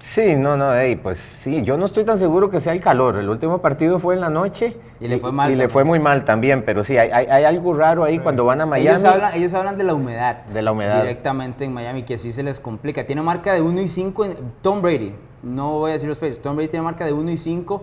Sí, 0.04 0.36
no, 0.36 0.56
no, 0.56 0.72
hey, 0.74 1.00
pues 1.02 1.18
sí, 1.18 1.62
yo 1.62 1.78
no 1.78 1.86
estoy 1.86 2.04
tan 2.04 2.18
seguro 2.18 2.50
que 2.50 2.60
sea 2.60 2.74
el 2.74 2.80
calor. 2.80 3.16
El 3.16 3.28
último 3.28 3.62
partido 3.62 3.98
fue 3.98 4.14
en 4.14 4.20
la 4.20 4.28
noche 4.28 4.76
y, 5.00 5.08
le 5.08 5.18
fue 5.18 5.32
mal. 5.32 5.50
Y 5.50 5.56
le 5.56 5.68
fue 5.68 5.82
muy 5.82 5.98
mal 5.98 6.24
también, 6.26 6.62
pero 6.64 6.84
sí, 6.84 6.96
hay, 6.98 7.10
hay, 7.10 7.44
algo 7.44 7.72
raro 7.72 8.04
ahí 8.04 8.18
cuando 8.18 8.44
van 8.44 8.60
a 8.60 8.66
Miami. 8.66 8.90
Ellos 8.90 9.04
hablan, 9.04 9.34
ellos 9.34 9.54
hablan 9.54 9.76
de 9.76 9.82
la 9.82 9.94
humedad. 9.94 10.44
De 10.44 10.60
la 10.60 10.72
humedad. 10.72 11.00
Directamente 11.00 11.64
en 11.64 11.72
Miami, 11.72 12.02
que 12.02 12.14
así 12.14 12.32
se 12.32 12.42
les 12.42 12.60
complica. 12.60 13.06
Tiene 13.06 13.22
marca 13.22 13.54
de 13.54 13.62
1 13.62 13.80
y 13.80 13.88
5 13.88 14.24
en 14.26 14.36
Tom 14.60 14.82
Brady. 14.82 15.14
No 15.42 15.78
voy 15.78 15.90
a 15.90 15.94
decir 15.94 16.08
los 16.08 16.18
precios. 16.18 16.42
Tom 16.42 16.54
Brady 16.54 16.68
tiene 16.68 16.84
marca 16.84 17.06
de 17.06 17.12
1 17.12 17.30
y 17.30 17.36
5 17.38 17.82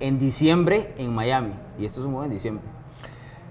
en 0.00 0.18
diciembre 0.18 0.92
en 0.98 1.14
Miami. 1.14 1.54
Y 1.78 1.86
esto 1.86 2.00
es 2.00 2.06
un 2.06 2.12
juego 2.12 2.26
en 2.26 2.32
diciembre. 2.32 2.64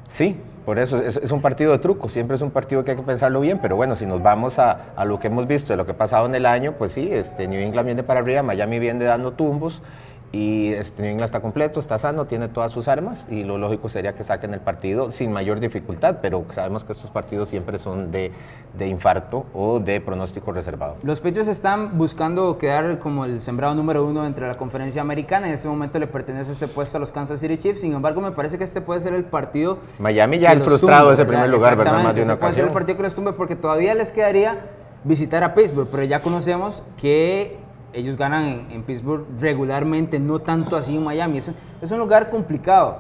Sí, 0.09 0.39
por 0.65 0.79
eso 0.79 0.98
es, 0.98 1.31
un 1.31 1.41
partido 1.41 1.72
de 1.72 1.79
truco, 1.79 2.10
siempre 2.10 2.36
es 2.36 2.41
un 2.41 2.50
partido 2.50 2.84
que 2.84 2.91
hay 2.91 2.98
que 2.98 3.03
pensarlo 3.03 3.39
bien, 3.39 3.60
pero 3.62 3.75
bueno, 3.75 3.95
si 3.95 4.05
nos 4.05 4.24
vamos 4.24 4.57
a, 4.57 4.93
lo 5.05 5.19
que 5.19 5.27
hemos 5.27 5.45
visto 5.45 5.74
de 5.74 5.77
lo 5.77 5.86
que 5.86 5.91
ha 5.91 5.98
pasado 5.98 6.25
en 6.25 6.34
el 6.34 6.45
año, 6.48 6.74
pues 6.74 6.93
sí, 6.93 7.07
este, 7.12 7.48
New 7.48 7.62
England 7.62 7.86
viene 7.86 8.03
para 8.03 8.22
arriba, 8.22 8.41
Miami 8.41 8.79
viene 8.79 9.05
dando 9.05 9.34
tumbos 9.34 9.81
y 10.35 10.73
este, 10.73 11.01
New 11.01 11.11
England 11.11 11.27
está 11.27 11.39
completo, 11.39 11.79
está 11.79 11.97
sano, 11.97 12.25
tiene 12.25 12.49
todas 12.49 12.73
sus 12.73 12.89
armas 12.89 13.25
y 13.29 13.45
lo 13.45 13.57
lógico 13.57 13.87
sería 13.87 14.15
que 14.15 14.25
saquen 14.25 14.53
el 14.53 14.59
partido 14.59 15.09
sin 15.09 15.31
mayor 15.31 15.61
dificultad, 15.61 16.17
pero 16.21 16.43
sabemos 16.53 16.83
que 16.83 16.91
estos 16.91 17.09
partidos 17.09 17.47
siempre 17.47 17.79
son 17.79 18.11
de, 18.11 18.33
de 18.77 18.87
infarto 18.89 19.45
o 19.53 19.79
de 19.79 20.01
pronóstico 20.01 20.51
reservado. 20.51 20.97
Los 21.03 21.21
Patriots 21.21 21.47
están 21.47 21.97
buscando 21.97 22.57
quedar 22.57 22.99
como 22.99 23.23
el 23.23 23.39
sembrado 23.39 23.75
número 23.75 24.05
uno 24.05 24.25
entre 24.25 24.45
la 24.45 24.55
conferencia 24.55 25.01
americana, 25.01 25.47
en 25.47 25.53
este 25.53 25.69
momento 25.69 25.99
le 25.99 26.07
pertenece 26.07 26.51
ese 26.51 26.67
puesto 26.67 26.97
a 26.97 26.99
los 26.99 27.13
Kansas 27.13 27.39
City 27.39 27.57
Chiefs, 27.57 27.79
sin 27.79 27.93
embargo 27.93 28.19
me 28.19 28.31
parece 28.31 28.57
que 28.57 28.65
este 28.65 28.81
puede 28.81 28.99
ser 28.99 29.13
el 29.13 29.23
partido... 29.23 29.77
Miami 29.99 30.39
ya 30.39 30.51
el 30.51 30.63
frustrado 30.63 31.13
ese 31.13 31.23
primer 31.23 31.49
lugar, 31.49 31.77
¿verdad? 31.77 32.03
Más 32.03 32.13
de 32.13 32.23
una 32.23 32.37
puede 32.37 32.53
ser 32.53 32.65
el 32.65 32.73
partido 32.73 32.97
que 32.97 33.03
les 33.03 33.15
tumbe 33.15 33.31
porque 33.31 33.55
todavía 33.55 33.95
les 33.95 34.11
quedaría 34.11 34.65
visitar 35.05 35.45
a 35.45 35.53
Pittsburgh, 35.53 35.87
pero 35.89 36.03
ya 36.03 36.21
conocemos 36.21 36.83
que 36.99 37.63
ellos 37.95 38.17
ganan 38.17 38.67
en, 38.69 38.83
Pittsburgh 38.83 39.25
regularmente, 39.39 40.19
no 40.19 40.39
tanto 40.39 40.75
así 40.75 40.95
en 40.95 41.03
Miami. 41.03 41.37
Es, 41.37 41.51
es 41.81 41.91
un 41.91 41.99
lugar 41.99 42.29
complicado. 42.29 42.99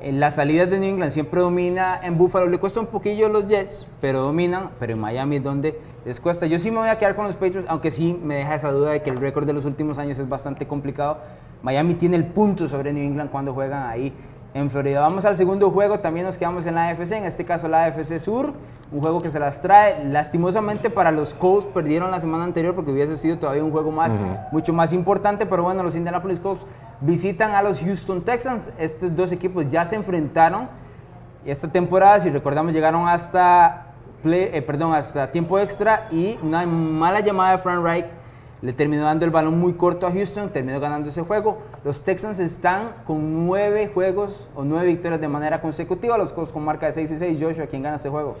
En 0.00 0.18
las 0.18 0.34
salidas 0.34 0.68
de 0.68 0.80
New 0.80 0.90
England 0.90 1.12
siempre 1.12 1.40
domina 1.40 2.00
en 2.02 2.18
Buffalo, 2.18 2.48
le 2.48 2.58
cuesta 2.58 2.80
un 2.80 2.86
poquillo 2.86 3.28
los 3.28 3.46
Jets, 3.46 3.86
pero 4.00 4.22
dominan, 4.22 4.70
pero 4.80 4.94
en 4.94 4.98
Miami 4.98 5.36
es 5.36 5.44
donde 5.44 5.78
les 6.04 6.18
cuesta. 6.18 6.46
Yo 6.46 6.58
sí 6.58 6.72
me 6.72 6.78
voy 6.78 6.88
a 6.88 6.98
quedar 6.98 7.14
con 7.14 7.24
los 7.24 7.36
Patriots, 7.36 7.68
aunque 7.68 7.92
sí 7.92 8.18
me 8.20 8.34
deja 8.34 8.56
esa 8.56 8.72
duda 8.72 8.90
de 8.90 9.02
que 9.02 9.10
el 9.10 9.18
récord 9.18 9.46
de 9.46 9.52
los 9.52 9.64
últimos 9.64 9.98
años 9.98 10.18
es 10.18 10.28
bastante 10.28 10.66
complicado. 10.66 11.18
Miami 11.62 11.94
tiene 11.94 12.16
el 12.16 12.24
punto 12.24 12.66
sobre 12.66 12.92
New 12.92 13.04
England 13.04 13.30
cuando 13.30 13.54
juegan 13.54 13.88
ahí 13.88 14.12
en 14.54 14.70
Florida. 14.70 15.00
Vamos 15.00 15.24
al 15.24 15.36
segundo 15.36 15.70
juego, 15.70 16.00
también 16.00 16.26
nos 16.26 16.36
quedamos 16.36 16.66
en 16.66 16.74
la 16.74 16.88
AFC, 16.88 17.12
en 17.12 17.24
este 17.24 17.44
caso 17.44 17.68
la 17.68 17.84
AFC 17.84 18.18
Sur, 18.18 18.52
un 18.90 19.00
juego 19.00 19.22
que 19.22 19.30
se 19.30 19.38
las 19.38 19.60
trae. 19.60 20.04
Lastimosamente 20.04 20.90
para 20.90 21.10
los 21.10 21.34
Colts 21.34 21.66
perdieron 21.66 22.10
la 22.10 22.20
semana 22.20 22.44
anterior 22.44 22.74
porque 22.74 22.90
hubiese 22.90 23.16
sido 23.16 23.38
todavía 23.38 23.64
un 23.64 23.70
juego 23.70 23.90
más, 23.90 24.16
mucho 24.50 24.72
más 24.72 24.92
importante, 24.92 25.46
pero 25.46 25.62
bueno, 25.62 25.82
los 25.82 25.96
Indianapolis 25.96 26.38
Colts 26.38 26.66
visitan 27.00 27.52
a 27.52 27.62
los 27.62 27.80
Houston 27.80 28.22
Texans. 28.22 28.70
Estos 28.78 29.14
dos 29.16 29.32
equipos 29.32 29.68
ya 29.68 29.84
se 29.84 29.96
enfrentaron 29.96 30.68
esta 31.44 31.68
temporada, 31.68 32.20
si 32.20 32.30
recordamos, 32.30 32.72
llegaron 32.72 33.08
hasta, 33.08 33.86
eh, 34.24 34.62
perdón, 34.62 34.94
hasta 34.94 35.30
tiempo 35.30 35.58
extra 35.58 36.06
y 36.10 36.38
una 36.42 36.64
mala 36.66 37.20
llamada 37.20 37.52
de 37.52 37.58
Frank 37.58 37.82
Reich 37.82 38.06
le 38.62 38.72
terminó 38.72 39.04
dando 39.04 39.24
el 39.24 39.32
balón 39.32 39.58
muy 39.58 39.74
corto 39.74 40.06
a 40.06 40.12
Houston, 40.12 40.50
terminó 40.50 40.78
ganando 40.78 41.08
ese 41.08 41.22
juego. 41.22 41.58
Los 41.84 42.02
Texans 42.02 42.38
están 42.38 42.94
con 43.04 43.46
nueve 43.46 43.90
juegos 43.92 44.48
o 44.54 44.62
nueve 44.62 44.86
victorias 44.86 45.20
de 45.20 45.26
manera 45.26 45.60
consecutiva, 45.60 46.16
los 46.16 46.32
Colts 46.32 46.52
con 46.52 46.64
marca 46.64 46.86
de 46.86 46.92
6 46.92 47.10
y 47.10 47.16
6. 47.16 47.42
Joshua, 47.42 47.66
¿quién 47.66 47.82
gana 47.82 47.96
este 47.96 48.08
juego? 48.08 48.36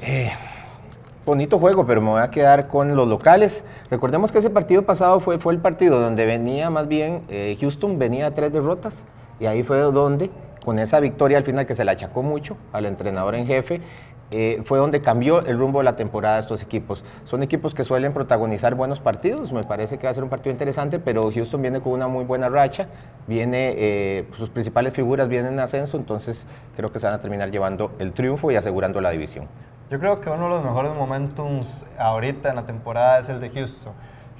Eh, 0.00 0.30
bonito 1.26 1.58
juego, 1.58 1.86
pero 1.86 2.00
me 2.00 2.08
voy 2.08 2.22
a 2.22 2.30
quedar 2.30 2.68
con 2.68 2.96
los 2.96 3.06
locales. 3.06 3.66
Recordemos 3.90 4.32
que 4.32 4.38
ese 4.38 4.48
partido 4.48 4.82
pasado 4.82 5.20
fue, 5.20 5.38
fue 5.38 5.52
el 5.52 5.60
partido 5.60 6.00
donde 6.00 6.24
venía 6.24 6.70
más 6.70 6.88
bien 6.88 7.22
eh, 7.28 7.56
Houston, 7.60 7.98
venía 7.98 8.28
a 8.28 8.30
tres 8.30 8.50
derrotas, 8.50 9.04
y 9.38 9.44
ahí 9.44 9.62
fue 9.62 9.78
donde, 9.78 10.30
con 10.64 10.78
esa 10.78 11.00
victoria 11.00 11.36
al 11.36 11.44
final 11.44 11.66
que 11.66 11.74
se 11.74 11.84
le 11.84 11.90
achacó 11.90 12.22
mucho 12.22 12.56
al 12.72 12.86
entrenador 12.86 13.34
en 13.34 13.46
jefe, 13.46 13.82
eh, 14.36 14.62
fue 14.64 14.78
donde 14.78 15.00
cambió 15.00 15.46
el 15.46 15.56
rumbo 15.56 15.78
de 15.78 15.84
la 15.84 15.94
temporada 15.94 16.40
estos 16.40 16.60
equipos. 16.60 17.04
Son 17.24 17.44
equipos 17.44 17.72
que 17.72 17.84
suelen 17.84 18.12
protagonizar 18.12 18.74
buenos 18.74 18.98
partidos, 18.98 19.52
me 19.52 19.62
parece 19.62 19.96
que 19.96 20.08
va 20.08 20.10
a 20.10 20.14
ser 20.14 20.24
un 20.24 20.28
partido 20.28 20.50
interesante, 20.50 20.98
pero 20.98 21.22
Houston 21.32 21.62
viene 21.62 21.80
con 21.80 21.92
una 21.92 22.08
muy 22.08 22.24
buena 22.24 22.48
racha, 22.48 22.88
viene, 23.28 23.74
eh, 23.76 24.26
sus 24.36 24.50
principales 24.50 24.92
figuras 24.92 25.28
vienen 25.28 25.52
en 25.52 25.60
ascenso, 25.60 25.96
entonces 25.96 26.48
creo 26.74 26.88
que 26.88 26.98
se 26.98 27.06
van 27.06 27.14
a 27.14 27.20
terminar 27.20 27.52
llevando 27.52 27.92
el 28.00 28.12
triunfo 28.12 28.50
y 28.50 28.56
asegurando 28.56 29.00
la 29.00 29.10
división. 29.10 29.46
Yo 29.88 30.00
creo 30.00 30.20
que 30.20 30.28
uno 30.30 30.44
de 30.44 30.50
los 30.50 30.64
mejores 30.64 30.96
momentos 30.96 31.86
ahorita 31.96 32.50
en 32.50 32.56
la 32.56 32.66
temporada 32.66 33.20
es 33.20 33.28
el 33.28 33.38
de 33.38 33.50
Houston. 33.50 33.92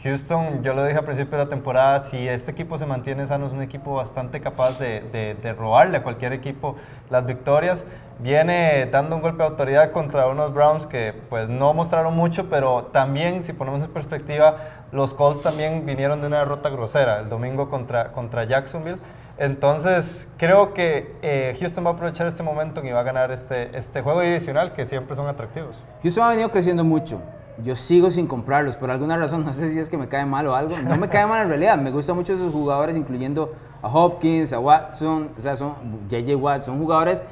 Houston, 0.04 0.62
yo 0.62 0.74
lo 0.74 0.84
dije 0.84 0.98
al 0.98 1.06
principio 1.06 1.38
de 1.38 1.44
la 1.44 1.48
temporada, 1.48 2.00
si 2.00 2.28
este 2.28 2.50
equipo 2.50 2.76
se 2.76 2.84
mantiene 2.84 3.24
sano, 3.24 3.46
es 3.46 3.54
un 3.54 3.62
equipo 3.62 3.94
bastante 3.94 4.42
capaz 4.42 4.78
de, 4.78 5.56
robarle 5.58 5.96
a 5.96 6.02
cualquier 6.02 6.34
equipo 6.34 6.76
las 7.08 7.24
victorias. 7.24 7.86
Viene 8.20 8.86
dando 8.86 9.16
un 9.16 9.22
golpe 9.22 9.38
de 9.38 9.48
autoridad 9.48 9.92
contra 9.92 10.28
unos 10.28 10.54
Browns 10.54 10.86
que 10.86 11.14
pues 11.28 11.48
no 11.48 11.74
mostraron 11.74 12.14
mucho, 12.14 12.48
pero 12.48 12.84
también, 12.84 13.42
si 13.42 13.52
ponemos 13.52 13.82
en 13.82 13.90
perspectiva, 13.90 14.56
los 14.92 15.14
Colts 15.14 15.42
también 15.42 15.84
vinieron 15.84 16.20
de 16.20 16.28
una 16.28 16.38
derrota 16.38 16.68
grosera 16.70 17.20
el 17.20 17.28
domingo 17.28 17.68
contra, 17.68 18.12
contra 18.12 18.44
Jacksonville. 18.44 18.98
Entonces, 19.36 20.28
creo 20.36 20.74
que 20.74 21.16
eh, 21.22 21.56
Houston 21.58 21.84
va 21.84 21.90
a 21.90 21.92
aprovechar 21.94 22.26
este 22.28 22.44
momento 22.44 22.84
y 22.84 22.92
va 22.92 23.00
a 23.00 23.04
ganar 23.04 23.32
este, 23.32 23.76
este 23.76 24.00
juego 24.00 24.20
divisional 24.20 24.72
que 24.72 24.86
siempre 24.86 25.16
son 25.16 25.26
atractivos. 25.26 25.76
Houston 26.02 26.24
ha 26.24 26.30
venido 26.30 26.50
creciendo 26.50 26.84
mucho 26.84 27.20
yo 27.62 27.76
sigo 27.76 28.10
sin 28.10 28.26
comprarlos 28.26 28.76
por 28.76 28.90
alguna 28.90 29.16
razón, 29.16 29.44
no 29.44 29.52
sé 29.52 29.70
si 29.70 29.78
es 29.78 29.88
que 29.88 29.96
me 29.96 30.08
cae 30.08 30.26
mal 30.26 30.46
o 30.46 30.54
algo. 30.54 30.76
No 30.78 30.96
me 30.96 31.08
cae 31.08 31.26
mal 31.26 31.42
en 31.42 31.48
realidad, 31.48 31.78
me 31.78 31.90
gustan 31.90 32.16
mucho 32.16 32.32
esos 32.32 32.52
jugadores, 32.52 32.96
incluyendo 32.96 33.52
a 33.80 33.88
Hopkins, 33.88 34.52
a 34.52 34.58
Watson, 34.58 35.30
o 35.38 35.42
sea, 35.42 35.54
son 35.54 35.74
JJ 36.08 36.34
Watt, 36.34 36.62
son 36.62 36.78
jugadores 36.78 37.24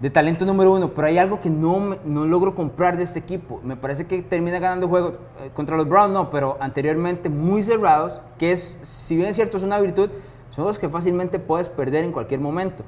de 0.00 0.08
talento 0.08 0.46
número 0.46 0.72
uno, 0.72 0.94
pero 0.94 1.06
hay 1.06 1.18
algo 1.18 1.40
que 1.40 1.50
no, 1.50 1.96
no 2.04 2.24
logro 2.24 2.54
comprar 2.54 2.96
de 2.96 3.02
este 3.02 3.18
equipo. 3.18 3.60
Me 3.62 3.76
parece 3.76 4.06
que 4.06 4.22
termina 4.22 4.58
ganando 4.58 4.88
juegos 4.88 5.18
eh, 5.40 5.50
contra 5.52 5.76
los 5.76 5.86
Browns, 5.86 6.14
no, 6.14 6.30
pero 6.30 6.56
anteriormente 6.58 7.28
muy 7.28 7.62
cerrados, 7.62 8.20
que 8.38 8.52
es, 8.52 8.76
si 8.82 9.16
bien 9.16 9.28
es 9.28 9.36
cierto, 9.36 9.58
es 9.58 9.62
una 9.62 9.78
virtud, 9.78 10.10
son 10.50 10.64
los 10.64 10.78
que 10.78 10.88
fácilmente 10.88 11.38
puedes 11.38 11.68
perder 11.68 12.04
en 12.04 12.12
cualquier 12.12 12.40
momento. 12.40 12.82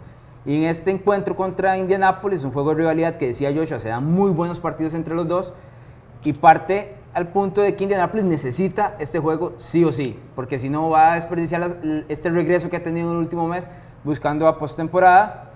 Y 0.47 0.57
en 0.57 0.71
este 0.71 0.91
encuentro 0.91 1.37
contra 1.37 1.77
Indianapolis, 1.77 2.45
un 2.45 2.51
juego 2.51 2.71
de 2.71 2.77
rivalidad 2.77 3.17
que 3.17 3.27
decía 3.27 3.53
Joshua, 3.55 3.79
se 3.79 3.91
dan 3.91 4.05
muy 4.05 4.31
buenos 4.31 4.59
partidos 4.59 4.95
entre 4.95 5.15
los 5.15 5.29
dos 5.29 5.53
y 6.25 6.33
parte 6.33 6.97
al 7.13 7.29
punto 7.29 7.61
de 7.61 7.77
que 7.77 7.85
Indianapolis 7.85 8.25
necesita 8.25 8.97
este 8.99 9.19
juego 9.19 9.53
sí 9.59 9.85
o 9.85 9.93
sí, 9.93 10.19
porque 10.35 10.59
si 10.59 10.71
no 10.71 10.89
va 10.89 11.13
a 11.13 11.15
desperdiciar 11.17 11.79
este 12.09 12.31
regreso 12.31 12.71
que 12.71 12.79
ha 12.79 12.83
tenido 12.83 13.11
en 13.11 13.17
el 13.17 13.21
último 13.21 13.47
mes 13.47 13.69
buscando 14.03 14.49
a 14.49 14.59
postemporada. 14.59 15.52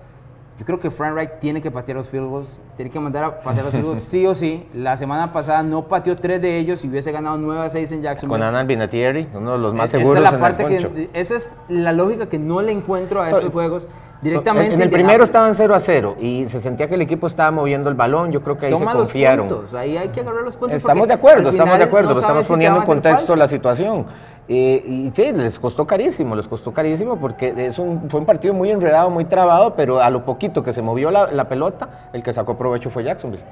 Yo 0.57 0.65
creo 0.65 0.79
que 0.79 0.89
Frank 0.89 1.13
Reich 1.13 1.39
tiene 1.39 1.61
que 1.61 1.69
patear 1.69 1.97
los 1.97 2.09
field 2.09 2.27
goals, 2.27 2.59
tiene 2.75 2.89
que 2.89 2.99
mandar 2.99 3.23
a 3.23 3.41
patear 3.41 3.65
los 3.65 3.73
field 3.73 3.85
goals 3.85 3.99
sí 4.03 4.25
o 4.25 4.33
sí. 4.33 4.67
La 4.73 4.97
semana 4.97 5.31
pasada 5.31 5.61
no 5.61 5.87
pateó 5.87 6.15
tres 6.15 6.41
de 6.41 6.57
ellos 6.57 6.83
y 6.83 6.89
hubiese 6.89 7.11
ganado 7.11 7.37
9 7.37 7.65
a 7.65 7.69
6 7.69 7.91
en 7.91 8.01
Jacksonville. 8.01 8.39
Con 8.39 8.47
Anna 8.47 8.63
Vinatieri, 8.63 9.29
uno 9.35 9.51
de 9.51 9.57
los 9.59 9.73
más 9.75 9.91
seguros 9.91 10.17
esa 10.17 10.27
es 10.27 10.33
la 10.33 10.39
parte 10.39 10.65
que, 10.65 11.09
Esa 11.13 11.35
es 11.35 11.55
la 11.69 11.93
lógica 11.93 12.27
que 12.27 12.39
no 12.39 12.61
le 12.61 12.71
encuentro 12.71 13.21
a 13.21 13.29
estos 13.29 13.51
juegos 13.51 13.87
directamente. 14.21 14.73
En 14.73 14.81
el 14.81 14.89
primero 14.89 15.23
estaban 15.23 15.53
0 15.53 15.75
a 15.75 15.79
0 15.79 16.15
y 16.19 16.47
se 16.49 16.59
sentía 16.59 16.87
que 16.87 16.95
el 16.95 17.01
equipo 17.01 17.27
estaba 17.27 17.51
moviendo 17.51 17.89
el 17.89 17.95
balón. 17.95 18.31
Yo 18.31 18.41
creo 18.41 18.57
que 18.57 18.65
ahí 18.65 18.71
se 18.71 18.83
confiaron. 18.83 19.47
Los 19.47 19.57
puntos, 19.57 19.73
ahí 19.75 19.95
hay 19.95 20.09
que 20.09 20.21
agarrar 20.21 20.43
los 20.43 20.55
puntos. 20.55 20.77
Estamos 20.77 21.07
de 21.07 21.13
acuerdo, 21.13 21.49
estamos 21.49 21.77
de 21.77 21.83
acuerdo, 21.83 22.13
estamos 22.13 22.47
poniendo 22.47 22.79
en 22.79 22.85
contexto 22.85 23.35
la 23.35 23.47
situación. 23.47 24.07
Eh, 24.49 24.81
y 24.85 25.11
sí, 25.13 25.33
les 25.33 25.59
costó 25.59 25.85
carísimo, 25.85 26.35
les 26.35 26.47
costó 26.47 26.71
carísimo 26.73 27.17
porque 27.17 27.53
es 27.67 27.77
un, 27.79 28.09
fue 28.09 28.21
un 28.21 28.25
partido 28.25 28.53
muy 28.53 28.71
enredado, 28.71 29.09
muy 29.09 29.25
trabado, 29.25 29.75
pero 29.75 30.01
a 30.01 30.09
lo 30.09 30.23
poquito 30.23 30.63
que 30.63 30.71
se 30.71 30.81
movió 30.81 31.11
la, 31.11 31.49
pelota, 31.49 32.09
el 32.13 32.23
que 32.23 32.31
sacó 32.31 32.57
provecho 32.57 32.89
fue 32.89 33.03
Jacksonville. 33.03 33.43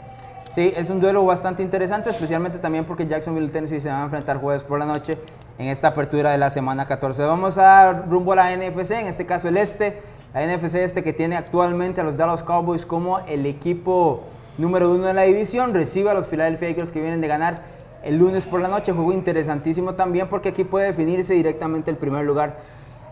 Sí, 0.49 0.73
es 0.75 0.89
un 0.89 1.01
duelo 1.01 1.25
bastante 1.25 1.63
interesante, 1.63 2.09
especialmente 2.09 2.59
también 2.59 2.85
porque 2.85 3.05
Jacksonville 3.05 3.49
Tennessee 3.49 3.81
se 3.81 3.89
van 3.89 4.01
a 4.01 4.03
enfrentar 4.05 4.37
jueves 4.37 4.63
por 4.63 4.79
la 4.79 4.85
noche 4.85 5.17
en 5.57 5.67
esta 5.67 5.89
apertura 5.89 6.31
de 6.31 6.37
la 6.37 6.49
semana 6.49 6.85
14. 6.85 7.23
Vamos 7.23 7.57
a 7.57 7.91
rumbo 8.07 8.31
a 8.31 8.37
la 8.37 8.55
NFC, 8.55 8.91
en 8.91 9.07
este 9.07 9.25
caso 9.25 9.49
el 9.49 9.57
este. 9.57 10.01
La 10.33 10.45
NFC 10.45 10.75
este 10.75 11.03
que 11.03 11.13
tiene 11.13 11.35
actualmente 11.35 12.01
a 12.01 12.03
los 12.03 12.15
Dallas 12.15 12.43
Cowboys 12.43 12.85
como 12.85 13.19
el 13.19 13.45
equipo 13.45 14.23
número 14.57 14.91
uno 14.91 15.07
de 15.07 15.13
la 15.13 15.23
división, 15.23 15.73
recibe 15.73 16.09
a 16.09 16.13
los 16.13 16.27
Philadelphia 16.27 16.69
Eagles 16.69 16.91
que 16.91 17.01
vienen 17.01 17.21
de 17.21 17.27
ganar 17.27 17.63
el 18.05 18.17
lunes 18.17 18.47
por 18.47 18.61
la 18.61 18.67
noche. 18.67 18.91
Juego 18.91 19.11
interesantísimo 19.11 19.95
también 19.95 20.27
porque 20.29 20.49
aquí 20.49 20.63
puede 20.63 20.87
definirse 20.87 21.33
directamente 21.33 21.91
el 21.91 21.97
primer 21.97 22.23
lugar 22.23 22.57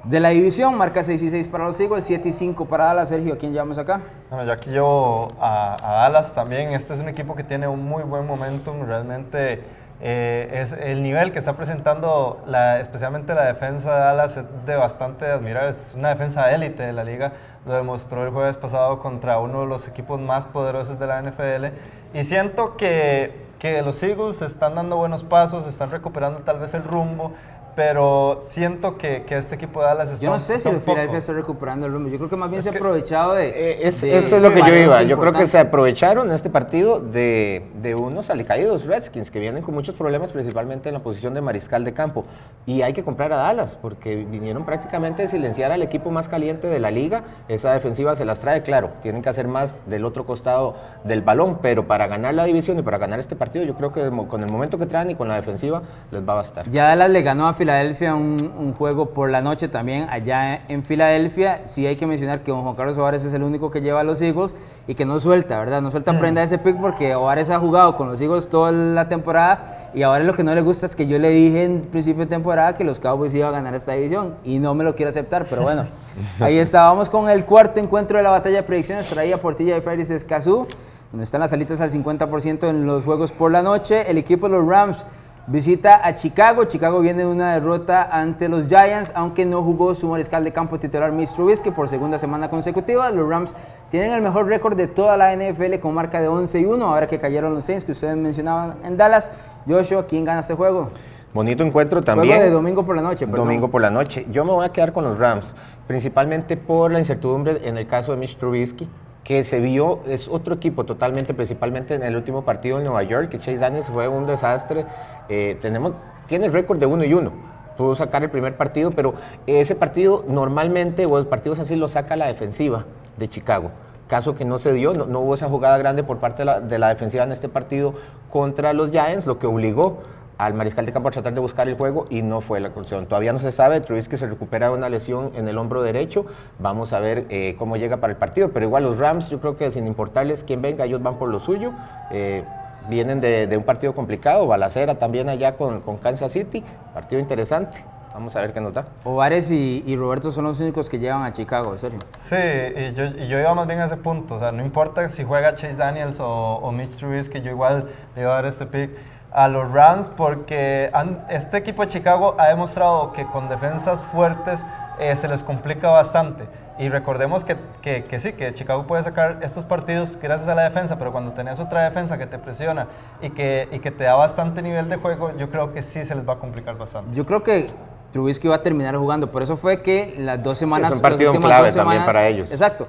de 0.03 0.19
la 0.19 0.29
división. 0.29 0.75
Marca 0.75 1.03
6 1.03 1.21
y 1.21 1.29
6 1.29 1.47
para 1.47 1.65
los 1.65 1.79
Eagles, 1.79 2.05
7 2.05 2.29
y 2.29 2.31
5 2.31 2.65
para 2.65 2.85
Dallas. 2.85 3.09
Sergio, 3.09 3.33
¿a 3.33 3.37
quién 3.37 3.51
llevamos 3.51 3.77
acá? 3.77 4.01
Bueno, 4.29 4.45
yo 4.45 4.51
aquí 4.51 4.69
llevo 4.69 5.29
a, 5.39 5.75
a 5.81 6.03
Dallas 6.03 6.33
también. 6.33 6.71
Este 6.71 6.93
es 6.93 6.99
un 6.99 7.09
equipo 7.09 7.35
que 7.35 7.43
tiene 7.43 7.67
un 7.67 7.83
muy 7.83 8.03
buen 8.03 8.25
momentum. 8.25 8.85
Realmente 8.85 9.61
eh, 10.05 10.49
es 10.51 10.73
el 10.73 11.01
nivel 11.01 11.31
que 11.31 11.39
está 11.39 11.55
presentando, 11.55 12.43
especialmente 12.81 13.33
la 13.33 13.45
defensa 13.45 13.93
de 13.93 13.99
Dallas, 14.01 14.35
es 14.35 14.45
de 14.65 14.75
bastante 14.75 15.25
admirar. 15.25 15.69
Es 15.69 15.93
una 15.95 16.09
defensa 16.09 16.51
élite 16.53 16.83
de 16.83 16.91
la 16.91 17.05
liga. 17.05 17.31
Lo 17.65 17.73
demostró 17.73 18.25
el 18.25 18.31
jueves 18.31 18.57
pasado 18.57 18.99
contra 18.99 19.39
uno 19.39 19.61
de 19.61 19.67
los 19.67 19.87
equipos 19.87 20.19
más 20.19 20.43
poderosos 20.43 20.99
de 20.99 21.07
la 21.07 21.21
NFL. 21.21 21.67
Y 22.13 22.25
siento 22.25 22.75
que, 22.75 23.45
que 23.63 23.81
los 23.81 24.03
Eagles 24.03 24.41
están 24.41 24.75
dando 24.75 24.97
buenos 24.97 25.23
pasos, 25.23 25.65
están 25.65 25.89
recuperando 25.89 26.41
tal 26.41 26.59
vez 26.59 26.73
el 26.73 26.83
rumbo 26.83 27.31
pero 27.75 28.39
siento 28.41 28.97
que, 28.97 29.23
que, 29.23 29.37
este 29.37 29.55
equipo 29.55 29.81
de 29.81 29.87
Dallas 29.87 30.09
está 30.09 30.23
Yo 30.25 30.31
no 30.31 30.39
sé 30.39 30.59
si 30.59 30.69
el 30.69 30.79
Philadelphia 30.79 31.17
está 31.17 31.33
recuperando 31.33 31.85
el 31.85 31.93
rumbo. 31.93 32.09
Yo 32.09 32.17
creo 32.17 32.29
que 32.29 32.35
más 32.35 32.49
bien 32.49 32.61
se 32.61 32.69
ha 32.69 32.73
aprovechado 32.73 33.33
de, 33.33 33.49
eh, 33.49 33.87
eso 33.87 34.05
es 34.05 34.41
lo 34.41 34.53
que 34.53 34.59
yo 34.59 34.75
iba. 34.75 35.03
Yo 35.03 35.19
creo 35.19 35.33
que 35.33 35.47
se 35.47 35.59
aprovecharon 35.59 36.27
en 36.27 36.33
este 36.33 36.49
partido 36.49 36.99
de, 36.99 37.65
de, 37.81 37.95
unos 37.95 38.29
alicaídos 38.29 38.85
Redskins 38.85 39.31
que 39.31 39.39
vienen 39.39 39.63
con 39.63 39.73
muchos 39.73 39.95
problemas, 39.95 40.31
principalmente 40.31 40.89
en 40.89 40.93
la 40.93 41.01
posición 41.01 41.33
de 41.33 41.41
mariscal 41.41 41.83
de 41.83 41.93
campo. 41.93 42.25
Y 42.65 42.81
hay 42.81 42.93
que 42.93 43.03
comprar 43.03 43.33
a 43.33 43.37
Dallas 43.37 43.77
porque 43.81 44.15
vinieron 44.15 44.65
prácticamente 44.65 45.23
a 45.23 45.27
silenciar 45.27 45.71
al 45.71 45.81
equipo 45.81 46.11
más 46.11 46.29
caliente 46.29 46.67
de 46.67 46.79
la 46.79 46.91
liga. 46.91 47.23
Esa 47.47 47.73
defensiva 47.73 48.15
se 48.15 48.25
las 48.25 48.39
trae, 48.39 48.61
claro. 48.63 48.91
Tienen 49.01 49.21
que 49.21 49.29
hacer 49.29 49.47
más 49.47 49.75
del 49.85 50.05
otro 50.05 50.25
costado 50.25 50.75
del 51.03 51.21
balón, 51.21 51.59
pero 51.61 51.87
para 51.87 52.07
ganar 52.07 52.33
la 52.33 52.45
división 52.45 52.79
y 52.79 52.81
para 52.81 52.97
ganar 52.97 53.19
este 53.19 53.35
partido, 53.35 53.65
yo 53.65 53.75
creo 53.75 53.91
que 53.91 54.09
con 54.27 54.43
el 54.43 54.51
momento 54.51 54.77
que 54.77 54.85
traen 54.85 55.11
y 55.11 55.15
con 55.15 55.27
la 55.27 55.35
defensiva 55.35 55.81
les 56.11 56.27
va 56.27 56.33
a 56.33 56.35
bastar. 56.37 56.69
Ya 56.69 56.85
Dallas 56.85 57.09
le 57.09 57.21
ganó 57.21 57.47
a 57.47 57.53
Filadelfia 57.63 58.13
un, 58.13 58.73
juego 58.77 59.11
por 59.11 59.29
la 59.29 59.39
noche 59.39 59.69
también 59.69 60.09
allá 60.09 60.63
en 60.67 60.83
Filadelfia. 60.83 61.61
Sí 61.63 61.87
hay 61.87 61.95
que 61.95 62.05
mencionar 62.05 62.41
que 62.41 62.51
Juan 62.51 62.75
Carlos 62.75 62.97
Ovares 62.97 63.23
es 63.23 63.33
el 63.33 63.41
único 63.41 63.71
que 63.71 63.79
lleva 63.79 64.01
a 64.01 64.03
los 64.03 64.21
Eagles 64.21 64.53
y 64.85 64.95
que 64.95 65.05
no 65.05 65.17
suelta, 65.17 65.57
¿verdad? 65.59 65.81
No 65.81 65.89
suelta 65.89 66.11
mm. 66.11 66.19
prenda 66.19 66.43
ese 66.43 66.57
pick 66.57 66.77
porque 66.81 67.15
Ovares 67.15 67.49
ha 67.49 67.59
jugado 67.59 67.95
con 67.95 68.09
los 68.09 68.19
Eagles 68.19 68.49
toda 68.49 68.73
la 68.73 69.07
temporada 69.07 69.91
y 69.93 70.03
ahora 70.03 70.25
lo 70.25 70.33
que 70.33 70.43
no 70.43 70.53
le 70.53 70.59
gusta 70.59 70.87
es 70.87 70.93
que 70.93 71.07
yo 71.07 71.17
le 71.19 71.29
dije 71.29 71.63
en 71.63 71.83
principio 71.83 72.25
de 72.25 72.29
temporada 72.29 72.73
que 72.73 72.83
los 72.83 72.99
Cowboys 72.99 73.33
iban 73.33 73.47
a 73.47 73.51
ganar 73.51 73.75
esta 73.75 73.93
división 73.93 74.35
y 74.43 74.59
no 74.59 74.75
me 74.75 74.83
lo 74.83 74.93
quiero 74.93 75.09
aceptar, 75.09 75.45
pero 75.49 75.61
bueno, 75.61 75.85
ahí 76.41 76.57
estábamos 76.57 77.07
con 77.07 77.29
el 77.29 77.45
cuarto 77.45 77.79
encuentro 77.79 78.17
de 78.17 78.23
la 78.23 78.31
batalla 78.31 78.57
de 78.57 78.63
predicciones, 78.63 79.07
traía 79.07 79.39
Portilla 79.39 79.77
y 79.77 79.79
Fridays 79.79 80.09
Escazú, 80.09 80.67
donde 81.13 81.23
están 81.23 81.39
las 81.39 81.51
salitas 81.51 81.79
al 81.79 81.91
50% 81.91 82.67
en 82.67 82.85
los 82.85 83.05
juegos 83.05 83.31
por 83.31 83.51
la 83.51 83.61
noche. 83.61 84.09
El 84.09 84.17
equipo 84.17 84.49
de 84.49 84.57
los 84.57 84.67
Rams 84.67 85.05
Visita 85.45 85.99
a 86.07 86.13
Chicago. 86.13 86.63
Chicago 86.63 87.01
viene 87.01 87.23
de 87.23 87.27
una 87.27 87.55
derrota 87.55 88.07
ante 88.09 88.47
los 88.47 88.67
Giants, 88.67 89.11
aunque 89.13 89.45
no 89.45 89.61
jugó 89.61 89.93
su 89.93 90.07
mariscal 90.07 90.41
de 90.45 90.53
campo 90.53 90.79
titular 90.79 91.11
Mitch 91.11 91.33
Trubisky 91.33 91.69
por 91.69 91.89
segunda 91.89 92.17
semana 92.17 92.49
consecutiva. 92.49 93.11
Los 93.11 93.27
Rams 93.27 93.53
tienen 93.91 94.13
el 94.13 94.21
mejor 94.21 94.47
récord 94.47 94.77
de 94.77 94.87
toda 94.87 95.17
la 95.17 95.35
NFL 95.35 95.79
con 95.81 95.93
marca 95.93 96.21
de 96.21 96.29
11 96.29 96.61
y 96.61 96.65
1, 96.65 96.85
ahora 96.85 97.07
que 97.07 97.19
cayeron 97.19 97.53
los 97.53 97.65
Saints 97.65 97.83
que 97.83 97.91
ustedes 97.91 98.15
mencionaban 98.15 98.75
en 98.85 98.95
Dallas. 98.95 99.31
Joshua, 99.67 100.05
¿quién 100.05 100.23
gana 100.23 100.39
este 100.39 100.53
juego? 100.53 100.91
Bonito 101.33 101.61
encuentro 101.61 101.99
también. 101.99 102.29
Juego 102.29 102.43
de 102.43 102.49
domingo 102.49 102.85
por 102.85 102.95
la 102.95 103.01
noche. 103.01 103.25
Domingo 103.25 103.67
por 103.67 103.81
la 103.81 103.91
noche. 103.91 104.25
Yo 104.31 104.45
me 104.45 104.51
voy 104.51 104.65
a 104.65 104.69
quedar 104.69 104.93
con 104.93 105.03
los 105.03 105.19
Rams, 105.19 105.53
principalmente 105.87 106.55
por 106.55 106.89
la 106.89 106.99
incertidumbre 106.99 107.67
en 107.67 107.77
el 107.77 107.85
caso 107.85 108.13
de 108.13 108.17
Mitch 108.17 108.37
Trubisky 108.37 108.87
que 109.23 109.43
se 109.43 109.59
vio, 109.59 110.01
es 110.05 110.27
otro 110.27 110.55
equipo 110.55 110.83
totalmente, 110.83 111.33
principalmente 111.33 111.95
en 111.95 112.03
el 112.03 112.15
último 112.15 112.43
partido 112.43 112.77
en 112.77 112.85
Nueva 112.85 113.03
York, 113.03 113.29
que 113.29 113.39
Chase 113.39 113.57
Daniels 113.57 113.87
fue 113.87 114.07
un 114.07 114.23
desastre. 114.23 114.85
Eh, 115.29 115.57
tenemos, 115.61 115.93
tiene 116.27 116.47
el 116.47 116.53
récord 116.53 116.77
de 116.77 116.85
uno 116.85 117.03
y 117.05 117.13
uno. 117.13 117.31
Pudo 117.77 117.95
sacar 117.95 118.23
el 118.23 118.29
primer 118.29 118.57
partido, 118.57 118.91
pero 118.91 119.15
ese 119.47 119.75
partido 119.75 120.25
normalmente, 120.27 121.05
o 121.05 121.17
los 121.17 121.27
partidos 121.27 121.59
así 121.59 121.75
los 121.75 121.91
saca 121.91 122.15
la 122.15 122.27
defensiva 122.27 122.85
de 123.17 123.29
Chicago. 123.29 123.71
Caso 124.07 124.35
que 124.35 124.43
no 124.43 124.59
se 124.59 124.73
dio, 124.73 124.93
no, 124.93 125.19
hubo 125.21 125.33
esa 125.33 125.47
jugada 125.47 125.77
grande 125.77 126.03
por 126.03 126.17
parte 126.17 126.41
de 126.41 126.45
la, 126.45 126.59
de 126.59 126.77
la 126.77 126.89
defensiva 126.89 127.23
en 127.23 127.31
este 127.31 127.47
partido 127.47 127.93
contra 128.29 128.73
los 128.73 128.91
Giants, 128.91 129.25
lo 129.25 129.39
que 129.39 129.47
obligó 129.47 129.99
al 130.37 130.53
mariscal 130.53 130.85
de 130.85 130.91
campo 130.91 131.09
a 131.09 131.11
tratar 131.11 131.33
de 131.33 131.39
buscar 131.39 131.67
el 131.67 131.75
juego 131.75 132.05
y 132.09 132.21
no 132.21 132.41
fue 132.41 132.59
la 132.59 132.69
cuestión. 132.69 133.05
Todavía 133.05 133.33
no 133.33 133.39
se 133.39 133.51
sabe, 133.51 133.81
Trubisky 133.81 134.17
se 134.17 134.27
recupera 134.27 134.69
de 134.69 134.73
una 134.73 134.89
lesión 134.89 135.31
en 135.35 135.47
el 135.47 135.57
hombro 135.57 135.81
derecho, 135.81 136.25
vamos 136.59 136.93
a 136.93 136.99
ver 136.99 137.25
eh, 137.29 137.55
cómo 137.57 137.77
llega 137.77 137.97
para 137.97 138.11
el 138.11 138.17
partido, 138.17 138.49
pero 138.51 138.65
igual 138.65 138.83
los 138.83 138.97
Rams 138.97 139.29
yo 139.29 139.39
creo 139.39 139.57
que 139.57 139.71
sin 139.71 139.87
importarles 139.87 140.43
quién 140.43 140.61
venga, 140.61 140.85
ellos 140.85 141.01
van 141.01 141.17
por 141.17 141.29
lo 141.29 141.39
suyo. 141.39 141.71
Eh, 142.11 142.43
vienen 142.89 143.21
de, 143.21 143.55
un 143.55 143.63
partido 143.63 143.93
complicado, 143.93 144.47
balacera 144.47 144.95
también 144.95 145.29
allá 145.29 145.55
con, 145.55 145.81
con, 145.81 145.97
Kansas 145.97 146.31
City, 146.31 146.63
partido 146.93 147.19
interesante. 147.21 147.83
Vamos 148.13 148.35
a 148.35 148.41
ver 148.41 148.53
qué 148.53 148.61
nos 148.61 148.73
da. 148.73 148.85
Ovares 149.05 149.49
y, 149.49 149.83
y, 149.87 149.95
Roberto 149.95 150.29
son 150.29 150.43
los 150.43 150.59
únicos 150.59 150.87
que 150.87 150.99
llevan 150.99 151.23
a 151.23 151.33
Chicago, 151.33 151.75
serio. 151.77 151.97
Sí, 152.15 152.35
y 152.35 152.93
yo, 152.93 153.05
y 153.05 153.27
yo 153.27 153.39
iba 153.39 153.55
más 153.55 153.65
bien 153.65 153.79
a 153.79 153.85
ese 153.85 153.97
punto. 153.97 154.35
O 154.35 154.39
sea, 154.39 154.51
no 154.51 154.63
importa 154.63 155.09
si 155.09 155.23
juega 155.23 155.55
Chase 155.55 155.77
Daniels 155.77 156.19
o, 156.19 156.27
o 156.27 156.71
Mitch 156.71 156.97
Trubisky, 156.97 157.41
yo 157.41 157.49
igual 157.49 157.89
le 158.15 158.21
iba 158.21 158.31
a 158.31 158.35
dar 158.35 158.45
este 158.45 158.67
pick 158.67 158.91
a 159.33 159.47
los 159.47 159.71
Rams 159.71 160.09
porque 160.15 160.91
este 161.29 161.57
equipo 161.57 161.83
de 161.83 161.87
Chicago 161.89 162.35
ha 162.37 162.47
demostrado 162.47 163.11
que 163.13 163.25
con 163.25 163.49
defensas 163.49 164.05
fuertes 164.05 164.65
eh, 164.99 165.15
se 165.15 165.27
les 165.27 165.43
complica 165.43 165.89
bastante. 165.89 166.47
Y 166.79 166.89
recordemos 166.89 167.43
que, 167.43 167.57
que, 167.81 168.19
sí, 168.19 168.33
que 168.33 168.51
Chicago 168.53 168.87
puede 168.87 169.03
sacar 169.03 169.39
estos 169.41 169.63
partidos 169.63 170.17
gracias 170.19 170.49
a 170.49 170.55
la 170.55 170.63
defensa, 170.63 170.97
pero 170.97 171.11
cuando 171.11 171.31
tenés 171.33 171.59
otra 171.59 171.83
defensa 171.83 172.17
que 172.17 172.25
te 172.25 172.39
presiona 172.39 172.87
y 173.21 173.29
que, 173.29 173.67
y 173.71 173.79
que 173.79 173.91
te 173.91 174.05
da 174.05 174.15
bastante 174.15 174.61
nivel 174.61 174.89
de 174.89 174.95
juego, 174.95 175.35
yo 175.37 175.51
creo 175.51 175.71
que 175.71 175.83
sí 175.83 176.03
se 176.03 176.15
les 176.15 176.27
va 176.27 176.33
a 176.33 176.37
complicar 176.37 176.75
bastante. 176.77 177.15
Yo 177.15 177.25
creo 177.27 177.43
que 177.43 177.69
Trubisky 178.13 178.47
va 178.47 178.55
a 178.57 178.61
terminar 178.61 178.95
jugando, 178.95 179.31
por 179.31 179.41
eso 179.41 179.57
fue 179.57 179.81
que 179.81 180.13
las 180.19 180.41
dos 180.41 180.59
semanas... 180.59 180.91
Es 180.91 180.97
un 180.97 181.01
partido 181.01 181.31
clave 181.33 181.71
también 181.71 182.05
para 182.05 182.27
ellos. 182.27 182.51
Exacto. 182.51 182.87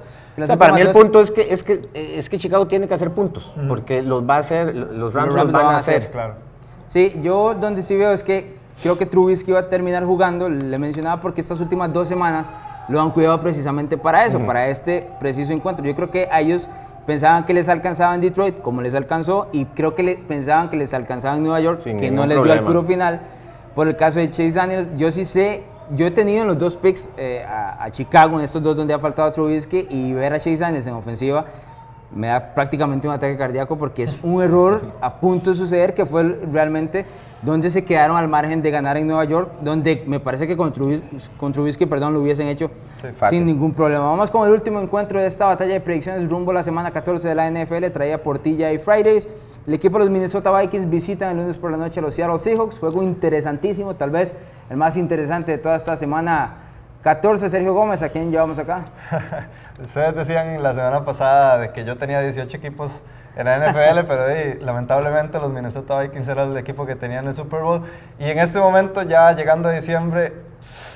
para 0.57 0.73
mí 0.73 0.81
el 0.81 0.91
punto 0.91 1.19
es 1.19 1.31
que, 1.31 1.51
es, 1.51 1.63
que, 1.63 1.81
es 1.95 2.29
que 2.29 2.37
Chicago 2.37 2.67
tiene 2.67 2.87
que 2.87 2.93
hacer 2.93 3.09
puntos, 3.09 3.51
porque 3.67 4.03
los 4.03 4.23
va 4.23 4.35
a 4.35 4.39
hacer, 4.39 4.75
los 4.75 5.15
Rams 5.15 5.33
los, 5.33 5.51
van, 5.51 5.65
a 5.65 5.77
hacer. 5.77 6.11
Claro. 6.11 6.35
Sí, 6.85 7.19
yo 7.23 7.55
donde 7.55 7.81
sí 7.81 7.95
veo 7.97 8.11
es 8.11 8.23
que 8.23 8.55
creo 8.83 8.99
que 8.99 9.07
Trubisky 9.07 9.51
va 9.51 9.61
a 9.61 9.67
terminar 9.67 10.05
jugando, 10.05 10.47
le 10.47 10.77
mencionaba 10.77 11.19
porque 11.19 11.41
estas 11.41 11.59
últimas 11.59 11.91
dos 11.91 12.07
semanas 12.07 12.51
lo 12.87 13.01
han 13.01 13.09
cuidado 13.09 13.41
precisamente 13.41 13.97
para 13.97 14.25
eso, 14.25 14.39
para 14.45 14.67
este 14.67 15.09
preciso 15.19 15.53
encuentro. 15.53 15.83
Yo 15.83 15.95
creo 15.95 16.11
que 16.11 16.29
a 16.31 16.39
ellos 16.41 16.69
pensaban 17.07 17.45
que 17.45 17.55
les 17.55 17.67
alcanzaba 17.67 18.13
en 18.13 18.21
Detroit, 18.21 18.61
como 18.61 18.83
les 18.83 18.93
alcanzó, 18.93 19.47
y 19.51 19.65
creo 19.65 19.95
que 19.95 20.03
le, 20.03 20.17
pensaban 20.17 20.69
que 20.69 20.77
les 20.77 20.93
alcanzaba 20.93 21.35
en 21.35 21.41
Nueva 21.41 21.59
York, 21.61 21.81
que 21.83 22.11
no 22.11 22.27
les 22.27 22.43
dio 22.43 22.53
al 22.53 22.63
puro 22.63 22.83
final. 22.83 23.21
Por 23.75 23.89
el 23.89 23.95
caso 23.97 24.19
de 24.19 24.29
Chase 24.29 24.53
Daniels, 24.53 24.87
yo 24.95 25.11
sí 25.11 25.25
sé, 25.25 25.63
yo 25.93 26.07
he 26.07 26.11
tenido 26.11 26.43
en 26.43 26.47
los 26.47 26.57
dos 26.57 26.77
picks 26.77 27.09
eh, 27.17 27.45
a, 27.45 27.91
Chicago, 27.91 28.37
en 28.37 28.45
estos 28.45 28.63
dos 28.63 28.75
donde 28.75 28.93
ha 28.93 28.99
faltado 28.99 29.29
Trubisky, 29.31 29.85
y 29.89 30.13
ver 30.13 30.33
a 30.33 30.37
Chase 30.37 30.57
Daniels 30.57 30.87
en 30.87 30.93
ofensiva 30.93 31.45
me 32.13 32.27
da 32.27 32.53
prácticamente 32.53 33.07
un 33.07 33.13
ataque 33.13 33.37
cardíaco 33.37 33.77
porque 33.77 34.03
es 34.03 34.17
un 34.23 34.41
error 34.41 34.93
a 35.01 35.19
punto 35.19 35.51
de 35.51 35.57
suceder 35.57 35.93
que 35.93 36.05
fue 36.05 36.23
realmente 36.51 37.05
donde 37.41 37.69
se 37.69 37.83
quedaron 37.83 38.17
al 38.17 38.27
margen 38.27 38.61
de 38.63 38.71
ganar 38.71 38.97
en 38.97 39.05
Nueva 39.05 39.23
York, 39.25 39.51
donde 39.61 40.03
me 40.07 40.19
parece 40.19 40.47
que 40.47 40.57
con 40.57 40.73
Trubisky, 40.73 41.85
perdón, 41.85 42.13
lo 42.13 42.21
hubiesen 42.21 42.47
hecho 42.47 42.71
sin 43.29 43.45
ningún 43.45 43.73
problema. 43.73 44.05
Vamos 44.05 44.31
con 44.31 44.47
el 44.47 44.53
último 44.53 44.79
encuentro 44.81 45.19
de 45.19 45.27
esta 45.27 45.45
batalla 45.45 45.73
de 45.73 45.81
predicciones 45.81 46.27
rumbo 46.27 46.49
a 46.51 46.55
la 46.55 46.63
semana 46.63 46.89
14 46.89 47.27
de 47.27 47.35
la 47.35 47.51
NFL, 47.51 47.85
traía 47.93 48.23
Portilla 48.23 48.71
y 48.71 48.79
Fridays. 48.79 49.27
El 49.67 49.73
equipo 49.75 49.99
de 49.99 50.05
los 50.05 50.11
Minnesota 50.11 50.57
Vikings 50.59 50.89
visitan 50.89 51.31
el 51.31 51.37
lunes 51.37 51.57
por 51.57 51.69
la 51.69 51.77
noche 51.77 51.99
a 51.99 52.03
los 52.03 52.15
Seattle 52.15 52.39
Seahawks, 52.39 52.79
juego 52.79 53.03
interesantísimo, 53.03 53.95
tal 53.95 54.09
vez 54.09 54.33
el 54.69 54.77
más 54.77 54.97
interesante 54.97 55.51
de 55.51 55.57
toda 55.59 55.75
esta 55.75 55.95
semana 55.95 56.57
14, 57.05 57.51
Sergio 57.51 57.75
Gómez, 57.75 58.01
¿a 58.01 58.09
quién 58.09 58.31
llevamos 58.31 58.57
acá? 58.57 58.85
Ustedes 59.79 60.15
decían 60.15 60.63
la 60.63 60.73
semana 60.73 61.05
pasada 61.05 61.59
de 61.59 61.71
que 61.71 61.85
yo 61.85 61.97
tenía 61.97 62.19
18 62.19 62.57
equipos 62.57 63.03
en 63.35 63.45
la 63.45 63.59
NFL, 63.59 64.07
pero 64.07 64.23
lamentablemente 64.65 65.37
los 65.37 65.53
Minnesota 65.53 65.99
Vikings 65.99 66.27
era 66.27 66.45
el 66.45 66.57
equipo 66.57 66.87
que 66.87 66.95
tenían 66.95 67.27
el 67.27 67.35
Super 67.35 67.61
Bowl. 67.61 67.83
Y 68.17 68.27
en 68.27 68.39
este 68.39 68.57
momento, 68.57 69.03
ya 69.03 69.31
llegando 69.33 69.69
a 69.69 69.73
diciembre, 69.73 70.33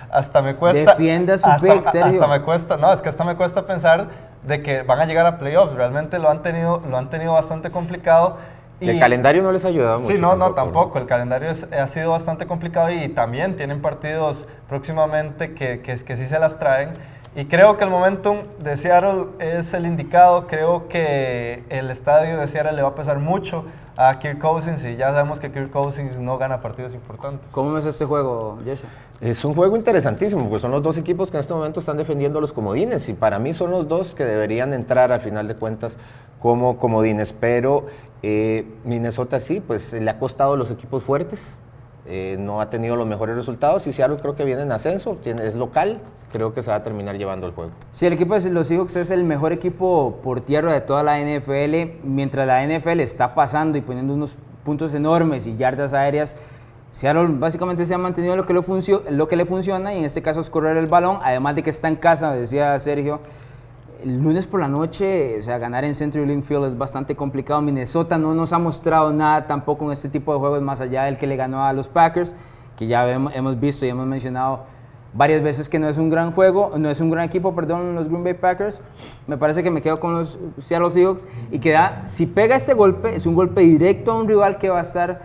hasta 0.10 0.42
me 0.42 0.56
cuesta. 0.56 0.96
Defienda 0.96 1.38
su 1.38 1.48
hasta, 1.48 1.74
pick, 1.74 1.88
Sergio. 1.90 2.14
Hasta 2.14 2.28
me 2.28 2.42
cuesta, 2.42 2.78
no, 2.78 2.92
es 2.92 3.04
que 3.04 3.10
hasta 3.10 3.24
me 3.24 3.36
cuesta 3.36 3.68
pensar 3.68 4.08
de 4.42 4.64
que 4.64 4.82
van 4.82 5.00
a 5.02 5.06
llegar 5.06 5.28
a 5.28 5.38
playoffs. 5.38 5.76
Realmente 5.76 6.18
lo 6.18 6.28
han 6.32 6.42
tenido, 6.42 6.82
lo 6.90 6.98
han 6.98 7.12
tenido 7.12 7.34
bastante 7.34 7.70
complicado. 7.70 8.38
Y, 8.80 8.90
el 8.90 9.00
calendario 9.00 9.44
no 9.44 9.52
les 9.52 9.66
ha 9.66 9.68
ayudado 9.68 10.00
mucho. 10.00 10.14
Sí, 10.14 10.22
no, 10.22 10.36
no, 10.36 10.54
tampoco. 10.54 11.00
El 11.00 11.06
calendario 11.06 11.50
ha 11.50 11.88
sido 11.88 12.12
bastante 12.12 12.48
complicado 12.48 12.92
y 12.92 13.10
también 13.10 13.58
tienen 13.58 13.82
partidos 13.82 14.48
próximamente 14.68 15.54
que, 15.54 15.82
que, 15.82 15.96
que 15.96 16.18
sí 16.18 16.26
se 16.26 16.40
las 16.40 16.60
traen. 16.60 16.94
Y 17.36 17.46
creo 17.46 17.78
que 17.78 17.84
el 17.84 17.92
momentum 17.92 18.40
de 18.58 18.76
Seattle 18.76 19.28
es 19.38 19.74
el 19.76 19.86
indicado. 19.86 20.48
Creo 20.48 20.88
que 20.88 21.64
el 21.70 21.92
estadio 21.92 22.40
de 22.40 22.48
Seattle 22.48 22.74
le 22.74 22.82
va 22.82 22.90
a 22.90 22.96
pesar 22.96 23.20
mucho 23.20 23.66
a 23.96 24.18
Kirk 24.18 24.40
Cousins 24.40 24.84
y 24.84 24.96
ya 24.96 25.12
sabemos 25.12 25.40
que 25.40 25.52
Kirk 25.52 25.70
Cousins 25.70 26.20
no 26.20 26.40
gana 26.40 26.60
partidos 26.60 26.96
importantes. 26.96 27.48
¿Cómo 27.52 27.74
ves 27.74 27.86
este 27.86 28.06
juego, 28.06 28.58
Joshua? 28.66 28.90
Es 29.22 29.46
un 29.46 29.54
juego 29.54 29.76
interesantísimo, 29.76 30.50
porque 30.50 30.62
son 30.62 30.72
los 30.72 30.82
dos 30.82 30.98
equipos 30.98 31.30
que 31.30 31.38
en 31.38 31.42
este 31.42 31.54
momento 31.54 31.82
están 31.82 31.98
defendiendo 31.98 32.42
los 32.42 32.52
comodines 32.52 33.08
y 33.10 33.14
para 33.14 33.38
mí 33.38 33.54
son 33.54 33.70
los 33.70 33.88
dos 33.88 34.16
que 34.16 34.26
deberían 34.26 34.74
entrar 34.74 35.12
al 35.12 35.22
final 35.22 35.48
de 35.48 35.56
cuentas 35.56 35.98
como 36.42 36.78
comodines. 36.78 37.32
Pero 37.34 37.86
eh, 38.24 38.66
Minnesota 38.86 39.40
sí, 39.40 39.60
pues 39.60 39.94
le 39.94 40.10
ha 40.10 40.18
costado 40.18 40.58
los 40.58 40.72
equipos 40.72 41.04
fuertes 41.04 41.60
eh, 42.10 42.38
no 42.40 42.60
ha 42.60 42.70
tenido 42.70 42.96
los 42.96 43.08
mejores 43.08 43.36
resultados 43.36 43.86
y 43.88 43.94
Seattle 43.94 44.18
creo 44.18 44.36
que 44.36 44.44
viene 44.44 44.64
en 44.64 44.72
ascenso, 44.72 45.18
es 45.24 45.56
local, 45.56 46.00
creo 46.32 46.54
que 46.54 46.64
se 46.64 46.72
va 46.72 46.78
a 46.78 46.84
terminar 46.84 47.18
llevando 47.18 47.46
el 47.46 47.54
juego. 47.54 47.72
Sí, 47.92 48.06
el 48.06 48.14
equipo 48.14 48.34
de 48.34 48.50
los 48.50 48.68
Seahawks 48.68 48.96
es 48.96 49.12
el 49.12 49.24
mejor 49.24 49.52
equipo 49.54 50.20
por 50.24 50.42
tierra 50.42 50.74
de 50.74 50.82
toda 50.82 51.04
la 51.04 51.20
NFL, 51.20 52.00
mientras 52.04 52.48
la 52.48 52.66
NFL 52.66 53.00
está 53.02 53.36
pasando 53.36 53.78
y 53.78 53.82
poniendo 53.82 54.14
unos 54.14 54.38
puntos 54.64 54.94
enormes 54.96 55.46
y 55.46 55.56
yardas 55.56 55.94
aéreas. 55.94 56.36
Seattle 56.92 57.28
básicamente 57.38 57.86
se 57.86 57.94
ha 57.94 58.00
mantenido 58.00 58.36
lo 58.36 58.46
que, 58.46 58.54
le 58.54 58.62
lo 59.12 59.28
que 59.28 59.36
le 59.36 59.46
funciona 59.46 59.94
y 59.94 60.00
en 60.00 60.06
este 60.06 60.24
caso 60.24 60.40
es 60.40 60.50
correr 60.50 60.78
el 60.78 60.88
balón, 60.88 61.20
además 61.24 61.56
de 61.56 61.64
que 61.64 61.70
está 61.70 61.88
en 61.88 61.96
casa, 61.96 62.32
decía 62.32 62.78
Sergio. 62.80 63.20
El 64.02 64.24
lunes 64.24 64.48
por 64.48 64.62
la 64.62 64.70
noche, 64.70 65.38
o 65.40 65.42
sea, 65.42 65.58
ganar 65.58 65.84
en 65.84 65.94
Century 65.94 66.26
Link 66.26 66.44
Field 66.44 66.66
es 66.66 66.78
bastante 66.78 67.18
complicado. 67.18 67.62
Minnesota 67.62 68.18
no 68.18 68.34
nos 68.34 68.54
ha 68.54 68.60
mostrado 68.60 69.12
nada 69.12 69.46
tampoco 69.46 69.86
en 69.86 69.92
este 69.92 70.08
tipo 70.08 70.32
de 70.32 70.40
juegos, 70.40 70.62
más 70.62 70.80
allá 70.80 71.04
del 71.04 71.18
que 71.18 71.28
le 71.28 71.36
ganó 71.36 71.66
a 71.66 71.74
los 71.74 71.90
Packers, 71.90 72.34
que 72.78 72.88
ya 72.88 73.10
hemos 73.12 73.60
visto 73.60 73.86
y 73.86 73.90
hemos 73.90 74.08
mencionado 74.08 74.62
varias 75.14 75.44
veces 75.44 75.68
que 75.68 75.80
no 75.80 75.90
es 75.90 75.98
un 75.98 76.10
gran 76.10 76.32
juego, 76.32 76.72
no 76.78 76.90
es 76.90 77.02
un 77.02 77.10
gran 77.10 77.26
equipo, 77.26 77.54
perdón, 77.54 77.94
los 77.94 78.08
Green 78.08 78.24
Bay 78.24 78.36
Packers. 78.36 78.82
Me 79.28 79.38
parece 79.38 79.64
que 79.64 79.72
me 79.72 79.82
quedo 79.82 80.00
con 80.00 80.14
los 80.14 80.40
Seattle 80.60 80.92
Seahawks 80.92 81.28
y 81.52 81.60
que 81.60 81.72
da, 81.72 82.04
si 82.06 82.26
pega 82.26 82.56
este 82.56 82.74
golpe, 82.74 83.14
es 83.14 83.26
un 83.26 83.36
golpe 83.36 83.62
directo 83.62 84.14
a 84.14 84.16
un 84.16 84.30
rival 84.30 84.58
que 84.58 84.70
va 84.70 84.78
a 84.78 84.82
estar 84.82 85.22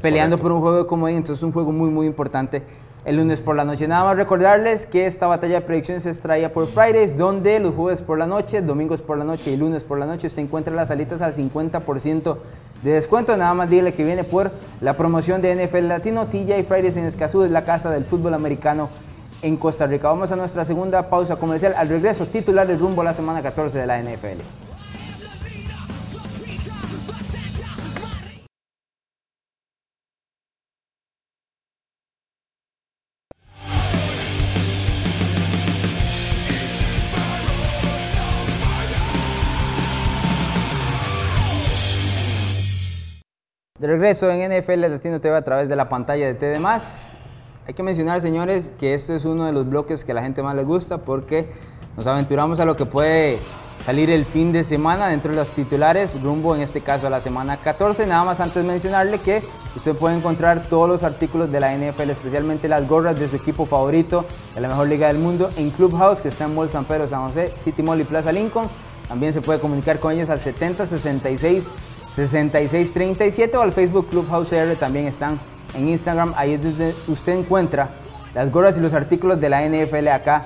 peleando 0.00 0.38
por 0.38 0.50
un 0.50 0.62
juego 0.62 0.78
de 0.78 0.86
comodín, 0.86 1.18
entonces 1.18 1.40
es 1.40 1.42
un 1.42 1.52
juego 1.52 1.72
muy, 1.72 1.90
muy 1.90 2.06
importante 2.06 2.62
el 3.04 3.16
lunes 3.16 3.40
por 3.40 3.54
la 3.56 3.64
noche. 3.64 3.86
Nada 3.86 4.04
más 4.04 4.16
recordarles 4.16 4.86
que 4.86 5.06
esta 5.06 5.26
batalla 5.26 5.56
de 5.56 5.60
predicciones 5.60 6.04
se 6.04 6.10
extraía 6.10 6.52
por 6.52 6.68
Fridays, 6.68 7.16
donde 7.16 7.60
los 7.60 7.74
jueves 7.74 8.02
por 8.02 8.18
la 8.18 8.26
noche, 8.26 8.62
domingos 8.62 9.02
por 9.02 9.18
la 9.18 9.24
noche 9.24 9.50
y 9.50 9.56
lunes 9.56 9.84
por 9.84 9.98
la 9.98 10.06
noche 10.06 10.28
se 10.28 10.40
encuentran 10.40 10.76
las 10.76 10.88
salitas 10.88 11.20
al 11.20 11.34
50% 11.34 12.36
de 12.82 12.92
descuento. 12.92 13.36
Nada 13.36 13.54
más 13.54 13.68
dile 13.68 13.92
que 13.92 14.04
viene 14.04 14.24
por 14.24 14.52
la 14.80 14.96
promoción 14.96 15.42
de 15.42 15.54
NFL 15.54 15.88
Latino, 15.88 16.26
TJ 16.26 16.64
Fridays 16.64 16.96
en 16.96 17.04
Escazú, 17.04 17.42
es 17.42 17.50
la 17.50 17.64
casa 17.64 17.90
del 17.90 18.04
fútbol 18.04 18.34
americano 18.34 18.88
en 19.42 19.56
Costa 19.58 19.86
Rica. 19.86 20.08
Vamos 20.08 20.32
a 20.32 20.36
nuestra 20.36 20.64
segunda 20.64 21.10
pausa 21.10 21.36
comercial. 21.36 21.74
Al 21.76 21.88
regreso, 21.88 22.26
titular 22.26 22.66
del 22.66 22.78
rumbo 22.78 23.02
a 23.02 23.04
la 23.04 23.14
semana 23.14 23.42
14 23.42 23.78
de 23.78 23.86
la 23.86 24.00
NFL. 24.00 24.63
De 43.84 43.88
regreso 43.88 44.30
en 44.30 44.50
NFL 44.50 44.80
Latino 44.80 45.20
TV 45.20 45.36
a 45.36 45.42
través 45.42 45.68
de 45.68 45.76
la 45.76 45.90
pantalla 45.90 46.26
de 46.26 46.32
TD+. 46.32 46.58
Hay 47.66 47.74
que 47.74 47.82
mencionar, 47.82 48.22
señores, 48.22 48.72
que 48.78 48.94
este 48.94 49.14
es 49.14 49.26
uno 49.26 49.44
de 49.44 49.52
los 49.52 49.68
bloques 49.68 50.06
que 50.06 50.12
a 50.12 50.14
la 50.14 50.22
gente 50.22 50.42
más 50.42 50.56
le 50.56 50.64
gusta 50.64 50.96
porque 50.96 51.50
nos 51.94 52.06
aventuramos 52.06 52.60
a 52.60 52.64
lo 52.64 52.76
que 52.76 52.86
puede 52.86 53.40
salir 53.84 54.08
el 54.08 54.24
fin 54.24 54.52
de 54.52 54.64
semana 54.64 55.08
dentro 55.08 55.32
de 55.32 55.36
los 55.36 55.52
titulares, 55.52 56.18
rumbo 56.22 56.54
en 56.56 56.62
este 56.62 56.80
caso 56.80 57.08
a 57.08 57.10
la 57.10 57.20
semana 57.20 57.58
14. 57.58 58.06
Nada 58.06 58.24
más 58.24 58.40
antes 58.40 58.64
mencionarle 58.64 59.18
que 59.18 59.42
usted 59.76 59.94
puede 59.94 60.16
encontrar 60.16 60.62
todos 60.62 60.88
los 60.88 61.04
artículos 61.04 61.52
de 61.52 61.60
la 61.60 61.76
NFL, 61.76 62.08
especialmente 62.08 62.68
las 62.68 62.88
gorras 62.88 63.20
de 63.20 63.28
su 63.28 63.36
equipo 63.36 63.66
favorito 63.66 64.24
de 64.54 64.62
la 64.62 64.68
mejor 64.68 64.88
liga 64.88 65.08
del 65.08 65.18
mundo 65.18 65.50
en 65.58 65.68
Clubhouse, 65.68 66.22
que 66.22 66.28
está 66.28 66.46
en 66.46 66.54
Mall 66.54 66.70
San 66.70 66.86
Pedro, 66.86 67.06
San 67.06 67.26
José, 67.26 67.52
City 67.54 67.82
Mall 67.82 68.00
y 68.00 68.04
Plaza 68.04 68.32
Lincoln. 68.32 68.66
También 69.08 69.34
se 69.34 69.42
puede 69.42 69.60
comunicar 69.60 69.98
con 69.98 70.10
ellos 70.12 70.30
al 70.30 70.40
70 70.40 70.86
66 70.86 71.68
6637 72.14 73.56
o 73.56 73.62
al 73.62 73.72
Facebook 73.72 74.08
Clubhouse 74.08 74.52
R 74.52 74.76
también 74.76 75.08
están 75.08 75.36
en 75.74 75.88
Instagram. 75.88 76.32
Ahí 76.36 76.52
es 76.52 76.62
donde 76.62 76.94
usted 77.08 77.32
encuentra 77.32 77.88
las 78.36 78.52
gorras 78.52 78.78
y 78.78 78.80
los 78.80 78.94
artículos 78.94 79.40
de 79.40 79.48
la 79.48 79.68
NFL 79.68 80.06
acá 80.06 80.42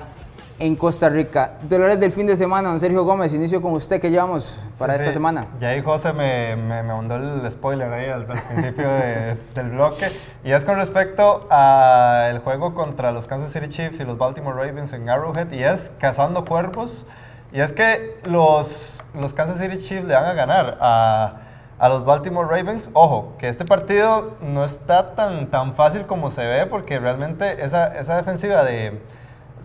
en 0.57 0.75
Costa 0.75 1.09
Rica. 1.09 1.59
Titulares 1.61 1.99
del 1.99 2.11
fin 2.11 2.25
de 2.25 2.35
semana, 2.35 2.69
don 2.69 2.79
Sergio 2.79 3.03
Gómez, 3.03 3.35
inicio 3.35 3.61
con 3.61 3.73
usted, 3.73 4.01
¿qué 4.01 4.09
llevamos 4.09 4.65
para 4.79 4.95
esta 4.95 5.11
semana? 5.11 5.45
Ya 5.59 5.69
ahí 5.69 5.83
José 5.83 6.11
me, 6.11 6.55
me, 6.55 6.81
mandó 6.81 7.17
el 7.17 7.49
spoiler 7.51 7.93
ahí 7.93 8.09
al, 8.09 8.25
principio 8.25 8.89
del 9.53 9.69
bloque. 9.69 10.11
Y 10.43 10.53
es 10.53 10.65
con 10.65 10.75
respecto 10.75 11.45
al 11.51 12.39
juego 12.39 12.73
contra 12.73 13.11
los 13.11 13.27
Kansas 13.27 13.53
City 13.53 13.67
Chiefs 13.67 13.99
y 13.99 14.05
los 14.05 14.17
Baltimore 14.17 14.55
Ravens 14.57 14.91
en 14.93 15.07
Arrowhead. 15.07 15.51
Y 15.51 15.61
es 15.61 15.91
cazando 15.99 16.45
cuerpos. 16.45 17.05
Y 17.53 17.61
es 17.61 17.73
que 17.73 18.19
los, 18.25 19.03
los 19.13 19.35
Kansas 19.35 19.59
City 19.59 19.77
Chiefs 19.77 20.07
le 20.07 20.15
van 20.15 20.25
a 20.25 20.33
ganar 20.33 20.79
a 20.81 21.41
a 21.79 21.89
los 21.89 22.05
Baltimore 22.05 22.47
Ravens. 22.47 22.91
Ojo, 22.93 23.33
que 23.39 23.47
este 23.47 23.65
partido 23.65 24.35
no 24.41 24.63
está 24.63 25.15
tan, 25.15 25.47
tan 25.47 25.73
fácil 25.75 26.05
como 26.05 26.29
se 26.29 26.45
ve 26.45 26.65
porque 26.65 26.99
realmente 26.99 27.63
esa, 27.63 27.87
esa 27.99 28.17
defensiva 28.17 28.63
de, 28.63 29.01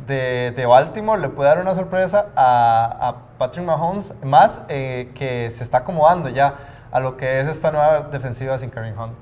de, 0.07 0.67
Baltimore 0.67 1.21
le 1.21 1.29
puede 1.29 1.51
dar 1.51 1.61
una 1.61 1.75
sorpresa 1.75 2.29
a, 2.37 3.09
a 3.09 3.17
Patrick 3.39 3.67
Mahomes, 3.67 4.13
más 4.23 4.63
eh, 4.69 5.11
que 5.15 5.51
se 5.51 5.65
está 5.65 5.79
acomodando 5.79 6.29
ya 6.29 6.55
a 6.93 7.01
lo 7.01 7.17
que 7.17 7.41
es 7.41 7.49
esta 7.49 7.73
nueva 7.73 8.03
defensiva 8.13 8.57
sin 8.59 8.71
Kareem 8.71 8.99
Hunt. 8.99 9.15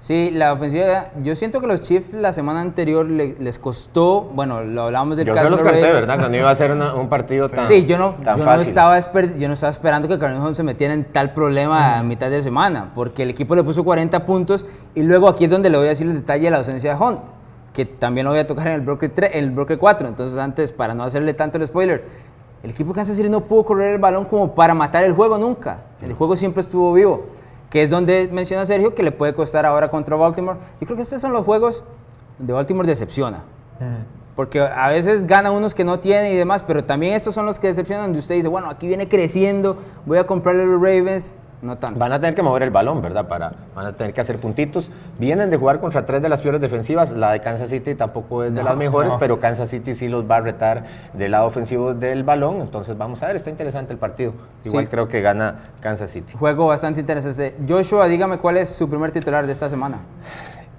Sí, 0.00 0.30
la 0.32 0.54
ofensiva, 0.54 1.08
yo 1.22 1.34
siento 1.34 1.60
que 1.60 1.66
los 1.66 1.82
Chiefs 1.82 2.14
la 2.14 2.32
semana 2.32 2.62
anterior 2.62 3.06
les 3.06 3.58
costó, 3.58 4.22
bueno, 4.22 4.64
lo 4.64 4.84
hablábamos 4.84 5.18
del 5.18 5.26
yo 5.26 5.34
caso 5.34 5.44
Yo 5.44 5.50
los 5.50 5.62
canté, 5.62 5.92
¿verdad? 5.92 6.18
Cuando 6.18 6.38
iba 6.38 6.48
a 6.48 6.54
ser 6.54 6.72
un 6.72 7.08
partido 7.10 7.50
tan 7.50 7.66
Sí, 7.66 7.84
yo 7.84 7.98
no, 7.98 8.14
yo 8.24 8.42
no, 8.42 8.60
estaba, 8.62 8.98
yo 8.98 9.46
no 9.46 9.52
estaba 9.52 9.70
esperando 9.70 10.08
que 10.08 10.18
Kareem 10.18 10.54
se 10.54 10.62
metiera 10.62 10.94
en 10.94 11.04
tal 11.04 11.34
problema 11.34 11.98
a 11.98 12.02
mitad 12.02 12.30
de 12.30 12.40
semana, 12.40 12.92
porque 12.94 13.24
el 13.24 13.30
equipo 13.30 13.54
le 13.54 13.62
puso 13.62 13.84
40 13.84 14.24
puntos 14.24 14.64
y 14.94 15.02
luego 15.02 15.28
aquí 15.28 15.44
es 15.44 15.50
donde 15.50 15.68
le 15.68 15.76
voy 15.76 15.88
a 15.88 15.90
decir 15.90 16.06
el 16.06 16.14
detalle 16.14 16.44
de 16.44 16.50
la 16.50 16.56
ausencia 16.56 16.94
de 16.94 17.04
Hunt, 17.04 17.20
que 17.74 17.84
también 17.84 18.24
lo 18.24 18.30
voy 18.30 18.40
a 18.40 18.46
tocar 18.46 18.68
en 18.68 18.72
el 18.72 18.80
bloque, 18.80 19.10
3, 19.10 19.32
en 19.34 19.44
el 19.44 19.50
bloque 19.50 19.76
4, 19.76 20.08
entonces 20.08 20.38
antes, 20.38 20.72
para 20.72 20.94
no 20.94 21.04
hacerle 21.04 21.34
tanto 21.34 21.58
el 21.58 21.66
spoiler, 21.66 22.04
el 22.62 22.70
equipo 22.70 22.92
de 22.92 22.94
Kansas 22.94 23.16
City 23.16 23.28
no 23.28 23.42
pudo 23.42 23.66
correr 23.66 23.92
el 23.96 24.00
balón 24.00 24.24
como 24.24 24.54
para 24.54 24.72
matar 24.72 25.04
el 25.04 25.12
juego 25.12 25.36
nunca, 25.36 25.80
el 26.00 26.14
juego 26.14 26.36
siempre 26.36 26.62
estuvo 26.62 26.90
vivo 26.94 27.26
que 27.70 27.84
es 27.84 27.90
donde 27.90 28.28
menciona 28.32 28.66
Sergio 28.66 28.94
que 28.94 29.02
le 29.02 29.12
puede 29.12 29.32
costar 29.32 29.64
ahora 29.64 29.88
contra 29.88 30.16
Baltimore. 30.16 30.58
Yo 30.80 30.86
creo 30.86 30.96
que 30.96 31.02
estos 31.02 31.20
son 31.20 31.32
los 31.32 31.44
juegos 31.44 31.84
de 32.38 32.52
Baltimore 32.52 32.86
decepciona. 32.86 33.44
Porque 34.36 34.60
a 34.60 34.88
veces 34.88 35.26
gana 35.26 35.50
unos 35.50 35.74
que 35.74 35.84
no 35.84 36.00
tiene 36.00 36.32
y 36.32 36.36
demás, 36.36 36.64
pero 36.66 36.84
también 36.84 37.14
estos 37.14 37.34
son 37.34 37.46
los 37.46 37.58
que 37.58 37.68
decepcionan, 37.68 38.06
donde 38.06 38.18
usted 38.18 38.34
dice, 38.34 38.48
bueno, 38.48 38.68
aquí 38.68 38.86
viene 38.86 39.08
creciendo, 39.08 39.78
voy 40.04 40.18
a 40.18 40.26
comprarle 40.26 40.64
a 40.64 40.66
los 40.66 40.80
Ravens, 40.80 41.34
no 41.62 41.78
tanto. 41.78 41.98
Van 41.98 42.12
a 42.12 42.20
tener 42.20 42.34
que 42.34 42.42
mover 42.42 42.62
el 42.62 42.70
balón, 42.70 43.02
¿verdad? 43.02 43.28
Para, 43.28 43.52
van 43.74 43.86
a 43.86 43.92
tener 43.92 44.14
que 44.14 44.20
hacer 44.20 44.38
puntitos. 44.38 44.90
Vienen 45.18 45.50
de 45.50 45.56
jugar 45.56 45.80
contra 45.80 46.06
tres 46.06 46.22
de 46.22 46.28
las 46.28 46.40
peores 46.40 46.60
defensivas. 46.60 47.12
La 47.12 47.32
de 47.32 47.40
Kansas 47.40 47.68
City 47.68 47.94
tampoco 47.94 48.44
es 48.44 48.54
de 48.54 48.62
las 48.62 48.76
mejores, 48.76 49.12
pero 49.18 49.40
Kansas 49.40 49.68
City 49.68 49.94
sí 49.94 50.08
los 50.08 50.28
va 50.30 50.36
a 50.36 50.40
retar 50.40 50.84
del 51.12 51.32
lado 51.32 51.46
ofensivo 51.46 51.94
del 51.94 52.24
balón. 52.24 52.60
Entonces 52.60 52.96
vamos 52.96 53.22
a 53.22 53.26
ver, 53.26 53.36
está 53.36 53.50
interesante 53.50 53.92
el 53.92 53.98
partido. 53.98 54.32
Igual 54.64 54.88
creo 54.88 55.08
que 55.08 55.20
gana 55.20 55.60
Kansas 55.80 56.10
City. 56.10 56.32
Juego 56.38 56.66
bastante 56.66 57.00
interesante. 57.00 57.54
Joshua, 57.68 58.06
dígame 58.06 58.38
cuál 58.38 58.56
es 58.56 58.68
su 58.68 58.88
primer 58.88 59.10
titular 59.10 59.46
de 59.46 59.52
esta 59.52 59.68
semana. 59.68 59.98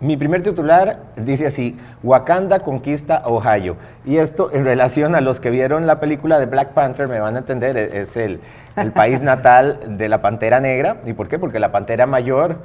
Mi 0.02 0.18
primer 0.18 0.42
titular 0.42 0.98
dice 1.16 1.46
así, 1.46 1.80
Wakanda 2.02 2.62
conquista 2.62 3.22
Ohio. 3.28 3.76
Y 4.04 4.18
esto 4.18 4.50
en 4.52 4.66
relación 4.66 5.14
a 5.14 5.22
los 5.22 5.40
que 5.40 5.52
vieron 5.52 5.86
la 5.86 6.00
película 6.00 6.40
de 6.40 6.48
Black 6.48 6.70
Panther, 6.70 7.08
me 7.08 7.20
van 7.20 7.36
a 7.36 7.40
entender, 7.40 7.78
e-, 7.78 8.02
es 8.02 8.18
el, 8.18 8.40
el 8.78 8.92
país 8.94 9.22
natal 9.22 9.80
de 10.00 10.10
la 10.10 10.20
Pantera 10.24 10.60
Negra. 10.60 10.98
¿Y 11.06 11.14
por 11.14 11.28
qué? 11.28 11.38
Porque 11.38 11.60
la 11.60 11.72
Pantera 11.72 12.08
Mayor, 12.08 12.58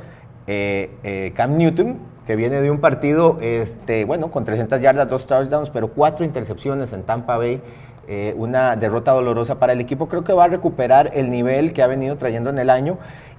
eh, 0.46 0.90
eh, 1.04 1.34
Cam 1.36 1.58
Newton, 1.58 1.98
que 2.26 2.36
viene 2.36 2.62
de 2.62 2.70
un 2.70 2.80
partido, 2.80 3.36
este, 3.42 4.06
bueno, 4.06 4.30
con 4.30 4.46
300 4.46 4.80
yardas, 4.80 5.06
dos 5.06 5.26
touchdowns, 5.26 5.68
pero 5.68 5.88
cuatro 5.88 6.24
intercepciones 6.24 6.94
en 6.94 7.02
Tampa 7.02 7.36
Bay, 7.36 7.60
eh, 8.08 8.34
una 8.38 8.76
derrota 8.76 9.12
dolorosa 9.12 9.58
para 9.58 9.74
el 9.74 9.80
equipo, 9.82 10.08
creo 10.08 10.24
que 10.24 10.32
va 10.32 10.44
a 10.44 10.48
recuperar 10.48 11.10
el 11.12 11.30
nivel 11.30 11.74
que 11.74 11.82
ha 11.82 11.86
venido 11.86 12.16
trayendo 12.16 12.48
en 12.48 12.58
el 12.58 12.70
año 12.70 12.96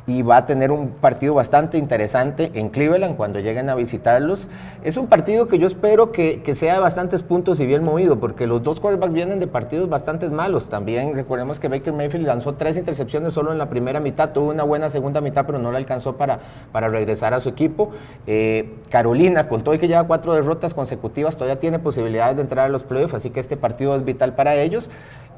y 0.08 0.22
va 0.22 0.38
a 0.38 0.46
tener 0.46 0.72
un 0.72 0.92
partido 0.92 1.34
bastante 1.34 1.78
interesante 1.78 2.50
en 2.54 2.70
Cleveland 2.70 3.18
cuando 3.18 3.40
lleguen 3.40 3.70
a 3.70 3.76
visitarlos. 3.76 4.48
Es 4.84 4.96
un 4.96 5.08
partido 5.08 5.48
que 5.48 5.60
yo 5.60 5.68
espero 5.68 6.14
que, 6.14 6.42
que 6.42 6.56
sea 6.56 6.76
de 6.76 6.80
bastantes 6.80 7.24
puntos 7.24 7.60
y 7.60 7.66
bien 7.66 7.84
movido, 7.84 8.18
porque 8.18 8.48
los 8.48 8.64
dos 8.64 8.80
quarterbacks 8.80 9.14
vienen 9.14 9.40
de 9.40 9.48
partidos 9.48 9.90
bastante 9.90 10.30
malos. 10.30 10.70
También 10.70 11.14
recordemos 11.14 11.60
que 11.60 11.68
Baker 11.68 11.92
Mayfield 11.92 12.26
lanzó 12.26 12.54
tres 12.54 12.78
intercepciones 12.78 13.34
solo 13.34 13.52
en 13.52 13.58
la 13.58 13.70
primera 13.70 14.00
mitad, 14.00 14.32
tuvo 14.32 14.50
una 14.50 14.64
buena 14.64 14.90
segunda 14.90 15.20
mitad, 15.20 15.46
pero 15.46 15.60
no 15.60 15.72
le 15.72 15.78
alcanzó 15.78 16.16
para, 16.16 16.40
para 16.72 16.88
regresar 16.88 17.34
a 17.34 17.42
su 17.42 17.50
equipo. 17.50 17.92
Eh, 18.28 18.76
Carolina, 18.90 19.50
con 19.50 19.62
todo 19.62 19.76
y 19.76 19.78
que 19.78 19.90
lleva 19.90 20.06
cuatro 20.06 20.34
derrotas 20.34 20.74
consecutivas, 20.74 21.36
todavía 21.36 21.60
tiene 21.60 21.80
posibilidades 21.80 22.38
de 22.38 22.44
entrar 22.44 22.66
a 22.66 22.70
los 22.70 22.84
playoffs, 22.84 23.14
así 23.14 23.30
que 23.30 23.42
este 23.42 23.58
partido 23.58 23.94
es 23.98 24.06
vital 24.06 24.36
para 24.36 24.56
ellos. 24.56 24.90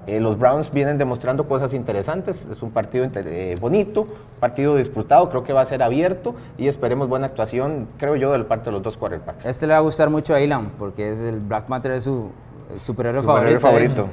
Eh, 0.08 0.20
los 0.20 0.40
Browns 0.40 0.72
vienen 0.72 0.98
demostrando 0.98 1.48
cosas 1.48 1.74
interesantes, 1.74 2.48
es 2.52 2.64
un 2.64 2.72
partido 2.72 3.08
eh, 3.14 3.56
bonito, 3.60 4.08
partido 4.40 4.76
disputado, 4.76 5.30
creo 5.30 5.44
que 5.44 5.54
va 5.54 5.62
a 5.62 5.66
ser 5.66 5.84
abierto 5.84 6.36
y 6.58 6.68
esperemos 6.68 7.08
buena 7.08 7.28
actuación, 7.28 7.88
creo 7.98 8.16
yo, 8.16 8.32
del 8.32 8.46
parte 8.46 8.66
de 8.66 8.72
los 8.72 8.82
dos 8.82 8.98
quarterbacks. 8.98 9.46
Este 9.46 9.68
le 9.68 9.74
va 9.74 9.80
a 9.80 9.82
gustar 9.82 10.10
mucho 10.10 10.34
a 10.34 10.42
Ilan, 10.42 10.72
porque 10.80 11.12
es 11.12 11.22
el 11.22 11.40
Black 11.40 11.70
Matter 11.70 11.92
es 11.92 12.04
su 12.04 12.32
superhéroe 12.80 13.22
favorito. 13.22 13.60
favorito. 13.60 14.08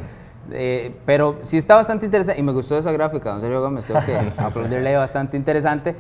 Eh, 0.53 0.95
pero 1.05 1.39
sí 1.43 1.57
está 1.57 1.75
bastante 1.75 2.07
interesante 2.07 2.41
y 2.41 2.45
me 2.45 2.53
gustó 2.53 2.77
esa 2.77 2.93
gráfica, 2.93 3.31
don 3.31 3.41
Sergio 3.41 3.61
Gómez, 3.61 3.87
tengo 3.87 4.01
que 4.05 4.17
aplaudirle 4.37 4.97
bastante 4.97 5.37
interesante. 5.37 5.97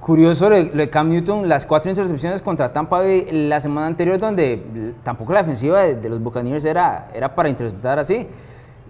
curioso 0.00 0.50
lo 0.50 0.56
de 0.56 0.88
Cam 0.88 1.08
Newton, 1.08 1.48
las 1.48 1.66
cuatro 1.66 1.90
intercepciones 1.90 2.42
contra 2.42 2.72
Tampa 2.72 2.98
Bay 2.98 3.28
la 3.48 3.60
semana 3.60 3.86
anterior, 3.86 4.18
donde 4.18 4.94
tampoco 5.02 5.32
la 5.32 5.40
defensiva 5.40 5.82
de, 5.82 6.08
los 6.08 6.22
Buccaneers 6.22 6.64
era, 6.64 7.10
era 7.14 7.34
para 7.34 7.48
interceptar 7.48 7.98
así. 7.98 8.28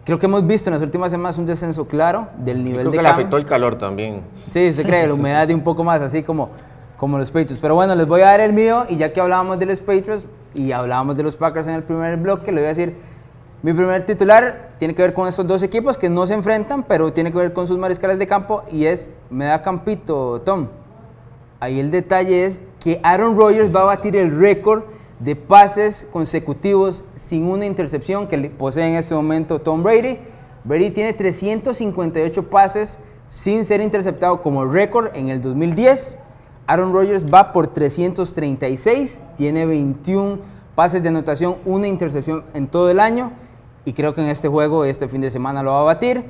Creo 0.04 0.18
que 0.18 0.26
hemos 0.26 0.46
visto 0.46 0.68
en 0.68 0.74
las 0.74 0.82
últimas 0.82 1.10
semanas 1.10 1.38
un 1.38 1.46
descenso 1.46 1.88
claro 1.88 2.28
del 2.36 2.62
nivel 2.62 2.80
creo 2.80 2.90
de 2.90 2.96
que 2.98 3.02
le 3.02 3.08
afectó 3.08 3.38
el 3.38 3.46
calor 3.46 3.76
también. 3.76 4.20
Sí, 4.48 4.68
usted 4.68 4.84
cree, 4.84 5.06
la 5.06 5.14
humedad 5.14 5.48
de 5.48 5.54
un 5.54 5.62
poco 5.62 5.82
más, 5.82 6.02
así 6.02 6.22
como, 6.22 6.50
como 6.98 7.16
los 7.16 7.30
Patriots. 7.30 7.58
Pero 7.60 7.74
bueno, 7.74 7.94
les 7.94 8.06
voy 8.06 8.20
a 8.20 8.26
dar 8.26 8.40
el 8.40 8.52
mío 8.52 8.84
y 8.88 8.96
ya 8.96 9.12
que 9.12 9.20
hablábamos 9.20 9.58
de 9.58 9.66
los 9.66 9.80
Patriots 9.80 10.28
y 10.54 10.72
hablábamos 10.72 11.16
de 11.16 11.22
los 11.22 11.36
Packers 11.36 11.66
en 11.66 11.74
el 11.74 11.82
primer 11.82 12.18
bloque, 12.18 12.52
le 12.52 12.60
voy 12.60 12.66
a 12.66 12.68
decir, 12.68 12.94
mi 13.62 13.72
primer 13.72 14.04
titular 14.04 14.68
tiene 14.78 14.94
que 14.94 15.00
ver 15.00 15.14
con 15.14 15.26
estos 15.26 15.46
dos 15.46 15.62
equipos 15.62 15.96
que 15.96 16.10
no 16.10 16.26
se 16.26 16.34
enfrentan, 16.34 16.82
pero 16.82 17.12
tiene 17.12 17.32
que 17.32 17.38
ver 17.38 17.52
con 17.54 17.66
sus 17.66 17.78
mariscales 17.78 18.18
de 18.18 18.26
campo 18.26 18.62
y 18.70 18.84
es, 18.84 19.10
me 19.30 19.46
da 19.46 19.62
campito, 19.62 20.42
Tom. 20.42 20.68
Ahí 21.60 21.80
el 21.80 21.90
detalle 21.90 22.44
es 22.44 22.60
que 22.78 23.00
Aaron 23.02 23.38
Rodgers 23.38 23.74
va 23.74 23.80
a 23.80 23.84
batir 23.84 24.16
el 24.16 24.38
récord 24.38 24.82
de 25.18 25.36
pases 25.36 26.06
consecutivos 26.12 27.04
sin 27.14 27.44
una 27.44 27.66
intercepción 27.66 28.26
que 28.26 28.38
posee 28.50 28.88
en 28.88 28.94
este 28.94 29.14
momento 29.14 29.60
Tom 29.60 29.82
Brady. 29.82 30.18
Brady 30.64 30.90
tiene 30.90 31.12
358 31.12 32.50
pases 32.50 32.98
sin 33.28 33.64
ser 33.64 33.80
interceptado 33.80 34.42
como 34.42 34.64
récord 34.64 35.14
en 35.14 35.28
el 35.28 35.40
2010. 35.40 36.18
Aaron 36.66 36.92
Rodgers 36.92 37.26
va 37.26 37.52
por 37.52 37.66
336, 37.66 39.22
tiene 39.36 39.66
21 39.66 40.38
pases 40.74 41.02
de 41.02 41.10
anotación, 41.10 41.56
una 41.66 41.86
intercepción 41.86 42.44
en 42.54 42.68
todo 42.68 42.90
el 42.90 43.00
año 43.00 43.32
y 43.84 43.92
creo 43.92 44.14
que 44.14 44.22
en 44.22 44.28
este 44.28 44.48
juego, 44.48 44.84
este 44.84 45.08
fin 45.08 45.20
de 45.20 45.30
semana 45.30 45.62
lo 45.62 45.72
va 45.72 45.80
a 45.80 45.84
batir. 45.84 46.24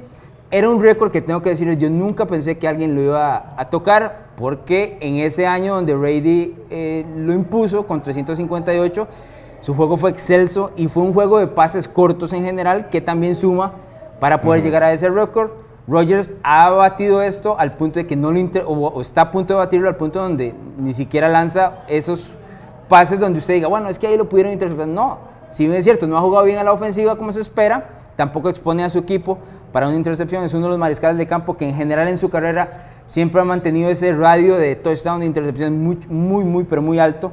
Era 0.51 0.69
un 0.69 0.81
récord 0.81 1.11
que 1.11 1.21
tengo 1.21 1.43
que 1.43 1.51
decir, 1.51 1.71
yo 1.77 1.91
nunca 1.91 2.27
pensé 2.27 2.59
que 2.59 2.69
alguien 2.69 2.95
lo 2.95 3.03
iba 3.03 3.55
a 3.57 3.71
tocar 3.71 4.27
porque 4.37 4.99
en 5.01 5.17
ese 5.17 5.47
año 5.47 5.75
donde 5.75 5.95
Brady 5.95 6.55
eh, 6.71 7.05
lo 7.17 7.33
impuso 7.33 7.87
con 7.87 8.03
358, 8.03 9.09
su 9.61 9.75
juego 9.75 9.97
fue 9.97 10.11
excelso 10.11 10.71
y 10.77 10.89
fue 10.89 11.03
un 11.03 11.15
juego 11.15 11.39
de 11.39 11.47
pases 11.47 11.89
cortos 11.89 12.33
en 12.33 12.45
general 12.45 12.89
que 12.91 13.01
también 13.01 13.35
suma 13.35 13.73
para 14.21 14.41
poder 14.41 14.63
llegar 14.63 14.83
a 14.83 14.93
ese 14.93 15.09
récord. 15.09 15.51
Rogers 15.87 16.33
ha 16.43 16.71
batido 16.71 17.23
esto 17.23 17.59
al 17.59 17.77
punto 17.77 17.99
de 17.99 18.07
que 18.07 18.17
no 18.17 18.31
lo 18.31 18.41
o, 18.67 19.01
está 19.01 19.23
a 19.23 19.31
punto 19.31 19.55
de 19.55 19.59
batirlo 19.59 19.89
al 19.89 19.97
punto 19.97 20.21
donde 20.21 20.55
ni 20.79 20.93
siquiera 20.93 21.29
lanza 21.29 21.85
esos 21.89 22.37
pases 22.89 23.19
donde 23.19 23.39
usted 23.39 23.55
diga, 23.55 23.69
bueno, 23.69 23.89
es 23.89 23.99
que 23.99 24.07
ahí 24.07 24.17
lo 24.17 24.29
pudieron 24.29 24.53
interceptar. 24.53 24.89
No, 24.89 25.19
si 25.49 25.65
bien 25.65 25.77
es 25.77 25.85
cierto, 25.85 26.07
no 26.07 26.17
ha 26.17 26.21
jugado 26.21 26.45
bien 26.45 26.59
a 26.59 26.65
la 26.65 26.73
ofensiva 26.73 27.17
como 27.17 27.33
se 27.33 27.41
espera, 27.41 27.91
tampoco 28.17 28.49
expone 28.49 28.85
a 28.85 28.89
su 28.89 28.99
equipo 28.99 29.39
para 29.75 29.89
una 29.89 29.97
intercepción. 29.97 30.45
Es 30.45 30.55
uno 30.55 30.67
de 30.67 30.71
los 30.71 30.79
mariscales 30.79 31.19
de 31.19 31.27
campo 31.27 31.57
que 31.57 31.69
en 31.69 31.75
general 31.75 32.07
en 32.07 32.17
su 32.17 32.31
carrera 32.31 32.93
siempre 33.07 33.41
ha 33.41 33.45
mantenido 33.45 33.91
ese 33.91 34.15
radio 34.15 34.57
de 34.57 34.77
touchdown 34.77 35.19
de 35.19 35.27
intercepción 35.27 35.83
muy, 35.83 35.99
muy, 36.09 36.45
muy, 36.45 36.63
pero 36.63 36.81
muy 36.81 37.01
alto. 37.01 37.33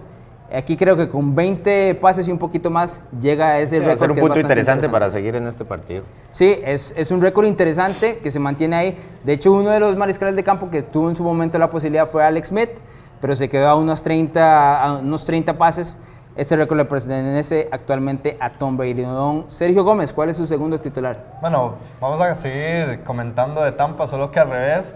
Aquí 0.52 0.76
creo 0.76 0.98
que 0.98 1.08
con 1.08 1.36
20 1.36 1.94
pases 2.02 2.28
y 2.28 2.32
un 2.32 2.40
poquito 2.40 2.72
más 2.72 3.00
llega 3.22 3.50
a 3.50 3.60
ese 3.60 3.78
récord. 3.78 3.90
Va 3.90 3.94
a 3.94 4.00
ser 4.00 4.12
un 4.12 4.18
punto 4.18 4.40
interesante, 4.40 4.90
para 4.90 5.12
seguir 5.12 5.36
en 5.36 5.46
este 5.46 5.66
partido. 5.66 6.02
Sí, 6.32 6.58
es, 6.66 6.96
es, 6.98 7.12
un 7.12 7.22
récord 7.22 7.46
interesante 7.46 8.18
que 8.18 8.32
se 8.32 8.40
mantiene 8.40 8.76
ahí. 8.76 8.98
De 9.24 9.34
hecho, 9.34 9.54
uno 9.54 9.70
de 9.70 9.80
los 9.80 9.96
mariscales 9.96 10.36
de 10.36 10.44
campo 10.44 10.72
que 10.72 10.82
tuvo 10.82 11.10
en 11.10 11.16
su 11.16 11.24
momento 11.24 11.60
la 11.60 11.70
posibilidad 11.70 12.08
fue 12.08 12.24
Alex 12.24 12.48
Smith, 12.48 12.72
pero 13.22 13.36
se 13.36 13.50
quedó 13.50 13.68
a 13.68 13.76
unos 13.76 14.02
30, 14.02 14.84
a 14.84 14.98
unos 14.98 15.26
30 15.26 15.60
pases. 15.60 16.00
Este 16.34 16.56
récord 16.56 16.78
le 16.78 16.86
pertenece 16.86 17.68
actualmente 17.74 18.38
a 18.40 18.52
Tom 18.52 18.78
Brady. 18.78 19.02
Don 19.02 19.50
Sergio 19.50 19.84
Gómez, 19.84 20.14
¿cuál 20.14 20.30
es 20.30 20.38
su 20.38 20.48
segundo 20.48 20.80
titular? 20.80 21.38
Bueno, 21.42 21.76
vamos 22.00 22.22
a 22.22 22.34
seguir 22.36 23.04
comentando 23.04 23.62
de 23.62 23.74
Tampa, 23.74 24.08
solo 24.08 24.32
que 24.32 24.40
al 24.40 24.50
revés. 24.50 24.96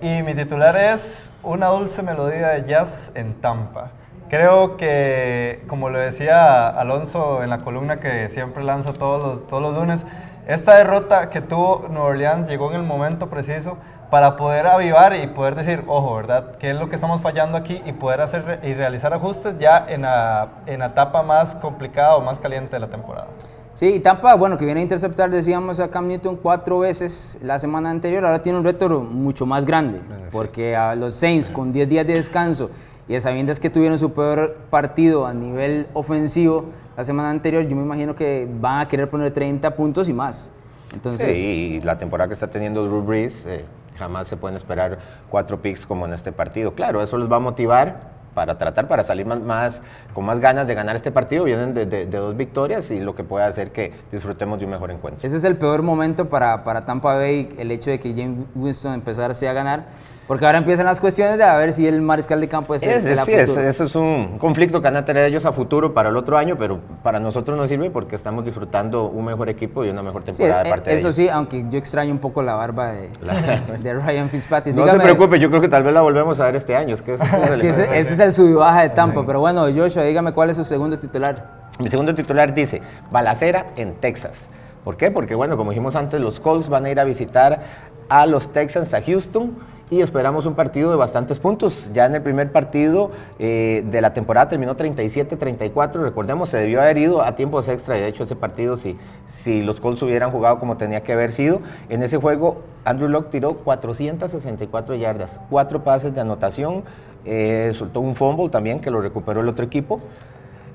Y 0.00 0.22
mi 0.22 0.32
titular 0.34 0.76
es 0.76 1.32
Una 1.42 1.66
dulce 1.66 2.04
melodía 2.04 2.50
de 2.50 2.68
jazz 2.68 3.10
en 3.16 3.34
Tampa. 3.40 3.90
Creo 4.28 4.76
que, 4.76 5.64
como 5.66 5.90
lo 5.90 5.98
decía 5.98 6.68
Alonso 6.68 7.42
en 7.42 7.50
la 7.50 7.58
columna 7.58 7.98
que 7.98 8.28
siempre 8.28 8.62
lanza 8.62 8.92
todos 8.92 9.24
los, 9.24 9.46
todos 9.48 9.60
los 9.60 9.74
lunes, 9.74 10.06
esta 10.46 10.76
derrota 10.76 11.30
que 11.30 11.40
tuvo 11.40 11.88
Nueva 11.90 12.10
Orleans 12.10 12.48
llegó 12.48 12.70
en 12.70 12.76
el 12.76 12.84
momento 12.84 13.28
preciso 13.28 13.76
para 14.10 14.36
poder 14.36 14.66
avivar 14.66 15.14
y 15.16 15.28
poder 15.28 15.54
decir, 15.54 15.84
ojo, 15.86 16.16
¿verdad? 16.16 16.56
¿Qué 16.58 16.70
es 16.70 16.76
lo 16.76 16.88
que 16.88 16.96
estamos 16.96 17.20
fallando 17.20 17.56
aquí? 17.56 17.80
Y 17.86 17.92
poder 17.92 18.20
hacer 18.20 18.60
y 18.64 18.74
realizar 18.74 19.14
ajustes 19.14 19.56
ya 19.58 19.86
en 19.88 20.02
la, 20.02 20.48
en 20.66 20.80
la 20.80 20.86
etapa 20.86 21.22
más 21.22 21.54
complicada 21.54 22.16
o 22.16 22.20
más 22.20 22.40
caliente 22.40 22.72
de 22.72 22.80
la 22.80 22.88
temporada. 22.88 23.28
Sí, 23.74 23.86
y 23.94 24.00
Tampa, 24.00 24.34
bueno, 24.34 24.58
que 24.58 24.64
viene 24.64 24.80
a 24.80 24.82
interceptar, 24.82 25.30
decíamos, 25.30 25.78
a 25.78 25.88
Cam 25.88 26.08
Newton 26.08 26.36
cuatro 26.36 26.80
veces 26.80 27.38
la 27.40 27.58
semana 27.58 27.88
anterior, 27.88 28.24
ahora 28.26 28.42
tiene 28.42 28.58
un 28.58 28.64
reto 28.64 29.00
mucho 29.00 29.46
más 29.46 29.64
grande, 29.64 30.00
ah, 30.10 30.28
porque 30.32 30.74
a 30.74 30.94
los 30.96 31.14
Saints 31.14 31.48
con 31.48 31.72
10 31.72 31.88
días 31.88 32.06
de 32.06 32.14
descanso 32.14 32.68
y 33.08 33.14
a 33.14 33.20
sabiendas 33.20 33.60
que 33.60 33.70
tuvieron 33.70 33.98
su 33.98 34.12
peor 34.12 34.56
partido 34.70 35.24
a 35.24 35.32
nivel 35.32 35.86
ofensivo 35.94 36.66
la 36.96 37.04
semana 37.04 37.30
anterior, 37.30 37.66
yo 37.66 37.76
me 37.76 37.82
imagino 37.82 38.14
que 38.14 38.46
van 38.60 38.80
a 38.80 38.88
querer 38.88 39.08
poner 39.08 39.32
30 39.32 39.74
puntos 39.76 40.08
y 40.08 40.12
más. 40.12 40.50
Entonces, 40.92 41.36
sí, 41.36 41.42
y 41.42 41.80
la 41.80 41.96
temporada 41.96 42.28
que 42.28 42.34
está 42.34 42.48
teniendo 42.48 42.84
Drew 42.84 43.02
Brees, 43.02 43.46
eh, 43.46 43.64
jamás 44.00 44.26
se 44.26 44.36
pueden 44.36 44.56
esperar 44.56 44.98
cuatro 45.28 45.60
picks 45.60 45.86
como 45.86 46.06
en 46.06 46.14
este 46.14 46.32
partido. 46.32 46.74
Claro, 46.74 47.02
eso 47.02 47.16
les 47.18 47.30
va 47.30 47.36
a 47.36 47.40
motivar 47.40 48.18
para 48.34 48.56
tratar, 48.56 48.88
para 48.88 49.04
salir 49.04 49.26
más, 49.26 49.82
con 50.14 50.24
más 50.24 50.40
ganas 50.40 50.66
de 50.66 50.74
ganar 50.74 50.96
este 50.96 51.12
partido. 51.12 51.44
Vienen 51.44 51.74
de, 51.74 52.06
dos 52.06 52.36
victorias 52.36 52.90
y 52.90 52.98
lo 52.98 53.14
que 53.14 53.22
puede 53.22 53.44
hacer 53.44 53.70
que 53.70 53.92
disfrutemos 54.10 54.58
de 54.58 54.64
un 54.64 54.70
mejor 54.70 54.90
encuentro. 54.90 55.26
Ese 55.26 55.36
es 55.36 55.44
el 55.44 55.56
peor 55.56 55.82
momento 55.82 56.28
para, 56.28 56.64
para 56.64 56.80
Tampa 56.80 57.14
Bay, 57.14 57.48
el 57.58 57.70
hecho 57.70 57.90
de 57.90 58.00
que 58.00 58.14
James 58.14 58.46
Winston 58.54 58.94
empezase 58.94 59.48
a 59.48 59.52
ganar 59.52 59.84
porque 60.30 60.46
ahora 60.46 60.58
empiezan 60.58 60.86
las 60.86 61.00
cuestiones 61.00 61.38
de 61.38 61.42
a 61.42 61.56
ver 61.56 61.72
si 61.72 61.88
el 61.88 62.00
mariscal 62.00 62.40
de 62.40 62.46
campo 62.46 62.72
es, 62.76 62.84
el 62.84 63.02
de 63.02 63.16
la 63.16 63.24
sí, 63.24 63.32
eso 63.32 63.84
es 63.84 63.96
un 63.96 64.38
conflicto 64.38 64.80
que 64.80 64.84
van 64.84 64.94
a 64.94 65.04
tener 65.04 65.24
ellos 65.24 65.44
a 65.44 65.50
futuro 65.50 65.92
para 65.92 66.08
el 66.08 66.16
otro 66.16 66.38
año, 66.38 66.56
pero 66.56 66.78
para 67.02 67.18
nosotros 67.18 67.58
nos 67.58 67.68
sirve 67.68 67.90
porque 67.90 68.14
estamos 68.14 68.44
disfrutando 68.44 69.08
un 69.08 69.24
mejor 69.24 69.48
equipo 69.48 69.84
y 69.84 69.90
una 69.90 70.04
mejor 70.04 70.22
temporada 70.22 70.62
de 70.62 70.68
eh, 70.68 70.70
parte 70.70 70.90
de. 70.90 70.96
Eso 70.96 71.10
sí, 71.10 71.28
aunque 71.28 71.64
yo 71.68 71.80
extraño 71.80 72.12
un 72.12 72.20
poco 72.20 72.44
la 72.44 72.54
barba 72.54 72.92
de, 72.92 73.10
de 73.82 73.94
Ryan 73.94 74.28
Fitzpatrick. 74.28 74.76
No 74.76 74.86
se 74.86 75.00
preocupe, 75.00 75.36
yo 75.40 75.48
creo 75.48 75.60
que 75.60 75.68
tal 75.68 75.82
vez 75.82 75.92
la 75.92 76.00
volvemos 76.00 76.38
a 76.38 76.44
ver 76.44 76.54
este 76.54 76.76
año. 76.76 76.94
Es 76.94 77.02
que, 77.02 77.14
es 77.48 77.56
que 77.56 77.70
ese, 77.70 77.98
es 77.98 78.20
el 78.20 78.32
sub 78.32 78.54
baja 78.54 78.82
de 78.82 78.90
Tampa, 78.90 79.26
pero 79.26 79.40
bueno, 79.40 79.62
Joshua, 79.74 80.04
dígame 80.04 80.32
cuál 80.32 80.50
es 80.50 80.56
su 80.56 80.62
segundo 80.62 80.96
titular. 80.96 81.44
Mi 81.80 81.88
segundo 81.88 82.14
titular 82.14 82.54
dice, 82.54 82.82
balacera 83.10 83.66
en 83.74 83.94
Texas. 83.94 84.48
¿Por 84.84 84.96
qué? 84.96 85.10
Porque 85.10 85.34
bueno, 85.34 85.56
como 85.56 85.72
dijimos 85.72 85.96
antes, 85.96 86.20
los 86.20 86.38
Colts 86.38 86.68
van 86.68 86.84
a 86.84 86.90
ir 86.90 87.00
a 87.00 87.04
visitar 87.04 87.90
a 88.08 88.26
los 88.26 88.52
Texans 88.52 88.94
a 88.94 89.02
Houston 89.02 89.56
y 89.90 90.00
esperamos 90.00 90.46
un 90.46 90.54
partido 90.54 90.90
de 90.90 90.96
bastantes 90.96 91.38
puntos. 91.38 91.90
Ya 91.92 92.06
en 92.06 92.14
el 92.14 92.22
primer 92.22 92.52
partido 92.52 93.10
eh, 93.38 93.84
de 93.84 94.00
la 94.00 94.14
temporada 94.14 94.48
terminó 94.48 94.76
37-34, 94.76 96.00
recordemos, 96.00 96.48
se 96.48 96.58
debió 96.58 96.80
haber 96.80 96.96
ido 96.98 97.22
a 97.22 97.34
tiempos 97.34 97.68
extra, 97.68 97.96
de 97.96 98.06
hecho 98.06 98.22
ese 98.22 98.36
partido 98.36 98.76
si, 98.76 98.96
si 99.42 99.62
los 99.62 99.80
Colts 99.80 100.00
hubieran 100.02 100.30
jugado 100.30 100.58
como 100.58 100.76
tenía 100.76 101.02
que 101.02 101.12
haber 101.12 101.32
sido, 101.32 101.60
en 101.88 102.02
ese 102.02 102.16
juego 102.16 102.62
Andrew 102.84 103.08
Locke 103.08 103.30
tiró 103.30 103.54
464 103.54 104.94
yardas, 104.94 105.40
cuatro 105.50 105.82
pases 105.82 106.14
de 106.14 106.20
anotación, 106.20 106.84
eh, 107.24 107.72
soltó 107.74 108.00
un 108.00 108.14
fumble 108.14 108.48
también 108.48 108.80
que 108.80 108.90
lo 108.90 109.00
recuperó 109.00 109.40
el 109.40 109.48
otro 109.48 109.64
equipo. 109.64 110.00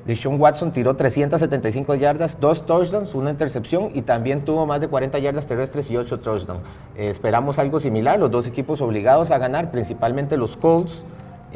Deshaun 0.06 0.40
Watson 0.40 0.72
tiró 0.72 0.96
375 0.96 1.96
yardas, 1.96 2.40
dos 2.40 2.68
touchdowns, 2.68 3.16
una 3.16 3.32
intercepción 3.32 3.90
y 3.96 4.04
también 4.04 4.46
tuvo 4.46 4.68
más 4.68 4.80
de 4.80 4.88
40 4.88 5.18
yardas 5.18 5.48
terrestres 5.48 5.90
y 5.90 5.98
8 5.98 6.20
touchdowns. 6.20 6.62
Eh, 6.96 7.10
esperamos 7.10 7.58
algo 7.58 7.80
similar, 7.80 8.20
los 8.20 8.30
dos 8.30 8.46
equipos 8.46 8.82
obligados 8.82 9.32
a 9.32 9.40
ganar, 9.40 9.72
principalmente 9.72 10.38
los 10.38 10.58
Colts, 10.58 11.04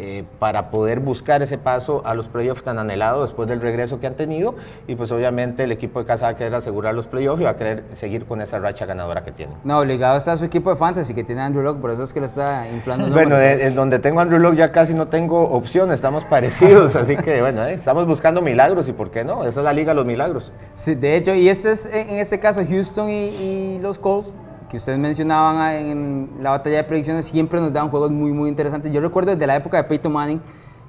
eh, 0.02 0.24
para 0.40 0.72
poder 0.72 1.02
buscar 1.02 1.42
ese 1.42 1.58
paso 1.58 2.02
a 2.06 2.14
los 2.14 2.28
playoffs 2.28 2.64
tan 2.64 2.80
anhelados 2.80 3.30
después 3.30 3.50
del 3.50 3.60
regreso 3.60 4.00
que 4.00 4.08
han 4.08 4.16
tenido. 4.16 4.56
Y 4.88 4.96
pues 4.96 5.12
obviamente 5.12 5.66
el 5.66 5.72
equipo 5.72 6.00
de 6.00 6.06
casa 6.06 6.26
va 6.26 6.32
a 6.32 6.36
querer 6.36 6.56
asegurar 6.56 6.96
los 6.96 7.08
playoffs 7.08 7.42
y 7.42 7.44
va 7.44 7.52
a 7.52 7.58
querer 7.58 7.84
seguir 7.94 8.26
con 8.26 8.42
esa 8.42 8.60
racha 8.60 8.86
ganadora 8.86 9.24
que 9.24 9.32
tiene. 9.32 9.54
No, 9.64 9.80
obligado 9.80 10.18
está 10.18 10.38
su 10.38 10.46
equipo 10.46 10.70
de 10.70 10.78
fantasy 10.78 11.14
que 11.14 11.24
tiene 11.24 11.42
Andrew 11.42 11.64
Locke, 11.64 11.82
por 11.82 11.92
eso 11.92 12.04
es 12.04 12.14
que 12.14 12.20
lo 12.20 12.26
está 12.28 12.68
inflando. 12.70 13.10
bueno, 13.10 13.38
en 13.40 13.76
donde 13.76 14.00
tengo 14.00 14.22
Andrew 14.22 14.40
Locke 14.40 14.58
ya 14.58 14.72
casi 14.72 14.94
no 14.94 15.08
tengo 15.08 15.42
opción, 15.42 15.92
estamos 15.92 16.24
parecidos, 16.24 16.96
así 16.96 17.18
que 17.18 17.42
bueno, 17.42 17.66
eh, 17.66 17.74
estamos 17.74 18.06
buscando 18.08 18.42
milagros 18.42 18.88
y 18.88 18.94
por 18.94 19.12
qué 19.12 19.24
no, 19.24 19.44
esa 19.44 19.60
es 19.60 19.64
la 19.64 19.74
liga 19.74 19.92
de 19.92 19.96
los 19.96 20.06
milagros. 20.06 20.52
Sí, 20.76 20.96
de 20.96 21.16
hecho, 21.16 21.34
y 21.34 21.50
este 21.50 21.72
es 21.72 21.86
en 21.88 22.12
este 22.12 22.40
caso 22.40 22.62
Houston 22.66 23.10
y, 23.10 23.28
y 23.28 23.80
los 23.82 24.00
Colts 24.00 24.34
que 24.70 24.78
ustedes 24.78 25.00
mencionaban 25.00 25.74
en 25.74 26.30
la 26.40 26.52
batalla 26.52 26.78
de 26.78 26.84
predicciones, 26.84 27.26
siempre 27.26 27.60
nos 27.60 27.74
dan 27.74 27.90
juegos 27.90 28.12
muy, 28.12 28.32
muy 28.32 28.50
interesantes. 28.50 28.94
Yo 28.94 29.02
recuerdo 29.02 29.32
desde 29.32 29.48
la 29.48 29.56
época 29.56 29.78
de 29.78 29.84
Peyton 29.84 30.12
Manning 30.12 30.42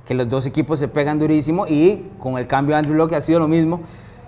que 0.05 0.15
los 0.15 0.29
dos 0.29 0.47
equipos 0.47 0.79
se 0.79 0.89
pegan 0.89 1.19
durísimo 1.19 1.67
y 1.67 2.11
con 2.19 2.37
el 2.39 2.47
cambio 2.47 2.75
de 2.75 2.81
Andrew 2.81 2.97
Locke 2.97 3.17
ha 3.17 3.21
sido 3.21 3.41
lo 3.41 3.49
mismo. 3.49 3.81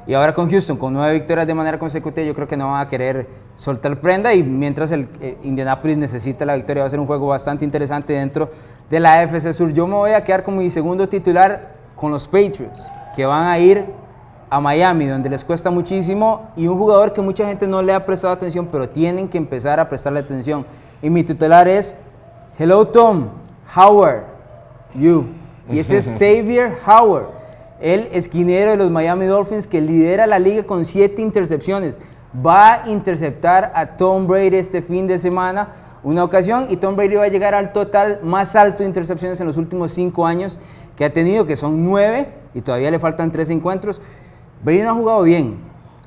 Y 0.06 0.14
ahora 0.14 0.34
con 0.34 0.50
Houston, 0.50 0.76
con 0.76 0.92
nueve 0.92 1.14
victorias 1.14 1.46
de 1.46 1.54
manera 1.54 1.78
consecutiva, 1.78 2.26
yo 2.26 2.34
creo 2.34 2.48
que 2.48 2.56
no 2.56 2.72
van 2.72 2.80
a 2.80 2.88
querer 2.88 3.28
soltar 3.54 4.00
prenda. 4.00 4.34
Y 4.34 4.42
mientras 4.42 4.90
el 4.90 5.08
eh, 5.20 5.36
Indianapolis 5.44 5.96
necesita 5.96 6.44
la 6.44 6.56
victoria, 6.56 6.82
va 6.82 6.88
a 6.88 6.90
ser 6.90 6.98
un 6.98 7.06
juego 7.06 7.28
bastante 7.28 7.64
interesante 7.64 8.14
dentro 8.14 8.50
de 8.90 8.98
la 8.98 9.20
AFC 9.20 9.52
Sur. 9.52 9.72
Yo 9.72 9.86
me 9.86 9.94
voy 9.94 10.10
a 10.12 10.24
quedar 10.24 10.42
con 10.42 10.56
mi 10.58 10.70
segundo 10.70 11.08
titular 11.08 11.74
con 11.94 12.10
los 12.10 12.26
Patriots, 12.26 12.90
que 13.14 13.24
van 13.26 13.44
a 13.44 13.58
ir 13.60 13.86
a 14.52 14.60
Miami, 14.60 15.06
donde 15.06 15.30
les 15.30 15.42
cuesta 15.42 15.70
muchísimo, 15.70 16.50
y 16.56 16.66
un 16.66 16.76
jugador 16.76 17.14
que 17.14 17.22
mucha 17.22 17.46
gente 17.46 17.66
no 17.66 17.80
le 17.80 17.94
ha 17.94 18.04
prestado 18.04 18.34
atención, 18.34 18.68
pero 18.70 18.86
tienen 18.86 19.26
que 19.26 19.38
empezar 19.38 19.80
a 19.80 19.88
prestarle 19.88 20.20
atención. 20.20 20.66
Y 21.00 21.08
mi 21.08 21.22
titular 21.22 21.66
es, 21.66 21.96
Hello 22.58 22.86
Tom, 22.86 23.28
Howard. 23.74 24.24
You. 24.94 25.24
Y 25.70 25.78
ese 25.78 25.96
es 25.96 26.04
Xavier 26.18 26.76
Howard, 26.86 27.28
el 27.80 28.10
esquinero 28.12 28.72
de 28.72 28.76
los 28.76 28.90
Miami 28.90 29.24
Dolphins 29.24 29.66
que 29.66 29.80
lidera 29.80 30.26
la 30.26 30.38
liga 30.38 30.64
con 30.64 30.84
siete 30.84 31.22
intercepciones. 31.22 31.98
Va 32.34 32.82
a 32.82 32.90
interceptar 32.90 33.72
a 33.74 33.96
Tom 33.96 34.26
Brady 34.26 34.56
este 34.56 34.82
fin 34.82 35.06
de 35.06 35.16
semana 35.16 35.70
una 36.02 36.24
ocasión 36.24 36.66
y 36.68 36.76
Tom 36.76 36.94
Brady 36.94 37.14
va 37.14 37.24
a 37.24 37.28
llegar 37.28 37.54
al 37.54 37.72
total 37.72 38.20
más 38.22 38.54
alto 38.54 38.82
de 38.82 38.88
intercepciones 38.88 39.40
en 39.40 39.46
los 39.46 39.56
últimos 39.56 39.92
cinco 39.92 40.26
años 40.26 40.58
que 40.94 41.06
ha 41.06 41.12
tenido, 41.12 41.46
que 41.46 41.56
son 41.56 41.82
nueve 41.82 42.28
y 42.52 42.60
todavía 42.60 42.90
le 42.90 42.98
faltan 42.98 43.32
tres 43.32 43.48
encuentros. 43.48 43.98
Brady 44.62 44.82
no 44.82 44.90
ha 44.90 44.94
jugado 44.94 45.22
bien, 45.22 45.58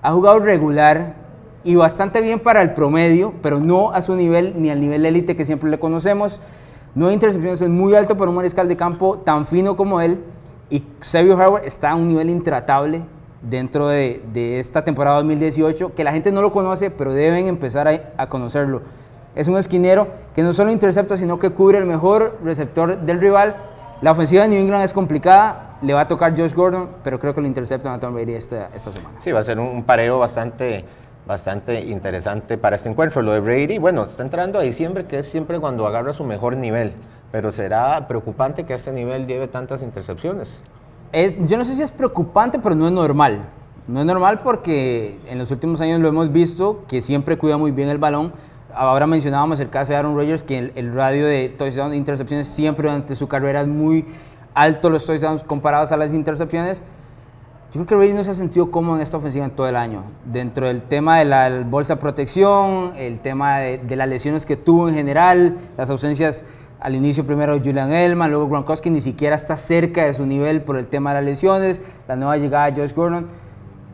ha 0.02 0.12
jugado 0.14 0.40
regular 0.40 1.16
y 1.64 1.76
bastante 1.76 2.22
bien 2.22 2.40
para 2.40 2.62
el 2.62 2.74
promedio, 2.74 3.34
pero 3.42 3.60
no 3.60 3.92
a 3.92 4.02
su 4.02 4.16
nivel 4.16 4.54
ni 4.56 4.70
al 4.70 4.80
nivel 4.80 5.06
élite 5.06 5.36
que 5.36 5.44
siempre 5.44 5.70
le 5.70 5.78
conocemos. 5.80 6.40
Nueve 6.94 7.14
intercepciones 7.14 7.62
es 7.62 7.70
muy 7.70 7.94
alto 7.96 8.16
para 8.16 8.30
un 8.30 8.36
mariscal 8.38 8.68
de 8.68 8.78
campo 8.78 9.18
tan 9.18 9.46
fino 9.46 9.76
como 9.76 10.00
él 10.00 10.24
y 10.70 10.84
Xavier 11.02 11.36
Howard 11.36 11.66
está 11.66 11.92
a 11.92 11.96
un 11.96 12.08
nivel 12.08 12.30
intratable 12.30 13.02
dentro 13.42 13.90
de, 13.90 14.22
esta 14.60 14.86
temporada 14.86 15.18
2018 15.18 15.94
que 15.94 16.04
la 16.04 16.14
gente 16.14 16.32
no 16.32 16.42
lo 16.42 16.52
conoce, 16.52 16.90
pero 16.90 17.14
deben 17.14 17.48
empezar 17.48 18.14
a 18.16 18.28
conocerlo. 18.28 18.84
Es 19.36 19.50
un 19.50 19.58
esquinero 19.58 20.08
que 20.34 20.44
no 20.44 20.54
solo 20.54 20.72
intercepta, 20.72 21.18
sino 21.18 21.40
que 21.40 21.50
cubre 21.50 21.78
el 21.78 21.86
mejor 21.86 22.40
receptor 22.42 22.98
del 23.02 23.20
rival. 23.20 23.58
La 24.02 24.14
ofensiva 24.14 24.44
de 24.44 24.50
New 24.50 24.62
England 24.62 24.86
es 24.86 24.94
complicada, 24.94 25.75
le 25.86 25.94
va 25.94 26.02
a 26.02 26.08
tocar 26.08 26.38
Josh 26.38 26.54
Gordon, 26.54 26.90
pero 27.04 27.20
creo 27.20 27.34
que 27.34 27.42
lo 27.42 27.48
intercepta 27.48 27.94
a 27.94 28.00
Tom 28.00 28.14
Brady 28.14 28.34
esta, 28.34 28.70
esta 28.74 28.92
semana. 28.92 29.20
Sí, 29.22 29.32
va 29.32 29.40
a 29.40 29.44
ser 29.44 29.60
un 29.60 29.84
pareo 29.84 30.20
bastante, 30.20 30.84
bastante 31.26 31.80
interesante 31.82 32.58
para 32.58 32.76
este 32.76 32.90
encuentro. 32.90 33.22
Lo 33.22 33.34
de 33.34 33.40
Brady, 33.40 33.78
bueno, 33.78 34.04
está 34.04 34.24
entrando 34.24 34.60
a 34.60 34.64
diciembre, 34.64 35.06
que 35.06 35.20
es 35.20 35.28
siempre 35.28 35.60
cuando 35.60 35.86
agarra 35.88 36.14
su 36.14 36.24
mejor 36.24 36.58
nivel, 36.58 36.94
pero 37.32 37.52
será 37.52 38.08
preocupante 38.08 38.66
que 38.66 38.74
a 38.74 38.76
este 38.76 38.92
nivel 38.92 39.28
lleve 39.28 39.48
tantas 39.48 39.82
intercepciones. 39.84 40.60
Es, 41.12 41.38
yo 41.46 41.58
no 41.58 41.64
sé 41.64 41.76
si 41.76 41.84
es 41.84 41.92
preocupante, 41.92 42.60
pero 42.60 42.76
no 42.76 42.88
es 42.88 42.94
normal. 42.94 43.44
No 43.88 44.00
es 44.00 44.06
normal 44.06 44.40
porque 44.44 45.20
en 45.28 45.38
los 45.38 45.52
últimos 45.52 45.80
años 45.80 46.02
lo 46.02 46.08
hemos 46.08 46.32
visto 46.32 46.84
que 46.88 47.02
siempre 47.02 47.38
cuida 47.38 47.58
muy 47.58 47.72
bien 47.72 47.90
el 47.90 48.00
balón 48.00 48.34
ahora 48.76 49.08
mencionábamos 49.08 49.60
el 49.60 49.70
caso 49.70 49.94
de 49.94 49.98
Aaron 49.98 50.16
Rodgers, 50.16 50.44
que 50.44 50.72
el, 50.76 50.94
radio 50.94 51.26
de 51.26 51.50
touchdowns 51.50 51.94
e 51.94 51.98
intercepciones 51.98 52.48
siempre 52.48 52.88
durante 52.88 53.16
su 53.16 53.28
carrera 53.28 53.62
es 53.62 53.68
muy 53.68 54.06
alto 54.56 54.90
los 54.90 55.06
touchdowns 55.06 55.44
comparados 55.44 55.92
a 55.92 55.98
las 55.98 56.14
intercepciones. 56.14 56.82
Yo 57.72 57.86
creo 57.86 57.86
que 57.86 57.96
Brady 57.96 58.14
no 58.14 58.24
se 58.24 58.32
ha 58.32 58.34
sentido 58.34 58.72
cómodo 58.72 58.96
en 58.96 59.02
esta 59.02 59.18
ofensiva 59.18 59.44
en 59.44 59.52
todo 59.52 59.68
el 59.68 59.76
año. 59.76 60.04
Dentro 60.24 60.68
del 60.68 60.82
tema 60.82 61.20
de 61.20 61.26
la 61.26 61.64
bolsa 61.68 62.00
protección, 62.00 62.94
el 62.96 63.20
tema 63.20 63.60
de, 63.60 63.96
las 63.96 64.08
lesiones 64.08 64.46
que 64.46 64.56
tuvo 64.56 64.88
en 64.88 64.96
general, 64.96 65.58
las 65.78 65.90
ausencias 65.90 66.44
al 66.80 66.96
inicio 66.96 67.26
primero 67.26 67.58
Julian 67.58 67.92
Elman, 67.92 68.32
luego 68.32 68.48
Gronkowski 68.48 68.90
ni 68.90 69.02
siquiera 69.02 69.36
está 69.36 69.58
cerca 69.58 70.06
de 70.06 70.14
su 70.14 70.26
nivel 70.26 70.62
por 70.62 70.78
el 70.78 70.88
tema 70.88 71.10
de 71.10 71.16
las 71.16 71.26
lesiones, 71.26 71.82
la 72.08 72.16
nueva 72.16 72.38
llegada 72.38 72.72
de 72.72 72.82
Josh 72.82 72.94
Gordon. 72.94 73.28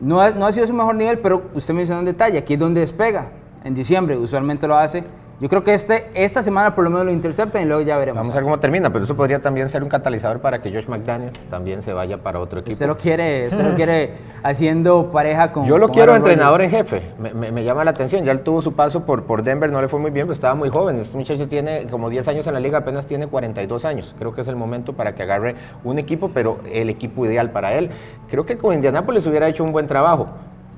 No 0.00 0.20
ha, 0.20 0.30
no 0.30 0.46
ha 0.46 0.52
sido 0.52 0.66
su 0.66 0.74
mejor 0.74 0.94
nivel, 0.94 1.18
pero 1.18 1.50
usted 1.54 1.74
mencionó 1.74 2.00
en 2.00 2.06
detalle, 2.06 2.38
aquí 2.38 2.54
es 2.54 2.60
donde 2.60 2.80
despega 2.80 3.30
en 3.64 3.74
diciembre, 3.74 4.16
usualmente 4.16 4.68
lo 4.68 4.76
hace. 4.76 5.04
Yo 5.42 5.48
creo 5.48 5.64
que 5.64 5.74
este, 5.74 6.06
esta 6.14 6.40
semana 6.40 6.72
por 6.72 6.84
lo 6.84 6.90
menos 6.90 7.04
lo 7.04 7.10
interceptan 7.10 7.62
y 7.62 7.64
luego 7.64 7.82
ya 7.82 7.98
veremos. 7.98 8.20
Vamos 8.20 8.30
a 8.30 8.34
ver 8.34 8.44
cómo 8.44 8.60
termina, 8.60 8.92
pero 8.92 9.06
eso 9.06 9.16
podría 9.16 9.42
también 9.42 9.68
ser 9.68 9.82
un 9.82 9.88
catalizador 9.88 10.38
para 10.38 10.62
que 10.62 10.72
Josh 10.72 10.86
McDaniels 10.86 11.36
también 11.46 11.82
se 11.82 11.92
vaya 11.92 12.18
para 12.18 12.38
otro 12.38 12.60
equipo. 12.60 12.74
Usted 12.74 12.86
lo 12.86 12.96
quiere, 12.96 13.48
usted 13.48 13.64
lo 13.64 13.74
quiere 13.74 14.12
haciendo 14.44 15.10
pareja 15.10 15.50
con. 15.50 15.66
Yo 15.66 15.78
lo 15.78 15.88
quiero 15.88 16.14
entrenador 16.14 16.60
en 16.60 16.70
jefe. 16.70 17.02
Me, 17.18 17.64
llama 17.64 17.82
la 17.82 17.90
atención. 17.90 18.24
Ya 18.24 18.30
él 18.30 18.42
tuvo 18.42 18.62
su 18.62 18.74
paso 18.74 19.04
por, 19.04 19.24
por 19.24 19.42
Denver, 19.42 19.72
no 19.72 19.82
le 19.82 19.88
fue 19.88 19.98
muy 19.98 20.12
bien, 20.12 20.26
pero 20.26 20.34
estaba 20.34 20.54
muy 20.54 20.68
joven. 20.68 21.00
Este 21.00 21.16
muchacho 21.16 21.48
tiene 21.48 21.88
como 21.88 22.08
10 22.08 22.28
años 22.28 22.46
en 22.46 22.54
la 22.54 22.60
liga, 22.60 22.78
apenas 22.78 23.06
tiene 23.06 23.26
42 23.26 23.84
años. 23.84 24.14
Creo 24.20 24.32
que 24.32 24.42
es 24.42 24.46
el 24.46 24.54
momento 24.54 24.92
para 24.92 25.16
que 25.16 25.24
agarre 25.24 25.56
un 25.82 25.98
equipo, 25.98 26.30
pero 26.32 26.60
el 26.72 26.88
equipo 26.88 27.26
ideal 27.26 27.50
para 27.50 27.74
él. 27.74 27.90
Creo 28.30 28.46
que 28.46 28.56
con 28.56 28.74
Indianapolis 28.74 29.26
hubiera 29.26 29.48
hecho 29.48 29.64
un 29.64 29.72
buen 29.72 29.88
trabajo 29.88 30.26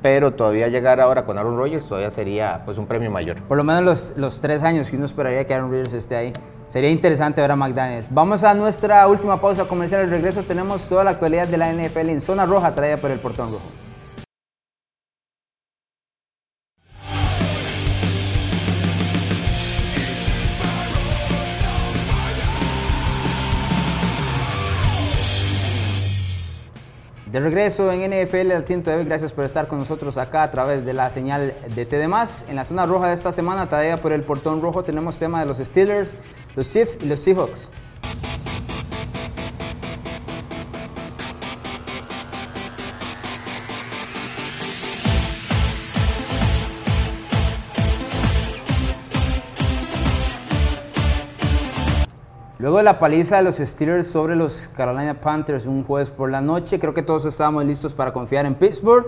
pero 0.04 0.34
todavía 0.34 0.68
llegar 0.68 1.00
ahora 1.00 1.24
con 1.24 1.38
Aaron 1.38 1.56
Rodgers 1.56 1.88
todavía 1.88 2.10
sería 2.10 2.60
pues 2.66 2.76
un 2.76 2.86
premio 2.86 3.10
mayor. 3.10 3.40
Por 3.44 3.56
lo 3.56 3.64
menos 3.64 3.82
los, 3.82 4.18
los 4.18 4.38
tres 4.38 4.62
años 4.62 4.90
que 4.90 4.96
uno 4.96 5.06
esperaría 5.06 5.46
que 5.46 5.54
Aaron 5.54 5.70
Rodgers 5.70 5.94
esté 5.94 6.14
ahí. 6.14 6.30
Sería 6.68 6.90
interesante 6.90 7.40
ver 7.40 7.50
a 7.50 7.56
McDaniels. 7.56 8.08
Vamos 8.10 8.44
a 8.44 8.52
nuestra 8.52 9.08
última 9.08 9.40
pausa 9.40 9.64
comercial. 9.64 10.02
Al 10.02 10.10
regreso 10.10 10.42
tenemos 10.42 10.90
toda 10.90 11.04
la 11.04 11.12
actualidad 11.12 11.48
de 11.48 11.56
la 11.56 11.72
NFL 11.72 12.10
en 12.10 12.20
zona 12.20 12.44
roja 12.44 12.74
traída 12.74 12.98
por 12.98 13.12
el 13.12 13.18
portón 13.18 13.52
rojo. 13.52 13.64
De 27.34 27.40
regreso 27.40 27.90
en 27.90 28.08
NFL 28.12 28.52
al 28.52 28.64
Tinto 28.64 28.92
de 28.92 29.04
gracias 29.04 29.32
por 29.32 29.44
estar 29.44 29.66
con 29.66 29.80
nosotros 29.80 30.18
acá 30.18 30.44
a 30.44 30.52
través 30.52 30.84
de 30.84 30.92
la 30.92 31.10
señal 31.10 31.52
de 31.74 31.84
TD+. 31.84 32.04
En 32.48 32.54
la 32.54 32.64
zona 32.64 32.86
roja 32.86 33.08
de 33.08 33.14
esta 33.14 33.32
semana, 33.32 33.68
todavía 33.68 33.96
por 33.96 34.12
el 34.12 34.22
portón 34.22 34.62
rojo, 34.62 34.84
tenemos 34.84 35.18
tema 35.18 35.40
de 35.40 35.46
los 35.46 35.58
Steelers, 35.58 36.14
los 36.54 36.70
Chiefs 36.70 36.96
y 37.02 37.06
los 37.06 37.18
Seahawks. 37.18 37.70
Luego 52.64 52.78
de 52.78 52.84
la 52.84 52.98
paliza 52.98 53.36
de 53.36 53.42
los 53.42 53.56
Steelers 53.56 54.06
sobre 54.06 54.36
los 54.36 54.70
Carolina 54.74 55.20
Panthers 55.20 55.66
un 55.66 55.84
jueves 55.84 56.10
por 56.10 56.30
la 56.30 56.40
noche, 56.40 56.78
creo 56.78 56.94
que 56.94 57.02
todos 57.02 57.26
estábamos 57.26 57.66
listos 57.66 57.92
para 57.92 58.14
confiar 58.14 58.46
en 58.46 58.54
Pittsburgh. 58.54 59.04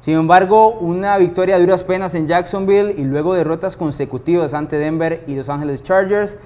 Sin 0.00 0.14
embargo, 0.14 0.70
una 0.70 1.18
victoria 1.18 1.56
a 1.56 1.58
duras 1.58 1.84
penas 1.84 2.14
en 2.14 2.26
Jacksonville 2.26 2.94
y 2.96 3.04
luego 3.04 3.34
derrotas 3.34 3.76
consecutivas 3.76 4.54
ante 4.54 4.78
Denver 4.78 5.22
y 5.26 5.34
Los 5.34 5.50
Angeles 5.50 5.82
Chargers 5.82 6.38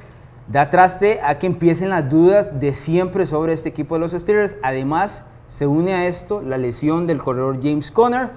da 0.48 0.70
traste 0.70 1.20
a 1.22 1.38
que 1.38 1.46
empiecen 1.46 1.90
las 1.90 2.10
dudas 2.10 2.58
de 2.58 2.74
siempre 2.74 3.26
sobre 3.26 3.52
este 3.52 3.68
equipo 3.68 3.94
de 3.94 4.00
los 4.00 4.10
Steelers. 4.10 4.56
Además, 4.64 5.22
se 5.46 5.68
une 5.68 5.94
a 5.94 6.08
esto 6.08 6.42
la 6.42 6.58
lesión 6.58 7.06
del 7.06 7.18
corredor 7.18 7.60
James 7.62 7.92
Conner, 7.92 8.30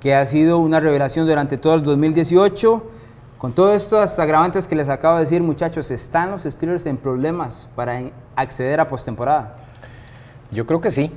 que 0.00 0.14
ha 0.14 0.24
sido 0.24 0.56
una 0.56 0.80
revelación 0.80 1.26
durante 1.26 1.58
todo 1.58 1.74
el 1.74 1.82
2018 1.82 2.82
con 3.38 3.52
todos 3.52 3.74
estos 3.76 4.18
agravantes 4.18 4.66
que 4.66 4.74
les 4.74 4.88
acabo 4.88 5.14
de 5.14 5.20
decir, 5.20 5.42
muchachos, 5.42 5.92
¿están 5.92 6.32
los 6.32 6.42
Steelers 6.42 6.86
en 6.86 6.96
problemas 6.96 7.70
para 7.76 8.02
acceder 8.34 8.80
a 8.80 8.88
postemporada? 8.88 9.58
Yo 10.50 10.66
creo 10.66 10.80
que 10.80 10.90
sí. 10.90 11.12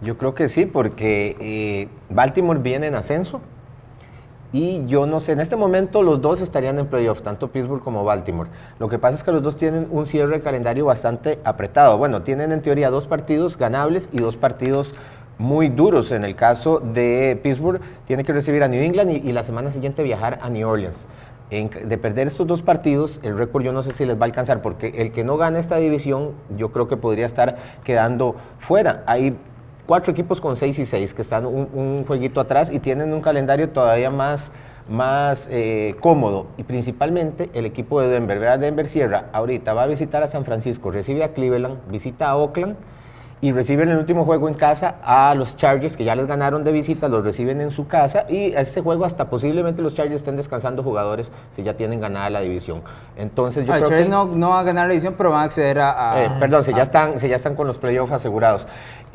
Yo 0.00 0.16
creo 0.16 0.34
que 0.34 0.48
sí, 0.48 0.64
porque 0.64 1.36
eh, 1.38 1.88
Baltimore 2.08 2.58
viene 2.60 2.86
en 2.86 2.94
ascenso. 2.94 3.42
Y 4.52 4.86
yo 4.86 5.04
no 5.06 5.20
sé, 5.20 5.32
en 5.32 5.40
este 5.40 5.56
momento 5.56 6.02
los 6.02 6.22
dos 6.22 6.40
estarían 6.40 6.78
en 6.78 6.86
playoffs, 6.86 7.22
tanto 7.22 7.50
Pittsburgh 7.50 7.82
como 7.82 8.04
Baltimore. 8.04 8.48
Lo 8.78 8.88
que 8.88 8.98
pasa 8.98 9.16
es 9.16 9.24
que 9.24 9.32
los 9.32 9.42
dos 9.42 9.56
tienen 9.56 9.88
un 9.90 10.06
cierre 10.06 10.38
de 10.38 10.40
calendario 10.40 10.86
bastante 10.86 11.40
apretado. 11.44 11.98
Bueno, 11.98 12.22
tienen 12.22 12.52
en 12.52 12.62
teoría 12.62 12.88
dos 12.88 13.06
partidos 13.06 13.58
ganables 13.58 14.08
y 14.12 14.18
dos 14.18 14.36
partidos 14.36 14.92
muy 15.36 15.68
duros. 15.68 16.12
En 16.12 16.24
el 16.24 16.36
caso 16.36 16.78
de 16.80 17.38
Pittsburgh, 17.42 17.80
tiene 18.06 18.24
que 18.24 18.32
recibir 18.32 18.62
a 18.62 18.68
New 18.68 18.80
England 18.80 19.10
y 19.10 19.32
la 19.32 19.42
semana 19.42 19.70
siguiente 19.72 20.04
viajar 20.04 20.38
a 20.40 20.48
New 20.48 20.66
Orleans 20.66 21.06
de 21.62 21.98
perder 21.98 22.26
estos 22.26 22.46
dos 22.46 22.62
partidos, 22.62 23.20
el 23.22 23.38
récord 23.38 23.62
yo 23.62 23.72
no 23.72 23.82
sé 23.82 23.92
si 23.92 24.04
les 24.04 24.16
va 24.16 24.22
a 24.22 24.24
alcanzar, 24.26 24.62
porque 24.62 24.88
el 24.96 25.12
que 25.12 25.24
no 25.24 25.36
gane 25.36 25.58
esta 25.58 25.76
división, 25.76 26.32
yo 26.56 26.72
creo 26.72 26.88
que 26.88 26.96
podría 26.96 27.26
estar 27.26 27.56
quedando 27.84 28.36
fuera. 28.58 29.02
Hay 29.06 29.36
cuatro 29.86 30.12
equipos 30.12 30.40
con 30.40 30.56
seis 30.56 30.78
y 30.78 30.86
seis 30.86 31.14
que 31.14 31.22
están 31.22 31.46
un, 31.46 32.04
jueguito 32.06 32.40
atrás 32.40 32.72
y 32.72 32.80
tienen 32.80 33.12
un 33.12 33.20
calendario 33.20 33.70
todavía 33.70 34.10
más, 34.10 34.52
más 34.88 35.48
eh, 35.50 35.94
cómodo. 36.00 36.46
Y 36.56 36.64
principalmente 36.64 37.50
el 37.54 37.66
equipo 37.66 38.00
de 38.00 38.08
Denver. 38.08 38.38
Vea, 38.38 38.58
Denver 38.58 38.88
Sierra 38.88 39.26
ahorita 39.32 39.74
va 39.74 39.84
a 39.84 39.86
visitar 39.86 40.22
a 40.22 40.26
San 40.26 40.44
Francisco, 40.44 40.90
recibe 40.90 41.24
a 41.24 41.32
Cleveland, 41.32 41.78
visita 41.90 42.30
a 42.30 42.36
Oakland 42.36 42.76
y 43.44 43.52
reciben 43.52 43.90
el 43.90 43.98
último 43.98 44.24
juego 44.24 44.48
en 44.48 44.54
casa 44.54 44.94
a 45.04 45.34
los 45.34 45.54
Chargers, 45.54 45.98
que 45.98 46.04
ya 46.04 46.14
les 46.14 46.24
ganaron 46.24 46.64
de 46.64 46.72
visita, 46.72 47.08
los 47.08 47.22
reciben 47.22 47.60
en 47.60 47.72
su 47.72 47.86
casa 47.86 48.24
y 48.26 48.54
a 48.54 48.62
este 48.62 48.80
juego 48.80 49.04
hasta 49.04 49.28
posiblemente 49.28 49.82
los 49.82 49.94
Chargers 49.94 50.22
estén 50.22 50.36
descansando 50.36 50.82
jugadores 50.82 51.30
si 51.50 51.62
ya 51.62 51.74
tienen 51.74 52.00
ganada 52.00 52.30
la 52.30 52.40
división. 52.40 52.80
Entonces 53.18 53.66
yo 53.66 53.74
ah, 53.74 53.76
creo 53.76 53.90
Chargers 53.90 54.08
no, 54.08 54.24
no 54.24 54.48
van 54.48 54.60
a 54.60 54.62
ganar 54.62 54.86
la 54.86 54.92
división, 54.92 55.12
pero 55.18 55.30
van 55.30 55.40
a 55.40 55.44
acceder 55.44 55.78
a... 55.78 56.24
Eh, 56.24 56.30
perdón, 56.40 56.64
si, 56.64 56.72
ya 56.72 56.80
están, 56.80 57.20
si 57.20 57.28
ya 57.28 57.36
están 57.36 57.54
con 57.54 57.66
los 57.66 57.76
playoffs 57.76 58.12
asegurados. 58.14 58.66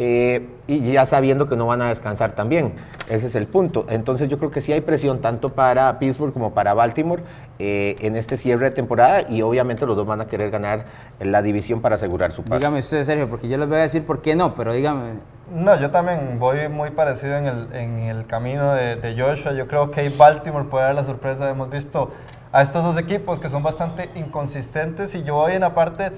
Eh, 0.02 0.48
y 0.66 0.94
ya 0.94 1.06
sabiendo 1.06 1.50
que 1.50 1.58
no 1.58 1.68
van 1.68 1.82
a 1.82 1.90
descansar 1.90 2.32
también. 2.32 2.72
Ese 3.10 3.28
es 3.28 3.36
el 3.36 3.48
punto. 3.48 3.86
Entonces 3.90 4.30
yo 4.30 4.38
creo 4.38 4.50
que 4.50 4.62
sí 4.62 4.72
hay 4.72 4.80
presión 4.80 5.20
tanto 5.20 5.50
para 5.50 6.00
Pittsburgh 6.00 6.32
como 6.32 6.54
para 6.54 6.74
Baltimore 6.74 7.22
eh, 7.60 7.98
en 8.00 8.16
este 8.16 8.38
cierre 8.38 8.70
de 8.70 8.72
temporada 8.72 9.30
y 9.30 9.42
obviamente 9.42 9.86
los 9.86 9.98
dos 9.98 10.08
van 10.08 10.22
a 10.22 10.28
querer 10.28 10.52
ganar 10.52 10.86
la 11.20 11.42
división 11.42 11.82
para 11.82 11.96
asegurar 11.96 12.32
su 12.32 12.44
paso. 12.44 12.60
Dígame 12.60 12.80
usted, 12.80 13.04
Sergio, 13.04 13.30
porque 13.30 13.50
yo 13.50 13.58
les 13.58 13.68
voy 13.68 13.76
a 13.76 13.82
decir 13.82 14.06
por 14.06 14.22
qué 14.22 14.38
no, 14.38 14.56
pero 14.56 14.72
dígame. 14.72 15.16
No, 15.54 15.78
yo 15.78 15.92
también 15.92 16.40
voy 16.40 16.70
muy 16.70 16.92
parecido 16.92 17.36
en 17.36 17.48
el, 17.48 17.74
en 17.74 18.00
el 18.00 18.26
camino 18.26 18.72
de, 18.72 18.96
de, 18.96 19.22
Joshua. 19.22 19.52
Yo 19.52 19.68
creo 19.68 19.92
que 19.92 20.08
Baltimore 20.08 20.64
puede 20.70 20.86
dar 20.86 20.96
la 20.96 21.04
sorpresa. 21.04 21.50
Hemos 21.50 21.70
visto 21.70 22.12
a 22.54 22.62
estos 22.62 22.86
dos 22.86 22.98
equipos 22.98 23.42
que 23.42 23.50
son 23.50 23.64
bastante 23.64 24.10
inconsistentes 24.16 25.14
y 25.14 25.24
yo 25.24 25.36
voy 25.36 25.56
en 25.56 25.62
la 25.62 25.74
parte 25.74 26.12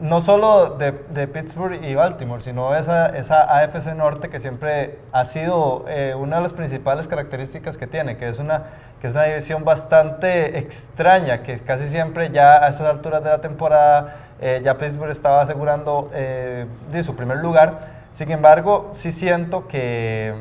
no 0.00 0.20
solo 0.20 0.76
de, 0.76 0.92
de, 0.92 1.26
Pittsburgh 1.26 1.82
y 1.82 1.94
Baltimore, 1.94 2.40
sino 2.40 2.74
esa, 2.74 3.06
esa 3.08 3.42
AFC 3.58 3.94
Norte 3.94 4.28
que 4.28 4.38
siempre 4.38 4.98
ha 5.12 5.24
sido 5.24 5.84
eh, 5.88 6.14
una 6.14 6.36
de 6.36 6.42
las 6.42 6.52
principales 6.52 7.08
características 7.08 7.78
que 7.78 7.86
tiene, 7.86 8.16
que 8.16 8.28
es, 8.28 8.38
una, 8.38 8.64
que 9.00 9.06
es 9.06 9.14
una 9.14 9.24
división 9.24 9.64
bastante 9.64 10.58
extraña, 10.58 11.42
que 11.42 11.58
casi 11.60 11.88
siempre 11.88 12.30
ya 12.30 12.64
a 12.64 12.68
estas 12.68 12.86
alturas 12.86 13.24
de 13.24 13.30
la 13.30 13.40
temporada 13.40 14.16
eh, 14.40 14.60
ya 14.62 14.76
Pittsburgh 14.76 15.10
estaba 15.10 15.40
asegurando 15.40 16.10
eh, 16.12 16.66
de 16.90 17.02
su 17.02 17.16
primer 17.16 17.38
lugar. 17.38 17.96
Sin 18.12 18.30
embargo, 18.30 18.90
sí 18.92 19.12
siento 19.12 19.66
que, 19.66 20.34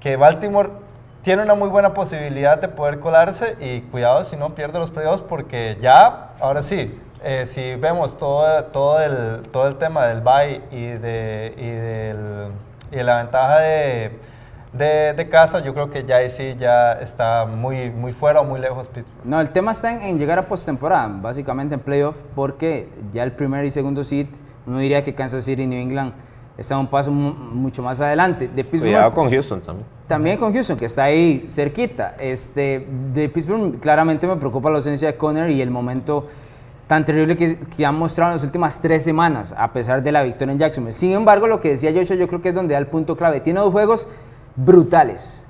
que 0.00 0.16
Baltimore 0.16 0.70
tiene 1.22 1.42
una 1.42 1.54
muy 1.54 1.68
buena 1.68 1.92
posibilidad 1.92 2.58
de 2.58 2.68
poder 2.68 3.00
colarse 3.00 3.56
y 3.60 3.82
cuidado 3.82 4.24
si 4.24 4.36
no 4.36 4.50
pierde 4.50 4.78
los 4.78 4.90
playoffs 4.90 5.22
porque 5.22 5.76
ya, 5.80 6.30
ahora 6.40 6.62
sí, 6.62 6.98
eh, 7.22 7.46
si 7.46 7.74
vemos 7.74 8.16
todo, 8.16 8.64
todo, 8.66 9.00
el, 9.00 9.42
todo 9.50 9.66
el 9.68 9.76
tema 9.76 10.06
del 10.06 10.20
bye 10.20 10.62
y 10.70 10.86
de, 10.86 11.54
y 11.56 11.68
del, 11.68 12.52
y 12.92 13.02
la 13.02 13.16
ventaja 13.16 13.60
de, 13.60 14.12
de, 14.72 15.14
de, 15.14 15.28
casa, 15.28 15.60
yo 15.60 15.74
creo 15.74 15.90
que 15.90 16.04
ya 16.04 16.16
ahí 16.16 16.30
sí 16.30 16.54
ya 16.58 16.92
está 16.92 17.44
muy, 17.44 17.90
muy 17.90 18.12
fuera 18.12 18.40
o 18.40 18.44
muy 18.44 18.60
lejos 18.60 18.88
No, 19.24 19.40
el 19.40 19.50
tema 19.50 19.72
está 19.72 20.08
en, 20.08 20.18
llegar 20.18 20.38
a 20.38 20.44
postemporada, 20.44 21.08
básicamente 21.08 21.74
en 21.74 21.80
playoff, 21.80 22.20
porque 22.34 22.88
ya 23.10 23.24
el 23.24 23.32
primer 23.32 23.64
y 23.64 23.70
segundo 23.70 24.04
seed, 24.04 24.28
uno 24.66 24.78
diría 24.78 25.02
que 25.02 25.14
Kansas 25.14 25.44
City 25.44 25.62
y 25.62 25.66
New 25.66 25.80
England 25.80 26.12
está 26.56 26.78
un 26.78 26.88
paso 26.88 27.10
mucho 27.10 27.82
más 27.82 28.00
adelante. 28.00 28.48
De 28.48 28.64
Pittsburgh, 28.64 28.92
Cuidado 28.92 29.12
con 29.12 29.30
Houston 29.30 29.60
también. 29.60 29.86
También 30.06 30.38
con 30.38 30.52
Houston, 30.52 30.76
que 30.76 30.84
está 30.84 31.04
ahí 31.04 31.44
cerquita. 31.46 32.14
Este, 32.18 32.86
de 33.12 33.28
Pittsburgh 33.28 33.78
claramente 33.80 34.26
me 34.26 34.36
preocupa 34.36 34.70
la 34.70 34.76
ausencia 34.76 35.08
de 35.08 35.16
Conner 35.16 35.50
y 35.50 35.62
el 35.62 35.70
momento 35.70 36.26
tan 36.88 37.04
terrible 37.04 37.36
que, 37.36 37.56
que, 37.58 37.86
han 37.86 37.96
mostrado 37.96 38.32
en 38.32 38.36
las 38.36 38.44
últimas 38.44 38.80
tres 38.80 39.04
semanas, 39.04 39.54
a 39.56 39.72
pesar 39.72 40.02
de 40.02 40.10
la 40.10 40.22
victoria 40.22 40.52
en 40.52 40.58
Jacksonville. 40.58 40.94
Sin 40.94 41.12
embargo, 41.12 41.46
lo 41.46 41.60
que 41.60 41.68
decía 41.68 41.92
Joshua, 41.94 42.16
yo 42.16 42.26
creo 42.26 42.40
que 42.40 42.48
es 42.48 42.54
donde 42.54 42.72
da 42.72 42.78
el 42.78 42.86
punto 42.86 43.14
clave. 43.14 43.40
Tiene 43.40 43.60
dos 43.60 43.70
juegos 43.70 44.08
brutales, 44.56 45.44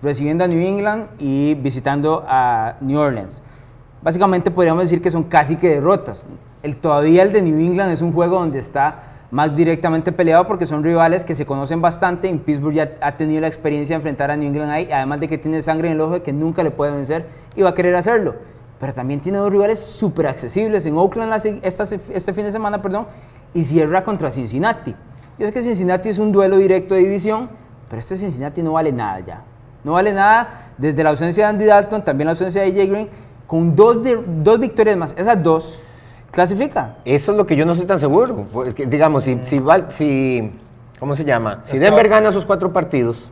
recibiendo 0.00 0.44
a 0.44 0.48
New 0.48 0.64
England 0.64 1.08
y 1.18 1.54
visitando 1.56 2.24
a 2.28 2.76
New 2.80 2.96
Orleans. 2.96 3.42
Básicamente 4.02 4.52
podríamos 4.52 4.84
decir 4.84 5.02
que 5.02 5.10
son 5.10 5.24
casi 5.24 5.56
que 5.56 5.68
derrotas. 5.68 6.26
El, 6.62 6.76
todavía 6.76 7.24
el 7.24 7.32
de 7.32 7.42
New 7.42 7.58
England 7.58 7.90
es 7.90 8.00
un 8.00 8.12
juego 8.12 8.38
donde 8.38 8.60
está 8.60 9.02
más 9.32 9.54
directamente 9.56 10.12
peleado 10.12 10.46
porque 10.46 10.64
son 10.64 10.84
rivales 10.84 11.24
que 11.24 11.34
se 11.34 11.44
conocen 11.44 11.82
bastante. 11.82 12.28
En 12.28 12.38
Pittsburgh 12.38 12.74
ya 12.74 12.92
ha 13.00 13.16
tenido 13.16 13.40
la 13.40 13.48
experiencia 13.48 13.94
de 13.94 13.96
enfrentar 13.96 14.30
a 14.30 14.36
New 14.36 14.46
England 14.46 14.70
ahí, 14.70 14.88
además 14.92 15.18
de 15.18 15.26
que 15.26 15.38
tiene 15.38 15.60
sangre 15.60 15.88
en 15.88 15.94
el 15.94 16.00
ojo 16.00 16.14
de 16.14 16.22
que 16.22 16.32
nunca 16.32 16.62
le 16.62 16.70
puede 16.70 16.92
vencer 16.92 17.26
y 17.56 17.62
va 17.62 17.70
a 17.70 17.74
querer 17.74 17.96
hacerlo 17.96 18.36
pero 18.78 18.92
también 18.92 19.20
tiene 19.20 19.38
dos 19.38 19.50
rivales 19.50 19.78
súper 19.78 20.28
accesibles 20.28 20.86
en 20.86 20.96
Oakland 20.96 21.32
este 21.34 22.32
fin 22.32 22.44
de 22.44 22.52
semana, 22.52 22.80
perdón, 22.80 23.06
y 23.54 23.64
cierra 23.64 24.04
contra 24.04 24.30
Cincinnati. 24.30 24.94
Yo 25.38 25.46
sé 25.46 25.52
que 25.52 25.62
Cincinnati 25.62 26.08
es 26.08 26.18
un 26.18 26.32
duelo 26.32 26.58
directo 26.58 26.94
de 26.94 27.02
división, 27.02 27.48
pero 27.88 28.00
este 28.00 28.16
Cincinnati 28.16 28.62
no 28.62 28.72
vale 28.72 28.92
nada 28.92 29.20
ya. 29.20 29.42
No 29.84 29.92
vale 29.92 30.12
nada 30.12 30.72
desde 30.76 31.02
la 31.02 31.10
ausencia 31.10 31.44
de 31.44 31.50
Andy 31.50 31.64
Dalton, 31.64 32.04
también 32.04 32.26
la 32.26 32.32
ausencia 32.32 32.62
de 32.62 32.68
AJ 32.68 32.90
Green, 32.90 33.08
con 33.46 33.74
dos, 33.74 33.98
dos 34.42 34.60
victorias 34.60 34.96
más, 34.96 35.14
esas 35.16 35.42
dos, 35.42 35.80
clasifica. 36.30 36.96
Eso 37.04 37.32
es 37.32 37.38
lo 37.38 37.46
que 37.46 37.56
yo 37.56 37.64
no 37.64 37.74
soy 37.74 37.86
tan 37.86 37.98
seguro. 37.98 38.46
digamos, 38.86 39.24
si, 39.24 39.40
si, 39.44 39.60
si, 39.90 40.52
¿cómo 40.98 41.14
se 41.14 41.24
llama? 41.24 41.62
Si 41.64 41.78
Denver 41.78 42.08
gana 42.08 42.32
sus 42.32 42.44
cuatro 42.44 42.72
partidos, 42.72 43.30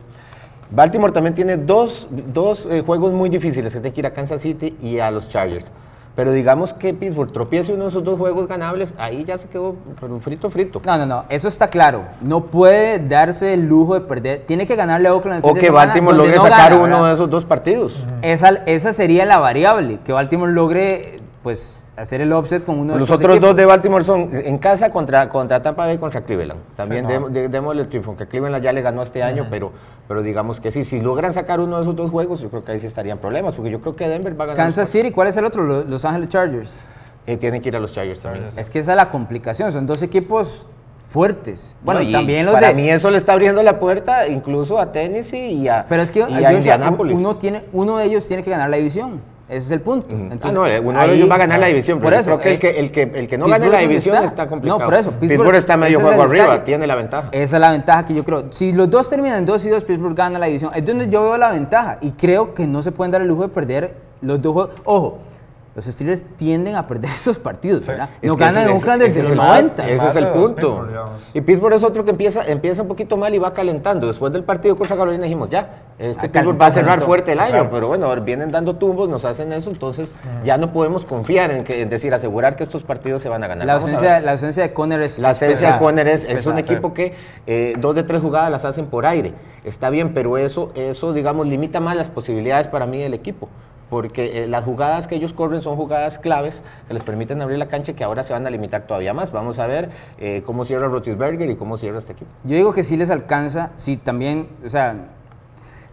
Baltimore 0.69 1.13
también 1.13 1.33
tiene 1.33 1.57
dos, 1.57 2.07
dos 2.09 2.67
eh, 2.69 2.83
juegos 2.85 3.13
muy 3.13 3.29
difíciles, 3.29 3.73
que 3.73 3.79
tiene 3.79 3.93
que 3.93 4.01
ir 4.01 4.05
a 4.05 4.13
Kansas 4.13 4.41
City 4.41 4.75
y 4.81 4.99
a 4.99 5.11
los 5.11 5.29
Chargers. 5.29 5.71
Pero 6.17 6.31
digamos 6.31 6.73
que 6.73 6.95
Pittsburgh 6.95 7.31
tropiece 7.31 7.71
uno 7.71 7.83
de 7.83 7.89
esos 7.89 8.03
dos 8.03 8.17
juegos 8.17 8.47
ganables, 8.47 8.95
ahí 8.97 9.23
ya 9.23 9.37
se 9.37 9.47
quedó 9.47 9.75
pero 10.01 10.19
frito, 10.19 10.49
frito. 10.49 10.81
No, 10.83 10.97
no, 10.97 11.05
no, 11.05 11.25
eso 11.29 11.47
está 11.47 11.67
claro. 11.67 12.05
No 12.21 12.45
puede 12.45 12.97
darse 12.97 13.53
el 13.53 13.67
lujo 13.67 13.93
de 13.93 14.01
perder. 14.01 14.43
Tiene 14.47 14.65
que 14.65 14.75
ganarle 14.75 15.09
a 15.09 15.13
Oakland 15.13 15.45
el 15.45 15.51
O 15.51 15.53
que 15.53 15.69
Baltimore 15.69 16.17
logre 16.17 16.39
sacar 16.39 16.73
uno 16.73 17.05
de 17.05 17.13
esos 17.13 17.29
dos 17.29 17.45
partidos. 17.45 18.03
Esa, 18.23 18.49
esa 18.65 18.93
sería 18.93 19.27
la 19.27 19.37
variable, 19.37 19.99
que 20.03 20.11
Baltimore 20.11 20.51
logre, 20.51 21.19
pues, 21.47 21.81
hacer 21.95 22.19
el 22.19 22.33
offset 22.33 22.65
con 22.65 22.77
uno 22.77 22.95
de 22.95 22.99
Los 22.99 23.09
otros 23.09 23.39
dos 23.39 23.55
de 23.55 23.63
Baltimore 23.63 24.03
son 24.03 24.31
en 24.33 24.57
casa 24.57 24.89
contra, 24.89 25.29
contra 25.29 25.61
Tampa 25.61 25.85
Bay 25.85 25.97
contra 25.97 26.19
Cleveland. 26.19 26.59
También 26.75 27.07
demos 27.49 27.77
el 27.77 27.87
triunfo, 27.87 28.17
que 28.17 28.27
Cleveland 28.27 28.61
ya 28.61 28.73
le 28.73 28.81
ganó 28.81 29.01
este 29.01 29.23
año, 29.23 29.47
pero, 29.49 29.71
pero 30.09 30.21
digamos 30.21 30.59
que 30.59 30.71
sí, 30.71 30.83
si 30.83 30.99
logran 30.99 31.33
sacar 31.33 31.61
uno 31.61 31.77
de 31.77 31.83
esos 31.83 31.95
dos 31.95 32.11
juegos, 32.11 32.41
yo 32.41 32.49
creo 32.49 32.65
que 32.65 32.73
ahí 32.73 32.81
sí 32.81 32.87
estarían 32.87 33.19
problemas, 33.19 33.53
porque 33.55 33.71
yo 33.71 33.79
creo 33.79 33.95
que 33.95 34.09
Denver 34.09 34.33
va 34.37 34.43
a 34.43 34.47
ganar. 34.47 34.57
Kansas 34.57 34.89
City, 34.89 35.09
¿cuál 35.09 35.29
es 35.29 35.37
el 35.37 35.45
otro? 35.45 35.63
Los 35.63 36.03
Ángeles 36.03 36.27
Chargers. 36.27 36.85
Eh, 37.25 37.37
tienen 37.37 37.61
que 37.61 37.69
ir 37.69 37.77
a 37.77 37.79
los 37.79 37.93
Chargers 37.93 38.19
también. 38.19 38.49
Es 38.57 38.69
que 38.69 38.79
esa 38.79 38.91
es 38.91 38.97
la 38.97 39.09
complicación, 39.09 39.71
son 39.71 39.85
dos 39.85 40.03
equipos 40.03 40.67
fuertes. 41.07 41.77
Bueno, 41.81 42.01
y 42.01 42.11
también 42.11 42.45
los 42.45 42.55
para 42.55 42.73
mí 42.73 42.89
eso 42.89 43.09
le 43.09 43.19
está 43.19 43.31
abriendo 43.31 43.63
la 43.63 43.79
puerta 43.79 44.27
incluso 44.27 44.79
a 44.79 44.91
Tennessee 44.91 45.53
y 45.53 45.69
a 45.69 45.85
Pero 45.87 46.01
es 46.01 46.11
que 46.11 46.23
Uno, 46.23 47.37
tiene, 47.37 47.63
uno 47.71 47.99
de 47.99 48.03
ellos 48.03 48.27
tiene 48.27 48.43
que 48.43 48.49
ganar 48.49 48.69
la 48.69 48.75
división. 48.75 49.21
Ese 49.49 49.65
es 49.67 49.71
el 49.71 49.81
punto. 49.81 50.07
Entonces, 50.09 50.59
ah, 50.59 50.81
no, 50.81 50.89
uno 50.89 51.07
de 51.07 51.15
ellos 51.15 51.31
va 51.31 51.35
a 51.35 51.37
ganar 51.37 51.59
la 51.59 51.67
división. 51.67 52.01
Por 52.01 52.13
eso, 52.13 52.37
creo 52.37 52.59
que, 52.59 52.79
el, 52.79 52.91
que, 52.91 53.03
el, 53.03 53.27
que, 53.29 53.37
no 53.37 53.47
gane 53.47 53.69
la 53.69 53.79
división 53.79 54.21
está, 54.23 54.47
complicado. 54.47 54.79
No, 54.79 54.85
por 54.85 54.95
eso. 54.95 55.11
Pittsburgh, 55.11 55.55
está 55.55 55.77
medio 55.77 56.01
juego 56.01 56.23
arriba, 56.23 56.63
tiene 56.63 56.85
la 56.85 56.95
ventaja. 56.95 57.29
Esa 57.31 57.57
es 57.57 57.61
la 57.61 57.71
ventaja 57.71 58.05
que 58.05 58.13
yo 58.13 58.25
creo. 58.25 58.51
Si 58.51 58.73
los 58.73 58.89
dos 58.89 59.09
terminan 59.09 59.45
2 59.45 59.65
y 59.65 59.69
2, 59.69 59.83
Pittsburgh 59.85 60.15
gana 60.15 60.37
la 60.37 60.47
división. 60.47 60.71
Es 60.75 60.85
donde 60.85 61.07
yo 61.07 61.23
veo 61.23 61.37
la 61.37 61.51
ventaja. 61.51 61.97
Y 62.01 62.11
creo 62.11 62.53
que 62.53 62.67
no 62.67 62.81
se 62.81 62.91
pueden 62.91 63.11
dar 63.11 63.21
el 63.21 63.27
lujo 63.29 63.43
de 63.43 63.49
perder 63.49 63.95
los 64.21 64.41
dos 64.41 64.53
juegos. 64.53 64.75
Ojo, 64.83 65.19
los 65.77 65.85
Steelers 65.85 66.23
tienden 66.37 66.75
a 66.75 66.87
perder 66.87 67.11
esos 67.13 67.37
partidos, 67.37 67.85
¿verdad? 67.85 68.09
No 68.23 68.35
ganan 68.35 68.63
en 68.63 68.75
Oakland 68.75 69.03
desde 69.03 69.21
los 69.21 69.33
90. 69.33 69.87
Ese 69.87 70.07
es 70.07 70.15
el 70.15 70.29
punto. 70.29 70.87
y 71.35 71.41
Pittsburgh 71.41 71.75
es 71.75 71.83
otro 71.83 72.03
que 72.03 72.09
empieza, 72.09 72.43
empieza 72.47 72.81
un 72.81 72.87
poquito 72.87 73.15
mal 73.15 73.33
y 73.35 73.37
va 73.37 73.53
calentando. 73.53 74.07
Después 74.07 74.33
del 74.33 74.43
partido 74.43 74.75
contra 74.75 74.97
Carolina 74.97 75.25
dijimos, 75.25 75.51
ya, 75.51 75.83
este 75.99 76.25
ah, 76.25 76.31
Pittsburgh 76.31 76.59
va 76.59 76.65
a 76.65 76.71
cerrar 76.71 77.01
fuerte 77.01 77.33
el 77.33 77.39
año, 77.39 77.69
pero 77.69 77.89
bueno, 77.89 78.13
vienen 78.21 78.49
dando 78.49 78.75
tumbos, 78.75 79.07
nos 79.07 79.23
hacen 79.23 79.53
eso, 79.53 79.69
entonces 79.69 80.11
ya 80.43 80.57
no 80.57 80.73
podemos 80.73 81.05
confiar 81.05 81.51
en, 81.51 81.63
que, 81.63 81.85
decir, 81.85 82.11
asegurar 82.11 82.55
que 82.55 82.63
estos 82.63 82.81
partidos 82.81 83.21
se 83.21 83.29
van 83.29 83.43
a 83.43 83.47
ganar. 83.47 83.67
La 83.67 83.73
ausencia, 83.73 84.19
la 84.19 84.31
ausencia 84.31 84.63
de 84.63 84.73
Conner 84.73 85.01
es 85.01 85.19
La 85.19 85.29
ausencia 85.29 85.73
de 85.73 85.77
Conner 85.77 86.07
es, 86.07 86.27
es, 86.27 86.47
un 86.47 86.57
equipo 86.57 86.95
que 86.95 87.13
eh, 87.45 87.75
dos 87.77 87.93
de 87.93 88.01
tres 88.01 88.21
jugadas 88.21 88.49
las 88.49 88.65
hacen 88.65 88.87
por 88.87 89.05
aire. 89.05 89.31
Está 89.63 89.91
bien, 89.91 90.15
pero 90.15 90.39
eso, 90.39 90.71
eso 90.73 91.13
digamos, 91.13 91.45
limita 91.45 91.79
más 91.79 91.95
las 91.95 92.07
posibilidades 92.07 92.67
para 92.67 92.87
mí 92.87 92.99
del 92.99 93.13
equipo 93.13 93.47
porque 93.89 94.43
eh, 94.43 94.47
las 94.47 94.63
jugadas 94.63 95.07
que 95.07 95.15
ellos 95.15 95.33
corren 95.33 95.61
son 95.61 95.75
jugadas 95.75 96.19
claves 96.19 96.63
que 96.87 96.93
les 96.93 97.03
permiten 97.03 97.41
abrir 97.41 97.57
la 97.57 97.67
cancha 97.67 97.93
que 97.93 98.03
ahora 98.03 98.23
se 98.23 98.33
van 98.33 98.45
a 98.45 98.49
limitar 98.49 98.87
todavía 98.87 99.13
más. 99.13 99.31
Vamos 99.31 99.59
a 99.59 99.67
ver 99.67 99.89
eh, 100.17 100.43
cómo 100.45 100.65
cierra 100.65 100.87
Rotisberger 100.87 101.49
y 101.49 101.55
cómo 101.55 101.77
cierra 101.77 101.99
este 101.99 102.13
equipo. 102.13 102.31
Yo 102.43 102.55
digo 102.55 102.73
que 102.73 102.83
sí 102.83 102.97
les 102.97 103.09
alcanza, 103.09 103.71
si 103.75 103.97
también, 103.97 104.49
o 104.65 104.69
sea, 104.69 104.95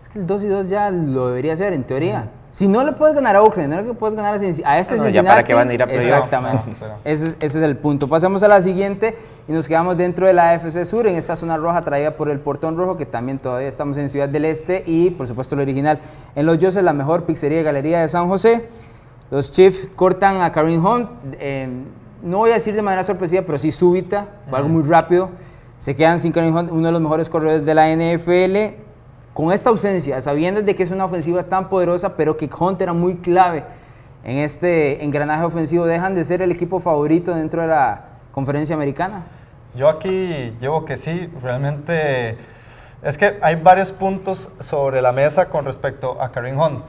es 0.00 0.08
que 0.08 0.18
el 0.18 0.26
2 0.26 0.44
y 0.44 0.48
2 0.48 0.68
ya 0.68 0.90
lo 0.90 1.28
debería 1.28 1.52
hacer 1.52 1.72
en 1.72 1.84
teoría. 1.84 2.30
Si 2.54 2.68
no 2.68 2.84
le 2.84 2.92
puedes 2.92 3.16
ganar 3.16 3.34
a 3.34 3.42
Oakland, 3.42 3.74
no 3.74 3.82
le 3.82 3.94
puedes 3.94 4.14
ganar 4.14 4.34
a, 4.34 4.36
este 4.36 4.94
Cincinnati. 4.94 5.12
Ya 5.12 5.24
para 5.24 5.42
qué 5.42 5.54
van 5.54 5.70
a 5.70 5.74
ir 5.74 5.82
a 5.82 5.86
Exactamente. 5.86 6.70
ese, 7.04 7.26
es, 7.26 7.36
ese, 7.40 7.58
es, 7.58 7.64
el 7.64 7.76
punto. 7.76 8.06
Pasamos 8.06 8.44
a 8.44 8.48
la 8.48 8.62
siguiente 8.62 9.18
y 9.48 9.52
nos 9.52 9.66
quedamos 9.66 9.96
dentro 9.96 10.28
de 10.28 10.34
la 10.34 10.50
AFC 10.50 10.84
Sur, 10.84 11.08
en 11.08 11.16
esta 11.16 11.34
zona 11.34 11.56
roja 11.56 11.82
traída 11.82 12.12
por 12.12 12.30
el 12.30 12.38
Portón 12.38 12.76
Rojo, 12.76 12.96
que 12.96 13.06
también 13.06 13.40
todavía 13.40 13.66
estamos 13.66 13.96
en 13.96 14.08
Ciudad 14.08 14.28
del 14.28 14.44
Este 14.44 14.84
y, 14.86 15.10
por 15.10 15.26
supuesto, 15.26 15.56
el 15.56 15.62
original 15.62 15.98
en 16.36 16.46
Los 16.46 16.58
Yoses, 16.58 16.84
la 16.84 16.92
mejor 16.92 17.24
pizzería 17.24 17.58
y 17.58 17.64
galería 17.64 18.02
de 18.02 18.06
San 18.06 18.28
José. 18.28 18.68
Los 19.32 19.50
Chiefs 19.50 19.88
cortan 19.96 20.40
a 20.40 20.52
Karim 20.52 20.86
Hunt. 20.86 21.10
Eh, 21.40 21.68
no 22.22 22.38
voy 22.38 22.52
a 22.52 22.54
decir 22.54 22.76
de 22.76 22.82
manera 22.82 23.02
sorpresiva, 23.02 23.42
pero 23.44 23.58
sí 23.58 23.72
súbita. 23.72 24.28
Fue 24.48 24.58
algo 24.58 24.70
muy 24.70 24.84
rápido. 24.84 25.30
Se 25.78 25.96
quedan 25.96 26.20
sin 26.20 26.30
Karim 26.30 26.56
Hunt, 26.56 26.70
uno 26.70 26.86
de 26.86 26.92
los 26.92 27.00
mejores 27.00 27.28
corredores 27.28 27.66
de 27.66 27.74
la 27.74 27.88
NFL 27.88 28.83
con 29.34 29.52
esta 29.52 29.68
ausencia, 29.70 30.20
sabiendo 30.20 30.62
de 30.62 30.74
que 30.76 30.84
es 30.84 30.92
una 30.92 31.04
ofensiva 31.04 31.42
tan 31.42 31.68
poderosa, 31.68 32.16
pero 32.16 32.36
que 32.36 32.48
Hunt 32.58 32.80
era 32.80 32.92
muy 32.92 33.16
clave 33.16 33.64
en 34.22 34.38
este 34.38 35.04
engranaje 35.04 35.44
ofensivo, 35.44 35.84
dejan 35.84 36.14
de 36.14 36.24
ser 36.24 36.40
el 36.40 36.52
equipo 36.52 36.80
favorito 36.80 37.34
dentro 37.34 37.60
de 37.62 37.68
la 37.68 38.04
conferencia 38.30 38.76
americana? 38.76 39.24
Yo 39.74 39.88
aquí 39.88 40.54
llevo 40.60 40.84
que 40.84 40.96
sí, 40.96 41.28
realmente 41.42 42.38
es 43.02 43.18
que 43.18 43.38
hay 43.42 43.56
varios 43.56 43.90
puntos 43.90 44.48
sobre 44.60 45.02
la 45.02 45.10
mesa 45.10 45.50
con 45.50 45.64
respecto 45.64 46.22
a 46.22 46.30
Karim 46.30 46.58
Hunt. 46.58 46.84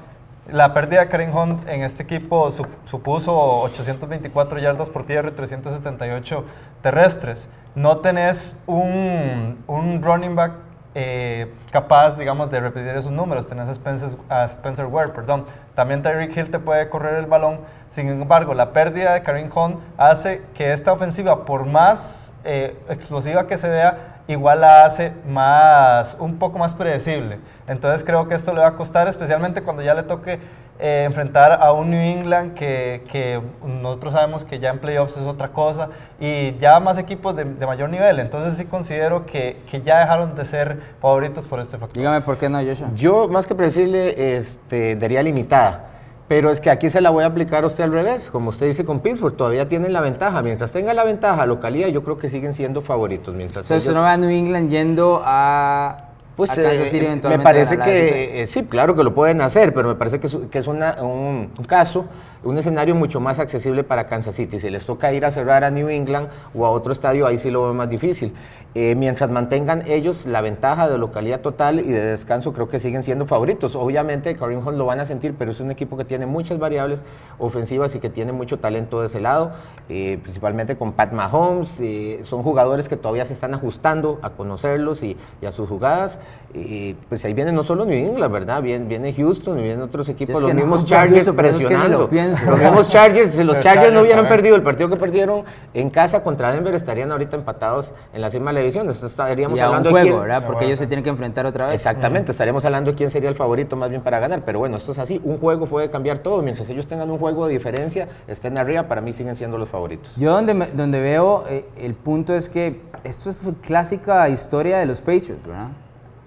La 0.52 0.76
pérdida 0.76 1.02
de 1.02 1.10
Karim 1.10 1.36
Hunt 1.36 1.68
en 1.68 1.82
este 1.82 2.04
equipo 2.04 2.52
supuso 2.52 3.62
824 3.62 4.60
yardas 4.60 4.92
por 4.92 5.04
tierra 5.04 5.30
y 5.30 5.32
378 5.32 6.44
terrestres. 6.84 7.48
No 7.74 7.98
tenés 7.98 8.56
un, 8.68 9.58
un 9.66 10.04
running 10.04 10.36
back 10.36 10.65
eh, 10.96 11.52
capaz, 11.72 12.18
digamos, 12.18 12.50
de 12.50 12.62
repetir 12.62 12.90
esos 12.96 13.12
números. 13.12 13.48
Tenés 13.48 13.68
a 13.68 13.74
Spencer, 13.74 14.10
a 14.30 14.46
Spencer 14.46 14.86
Ware, 14.86 15.10
perdón. 15.10 15.46
También 15.76 16.02
Tyreek 16.02 16.36
Hill 16.36 16.50
te 16.50 16.58
puede 16.58 16.88
correr 16.88 17.16
el 17.16 17.26
balón. 17.26 17.60
Sin 17.90 18.08
embargo, 18.08 18.54
la 18.54 18.72
pérdida 18.72 19.14
de 19.14 19.22
Karim 19.22 19.50
Hunt 19.54 19.78
hace 19.98 20.42
que 20.54 20.72
esta 20.72 20.94
ofensiva, 20.94 21.46
por 21.46 21.66
más 21.66 22.34
eh, 22.46 22.78
explosiva 22.90 23.46
que 23.46 23.58
se 23.58 23.68
vea, 23.68 24.15
igual 24.28 24.62
la 24.62 24.86
hace 24.86 25.14
más, 25.28 26.18
un 26.20 26.38
poco 26.38 26.58
más 26.58 26.74
predecible. 26.74 27.40
Entonces 27.68 28.04
creo 28.04 28.28
que 28.28 28.36
esto 28.36 28.54
le 28.54 28.62
va 28.62 28.68
a 28.68 28.76
costar, 28.76 29.08
especialmente 29.08 29.62
cuando 29.62 29.82
ya 29.82 29.94
le 29.94 30.04
toque 30.04 30.40
eh, 30.80 31.04
enfrentar 31.06 31.60
a 31.62 31.72
un 31.72 31.90
New 31.90 32.02
England 32.02 32.54
que, 32.54 33.04
que, 33.12 33.42
nosotros 33.66 34.14
sabemos 34.14 34.44
que 34.44 34.60
ya 34.60 34.72
en 34.72 34.80
playoffs 34.80 35.16
es 35.16 35.24
otra 35.24 35.50
cosa 35.50 35.90
y 36.20 36.58
ya 36.58 36.80
más 36.80 36.98
equipos 36.98 37.36
de, 37.36 37.46
de 37.46 37.66
mayor 37.66 37.90
nivel. 37.90 38.20
Entonces 38.20 38.58
sí 38.58 38.66
considero 38.66 39.26
que, 39.26 39.62
que, 39.72 39.82
ya 39.82 40.00
dejaron 40.00 40.36
de 40.36 40.44
ser 40.44 40.80
favoritos 41.02 41.46
por 41.46 41.60
este 41.60 41.78
factor. 41.78 41.98
Dígame 41.98 42.22
por 42.22 42.38
qué 42.38 42.50
no, 42.50 42.60
Joshua. 42.62 42.90
Yo, 42.96 43.28
más 43.30 43.46
que 43.46 43.56
predecible, 43.56 44.38
este, 44.38 44.96
daría 44.96 45.24
limitada. 45.24 45.95
Pero 46.28 46.50
es 46.50 46.60
que 46.60 46.72
aquí 46.72 46.90
se 46.90 47.02
la 47.02 47.12
voy 47.12 47.24
a 47.24 47.28
aplicar 47.28 47.64
a 47.64 47.68
usted 47.68 47.84
al 47.84 47.92
revés. 47.92 48.32
Como 48.32 48.50
usted 48.50 48.66
dice 48.66 48.84
con 48.84 49.00
Pittsburgh, 49.00 49.36
todavía 49.36 49.70
tienen 49.70 49.94
la 49.94 50.02
ventaja. 50.02 50.42
Mientras 50.42 50.72
tenga 50.72 50.94
la 50.94 51.04
ventaja 51.04 51.46
localidad, 51.46 51.90
yo 51.90 52.04
creo 52.04 52.18
que 52.18 52.30
siguen 52.30 52.54
siendo 52.54 52.82
favoritos. 52.82 53.36
Mientras 53.36 53.70
ellos... 53.70 53.94
no 53.94 54.02
va 54.02 54.14
a 54.14 54.18
New 54.18 54.30
England 54.30 54.70
yendo 54.70 55.22
a 55.24 55.98
pues 56.36 56.52
eh, 56.58 57.22
me 57.30 57.40
parece 57.40 57.78
que 57.78 58.42
eh, 58.42 58.48
sí, 58.48 58.64
claro 58.64 58.94
que 58.94 59.04
lo 59.04 59.14
pueden 59.14 59.40
hacer, 59.40 59.74
pero 59.74 59.88
me 59.88 59.96
parece 59.96 60.20
que 60.20 60.28
es, 60.28 60.38
que 60.52 60.60
es 60.60 60.68
una, 60.68 61.02
un, 61.02 61.54
un, 61.58 61.64
caso, 61.66 62.06
un 62.44 62.58
escenario 62.58 62.94
mucho 62.94 63.22
más 63.22 63.40
accesible 63.40 63.86
para 63.86 64.06
Kansas 64.08 64.36
City. 64.36 64.60
Si 64.60 64.70
les 64.70 64.86
toca 64.86 65.14
ir 65.14 65.26
a 65.26 65.32
cerrar 65.32 65.64
a 65.64 65.70
New 65.70 65.88
England 65.88 66.28
o 66.54 66.66
a 66.66 66.72
otro 66.72 66.92
estadio, 66.92 67.26
ahí 67.26 67.38
sí 67.38 67.50
lo 67.50 67.64
veo 67.64 67.74
más 67.74 67.90
difícil. 67.90 68.34
Eh, 68.78 68.94
mientras 68.94 69.32
mantengan 69.32 69.88
ellos 69.88 70.26
la 70.26 70.42
ventaja 70.42 70.90
de 70.90 70.98
localidad 70.98 71.40
total 71.40 71.80
y 71.80 71.92
de 71.92 72.08
descanso, 72.08 72.52
creo 72.52 72.68
que 72.68 72.82
siguen 72.82 73.04
siendo 73.04 73.26
favoritos. 73.26 73.74
Obviamente, 73.74 74.36
Karim 74.36 74.68
Hunt 74.68 74.78
lo 74.78 74.86
van 74.86 75.00
a 75.00 75.06
sentir, 75.06 75.34
pero 75.40 75.52
es 75.52 75.62
un 75.62 75.72
equipo 75.72 75.96
que 75.96 76.04
tiene 76.04 76.26
muchas 76.26 76.60
variables 76.60 77.06
ofensivas 77.40 77.96
y 77.96 78.00
que 78.00 78.10
tiene 78.10 78.34
mucho 78.34 78.60
talento 78.60 79.00
de 79.00 79.08
ese 79.08 79.22
lado, 79.22 79.54
eh, 79.88 80.20
principalmente 80.22 80.76
con 80.76 80.92
Pat 80.92 81.14
Mahomes. 81.14 81.70
Eh, 81.80 82.20
son 82.24 82.44
jugadores 82.44 82.90
que 82.90 82.98
todavía 82.98 83.24
se 83.24 83.32
están 83.32 83.54
ajustando 83.54 84.20
a 84.22 84.32
conocerlos 84.32 85.04
y, 85.04 85.16
y 85.42 85.46
a 85.46 85.54
sus 85.54 85.70
jugadas. 85.70 86.20
Y 86.56 86.96
pues 87.10 87.24
ahí 87.26 87.34
viene 87.34 87.52
no 87.52 87.64
solo 87.64 87.84
New 87.84 87.98
England, 87.98 88.32
¿verdad? 88.32 88.62
Viene, 88.62 88.86
viene 88.86 89.14
Houston 89.14 89.60
y 89.60 89.64
vienen 89.64 89.82
otros 89.82 90.08
equipos, 90.08 90.42
los 90.42 90.54
mismos 90.54 90.86
Chargers 90.86 91.30
presionando. 91.32 92.08
los 92.10 92.60
mismos 92.60 92.90
Chargers, 92.90 93.34
si 93.34 93.44
los, 93.44 93.60
Chargers, 93.60 93.92
no 93.92 94.02
hubieran 94.02 94.30
perdido 94.30 94.56
el 94.56 94.64
partido 94.64 94.90
que 94.90 94.96
perdieron 94.96 95.44
en 95.74 95.90
casa 95.90 96.24
contra 96.24 96.54
Denver, 96.54 96.74
estarían 96.74 97.12
ahorita 97.12 97.36
empatados 97.36 97.94
en 98.14 98.22
la 98.22 98.30
cima 98.30 98.52
de 98.52 98.54
la 98.54 98.60
división. 98.62 98.90
estaríamos 98.90 99.60
hablando 99.60 99.90
un 99.90 99.96
juego, 99.96 100.06
de 100.06 100.12
quién, 100.12 100.22
¿verdad? 100.22 100.48
Porque 100.48 100.66
ellos 100.66 100.80
se 100.80 100.88
tienen 100.88 101.04
que 101.04 101.10
enfrentar 101.10 101.46
otra 101.46 101.68
vez. 101.68 101.76
Exactamente, 101.76 102.32
estaríamos 102.32 102.64
hablando 102.64 102.92
de 102.92 102.96
quién 102.96 103.12
sería 103.12 103.28
el 103.28 103.36
favorito 103.36 103.76
más 103.76 103.90
bien 103.90 104.02
para 104.02 104.20
ganar. 104.20 104.44
Pero 104.46 104.60
bueno, 104.60 104.78
esto 104.78 104.94
es 104.94 105.00
así. 105.00 105.20
Un 105.26 105.38
juego 105.38 105.66
puede 105.66 105.90
cambiar 105.90 106.20
todo. 106.20 106.42
Mientras 106.42 106.70
ellos 106.70 106.88
tengan 106.88 107.12
un 107.12 107.18
juego 107.18 107.48
de 107.48 107.54
diferencia, 107.54 108.08
estén 108.30 108.58
arriba, 108.58 108.84
para 108.84 109.02
mí 109.02 109.12
siguen 109.12 109.36
siendo 109.36 109.58
los 109.58 109.68
favoritos. 109.68 110.10
Yo 110.16 110.32
donde, 110.32 110.54
donde 110.74 111.02
veo 111.02 111.44
eh, 111.50 111.66
el 111.78 111.96
punto 111.96 112.34
es 112.34 112.48
que 112.48 112.80
esto 113.04 113.30
es 113.30 113.42
clásica 113.62 114.30
historia 114.30 114.78
de 114.78 114.86
los 114.86 115.02
Patriots, 115.02 115.46
¿verdad? 115.46 115.68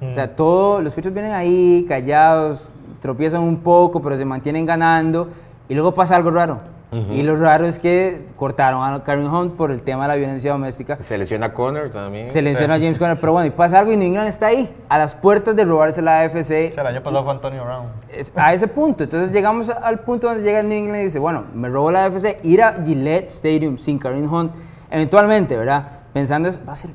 O 0.01 0.13
sea, 0.13 0.35
todos 0.35 0.83
los 0.83 0.95
Patriots 0.95 1.15
vienen 1.15 1.33
ahí 1.33 1.85
callados, 1.89 2.69
tropiezan 3.01 3.43
un 3.43 3.59
poco, 3.59 4.01
pero 4.01 4.17
se 4.17 4.25
mantienen 4.25 4.65
ganando 4.65 5.29
y 5.69 5.75
luego 5.75 5.93
pasa 5.93 6.17
algo 6.17 6.31
raro. 6.31 6.61
Y 6.91 7.23
lo 7.23 7.37
raro 7.37 7.67
es 7.67 7.79
que 7.79 8.25
cortaron 8.35 8.83
a 8.83 9.05
Karen 9.05 9.27
Hunt 9.27 9.57
por 9.57 9.71
el 9.71 9.83
tema 9.83 10.05
de 10.05 10.09
la 10.09 10.15
violencia 10.15 10.53
doméstica. 10.53 10.97
Se 11.07 11.19
lesiona 11.19 11.47
a 11.47 11.53
Conner 11.53 11.91
también. 11.91 12.27
Se 12.27 12.41
lesiona 12.41 12.75
a 12.75 12.79
James 12.79 12.99
Conner, 12.99 13.21
pero 13.21 13.33
bueno, 13.33 13.47
y 13.47 13.51
pasa 13.51 13.81
algo 13.81 13.93
y 13.93 13.97
New 13.99 14.09
England 14.09 14.29
está 14.29 14.47
ahí, 14.47 14.75
a 14.89 14.97
las 14.97 15.15
puertas 15.15 15.55
de 15.55 15.67
robarse 15.67 16.01
la 16.01 16.21
AFC. 16.21 16.73
el 16.75 16.87
año 16.87 17.03
pasado 17.03 17.25
fue 17.25 17.33
Antonio 17.33 17.63
Brown. 17.63 17.89
a 18.37 18.55
ese 18.55 18.69
punto. 18.69 19.05
Entonces 19.05 19.33
llegamos 19.33 19.69
al 19.69 19.99
punto 20.01 20.29
donde 20.29 20.43
llega 20.43 20.63
New 20.63 20.79
England 20.79 21.03
y 21.03 21.05
dice, 21.05 21.19
bueno, 21.19 21.45
me 21.53 21.69
robo 21.69 21.91
la 21.91 22.07
AFC, 22.07 22.39
ir 22.43 22.63
a 22.63 22.83
Gillette 22.83 23.29
Stadium 23.29 23.77
sin 23.77 23.99
Karen 23.99 24.27
Hunt, 24.27 24.55
eventualmente, 24.91 25.59
¿verdad? 25.59 25.87
Pensando, 26.15 26.51
va 26.67 26.73
a 26.73 26.77
ser 26.77 26.91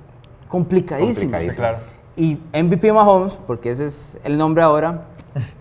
complicadísimo. 0.48 1.34
complicadísimo. 1.34 1.56
claro. 1.56 1.93
Y 2.16 2.38
MVP 2.54 2.94
Mahomes, 2.94 3.40
porque 3.48 3.72
ese 3.72 3.86
es 3.86 4.20
el 4.24 4.38
nombre 4.38 4.64
ahora, 4.64 5.06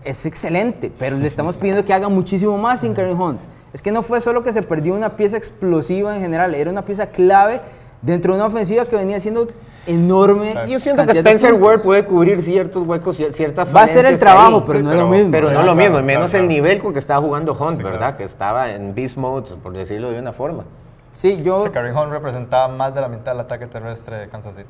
es 0.05 0.27
excelente, 0.27 0.93
pero 0.99 1.17
le 1.17 1.27
estamos 1.27 1.57
pidiendo 1.57 1.85
que 1.85 1.95
haga 1.95 2.09
muchísimo 2.09 2.59
más 2.59 2.81
sin 2.81 2.95
Karen 2.95 3.19
Hunt. 3.19 3.41
Es 3.73 3.81
que 3.81 3.91
no 3.91 4.03
fue 4.03 4.21
solo 4.21 4.43
que 4.43 4.53
se 4.53 4.63
perdió 4.63 4.95
una 4.95 5.17
pieza 5.17 5.39
explosiva 5.39 6.15
en 6.15 6.21
general, 6.21 6.55
era 6.55 6.71
una 6.71 6.85
pieza 6.85 7.07
clave 7.07 7.61
dentro 8.03 8.35
de 8.35 8.41
una 8.41 8.47
ofensiva 8.49 8.85
que 8.85 8.97
venía 8.97 9.19
siendo 9.19 9.49
enorme. 9.87 10.55
Yo 10.69 10.79
siento 10.79 11.07
que 11.07 11.13
Spencer 11.13 11.55
Ward 11.55 11.81
puede 11.81 12.05
cubrir 12.05 12.43
ciertos 12.43 12.87
huecos, 12.87 13.17
ciertas 13.33 13.75
Va 13.75 13.85
a 13.85 13.89
ser 13.89 14.05
el 14.05 14.19
trabajo, 14.19 14.63
pero 14.67 14.81
no 14.81 14.93
es 14.93 14.99
lo 14.99 15.09
mismo. 15.09 15.31
Pero 15.31 15.51
no 15.51 15.61
es 15.61 15.67
lo 15.67 15.75
mismo, 15.75 16.03
menos 16.03 16.35
el 16.35 16.49
nivel 16.49 16.81
con 16.81 16.93
que 16.93 16.99
estaba 16.99 17.21
jugando 17.21 17.55
Hunt, 17.55 17.83
¿verdad? 17.83 18.17
Que 18.17 18.25
estaba 18.25 18.73
en 18.73 18.95
beast 18.95 19.17
mode, 19.17 19.55
por 19.63 19.73
decirlo 19.73 20.11
de 20.11 20.19
una 20.19 20.33
forma. 20.33 20.65
Sí, 21.13 21.43
yo... 21.43 21.59
O 21.59 21.65
Hunt 21.65 22.11
representaba 22.11 22.69
más 22.69 22.95
de 22.95 23.03
la 23.03 23.09
mitad 23.09 23.33
del 23.33 23.41
ataque 23.41 23.67
terrestre 23.67 24.17
de 24.17 24.29
Kansas 24.29 24.55
City. 24.55 24.69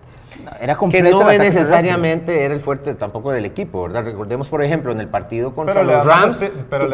era 0.60 0.74
completo 0.74 1.18
Que 1.18 1.24
no 1.24 1.30
necesariamente 1.44 2.44
era 2.44 2.52
el 2.52 2.60
fuerte 2.60 2.94
tampoco 2.94 3.30
del 3.30 3.44
equipo, 3.44 3.84
¿verdad? 3.84 4.04
Recordemos, 4.04 4.48
por 4.48 4.62
ejemplo, 4.62 4.90
en 4.90 5.00
el 5.00 5.08
partido 5.08 5.54
contra 5.54 5.84
los 5.84 6.04
Rams 6.04 6.44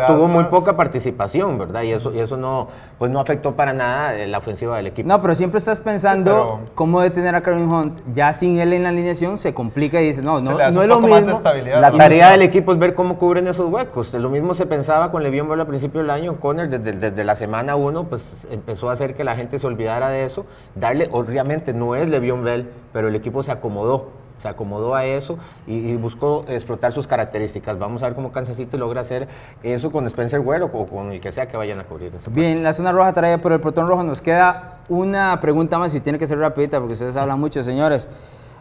tuvo 0.07 0.29
muy 0.29 0.45
poca 0.45 0.77
participación, 0.77 1.59
¿verdad? 1.59 1.83
Y 1.83 1.93
eso, 1.93 2.13
y 2.13 2.21
eso 2.21 2.37
no, 2.37 2.69
pues 2.99 3.11
no 3.11 3.21
afectó 3.21 3.55
para 3.55 3.73
nada 3.73 4.13
la 4.27 4.37
ofensiva 4.37 4.77
del 4.77 4.89
equipo. 4.89 5.09
No, 5.09 5.21
pero 5.23 5.35
siempre 5.35 5.59
estás 5.59 5.81
pensando 5.81 6.61
cómo 6.75 7.01
detener 7.01 7.35
a 7.35 7.41
Kareem 7.41 7.73
Hunt. 7.73 8.01
Ya 8.13 8.35
sin 8.35 8.59
él 8.59 8.75
en 8.75 8.83
la 8.83 8.91
alineación 8.91 9.39
se 9.39 9.55
complica 9.55 9.99
y 10.03 10.09
dices, 10.09 10.23
no, 10.23 10.43
no, 10.43 10.59
no 10.71 10.83
es 10.83 10.89
lo 10.89 11.01
mismo. 11.01 11.41
La 11.81 11.91
tarea 11.91 12.33
del 12.33 12.43
equipo 12.43 12.73
es 12.73 12.79
ver 12.79 12.95
cómo 12.95 13.17
cubren 13.17 13.49
esos 13.49 13.71
huecos. 13.71 14.13
Lo 14.13 14.29
mismo 14.29 14.53
se 14.53 14.67
pensaba 14.67 15.11
con 15.11 15.23
Le'Veon 15.23 15.49
Bell 15.49 15.61
al 15.61 15.67
principio 15.67 16.03
del 16.03 16.11
año. 16.11 16.37
Conner, 16.39 16.69
desde, 16.69 16.93
desde 16.93 17.25
la 17.25 17.35
semana 17.35 17.77
1, 17.77 18.05
pues 18.05 18.47
empezó 18.51 18.91
a 18.91 18.93
hacer 18.93 19.15
que 19.15 19.25
la 19.25 19.38
gente 19.39 19.59
se 19.59 19.67
olvidara 19.67 20.11
de 20.11 20.25
eso, 20.25 20.45
darle, 20.75 21.09
obviamente 21.11 21.73
no 21.73 21.95
es 21.95 22.11
Le'Veon 22.11 22.45
Bell, 22.45 22.69
pero 22.93 23.09
el 23.09 23.15
equipo 23.15 23.43
se 23.43 23.51
acomodó, 23.53 24.11
se 24.39 24.49
acomodó 24.49 24.95
a 24.95 25.05
eso 25.05 25.39
y, 25.67 25.97
buscó 25.97 26.45
explotar 26.49 26.93
sus 26.93 27.07
características. 27.07 27.79
Vamos 27.79 28.03
a 28.03 28.07
ver 28.07 28.15
cómo 28.15 28.31
Kansas 28.33 28.57
City 28.57 28.77
logra 28.77 29.01
hacer 29.01 29.29
eso 29.63 29.91
con 29.91 30.07
Spencer 30.07 30.41
Ware 30.41 30.65
o, 30.65 30.87
con 30.87 31.13
el 31.13 31.21
que 31.21 31.33
sea 31.33 31.49
que 31.49 31.57
vayan 31.57 31.81
a 31.81 31.85
cubrir. 31.85 32.13
Bien, 32.31 32.63
la 32.63 32.73
zona 32.73 32.93
roja 32.93 33.13
traída 33.13 33.39
por 33.39 33.53
el 33.53 33.61
protón 33.61 33.89
rojo. 33.89 34.05
Nos 34.05 34.23
queda 34.23 34.79
una 34.89 35.39
pregunta 35.41 35.79
más 35.79 35.95
y 35.95 36.01
tiene 36.01 36.19
que 36.19 36.27
ser 36.27 36.39
rapidita 36.39 36.79
porque 36.79 36.93
ustedes 36.93 37.17
hablan 37.17 37.41
mucho, 37.41 37.63
señores. 37.63 38.09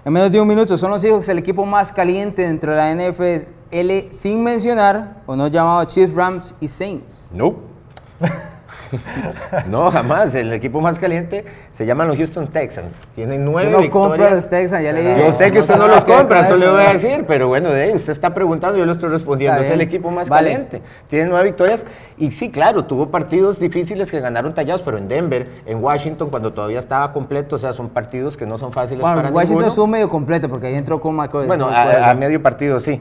En 0.04 0.14
menos 0.14 0.32
de 0.32 0.40
un 0.40 0.48
minuto, 0.48 0.78
son 0.78 0.92
los 0.92 1.02
Seahawks 1.02 1.28
el 1.30 1.40
equipo 1.40 1.66
más 1.66 1.92
caliente 1.92 2.44
dentro 2.44 2.74
de 2.74 2.78
la 2.78 3.12
NFL 3.12 4.10
sin 4.10 4.42
mencionar 4.42 5.22
o 5.26 5.36
no 5.36 5.48
llamado 5.48 5.84
Chiefs, 5.86 6.14
Rams 6.14 6.56
y 6.62 6.68
Saints. 6.68 7.30
No. 7.34 7.56
no, 9.70 9.92
jamás. 9.92 10.34
El 10.36 10.54
equipo 10.54 10.82
más 10.82 11.00
caliente 11.00 11.46
se 11.74 11.86
llama 11.86 12.06
los 12.06 12.18
Houston 12.18 12.48
Texans. 12.48 13.02
Tienen 13.16 13.46
nueve 13.46 13.70
yo 13.70 13.78
no 13.78 13.82
victorias. 13.82 14.32
los 14.32 14.50
Texans, 14.50 14.84
ya 14.84 14.94
le 14.94 15.02
dije. 15.02 15.26
Yo 15.26 15.32
sé 15.32 15.52
que 15.52 15.60
usted 15.60 15.76
no 15.76 15.88
los 15.88 16.06
compra, 16.06 16.42
eso 16.42 16.56
le 16.56 16.70
voy 16.70 16.84
a 16.84 16.94
decir, 16.94 17.26
pero 17.28 17.48
bueno, 17.48 17.70
de 17.70 17.84
ahí 17.84 17.94
usted 17.94 18.12
está 18.12 18.34
preguntando, 18.34 18.78
yo 18.78 18.86
le 18.86 18.92
estoy 18.92 19.10
respondiendo. 19.10 19.62
Es 19.62 19.72
el 19.72 19.82
equipo 19.82 20.12
más 20.12 20.30
caliente. 20.30 20.82
Tienen 21.10 21.30
nueve 21.30 21.46
victorias 21.46 21.86
y 22.18 22.32
sí, 22.32 22.50
claro, 22.50 22.86
tuvo 22.86 23.10
partidos 23.10 23.60
difíciles 23.60 24.10
que 24.12 24.20
ganaron 24.20 24.54
tallados, 24.54 24.82
pero 24.82 24.98
en 24.98 25.08
Denver, 25.08 25.48
en 25.66 25.84
Washington, 25.84 26.30
cuando 26.30 26.54
todavía 26.54 26.80
estaba 26.80 27.14
completo, 27.14 27.56
o 27.56 27.60
sea, 27.60 27.74
son 27.74 27.90
partidos 27.90 28.38
que 28.38 28.46
no 28.46 28.58
son 28.58 28.72
fáciles 28.72 29.02
bueno, 29.02 29.18
para 29.18 29.30
Washington 29.30 29.50
ninguno. 29.50 29.68
estuvo 29.68 29.88
medio 29.88 30.10
completo 30.10 30.50
porque 30.50 30.68
ahí 30.68 30.76
entró 30.76 31.00
con 31.00 31.16
McCoy. 31.16 31.48
Bueno, 31.48 31.68
a, 31.68 32.10
a 32.10 32.14
medio 32.14 32.42
partido, 32.42 32.80
sí. 32.80 33.00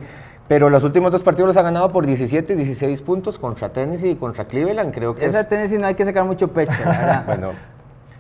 Pero 0.49 0.71
los 0.71 0.83
últimos 0.85 1.11
dos 1.11 1.23
partidos 1.23 1.49
los 1.49 1.57
ha 1.57 1.63
ganado 1.63 1.89
por 1.91 2.07
17 2.07 2.53
y 2.53 2.57
16 2.57 3.03
puntos 3.03 3.39
contra 3.39 3.71
Tennessee 3.71 4.11
y 4.11 4.17
contra 4.17 4.45
Cleveland. 4.45 4.95
Creo 4.95 5.15
que 5.15 5.25
Esa 5.25 5.49
Tennessee 5.49 5.79
no 5.79 5.87
hay 5.87 5.95
que 5.95 6.05
sacar 6.05 6.25
mucho 6.25 6.49
pecho, 6.49 6.79
¿verdad? 6.85 7.25
bueno, 7.27 7.53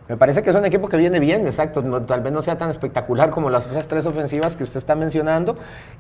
me 0.08 0.16
parece 0.16 0.42
que 0.42 0.50
es 0.50 0.56
un 0.56 0.64
equipo 0.64 0.88
que 0.88 0.96
viene 0.96 1.18
bien, 1.18 1.46
exacto. 1.46 1.82
tal 2.02 2.20
vez 2.20 2.32
no 2.32 2.40
sea 2.40 2.56
tan 2.56 2.70
espectacular 2.70 3.30
como 3.30 3.50
las 3.50 3.66
otras 3.66 3.88
tres 3.88 4.06
ofensivas 4.06 4.54
que 4.54 4.62
usted 4.62 4.78
está 4.78 4.94
mencionando, 4.94 5.56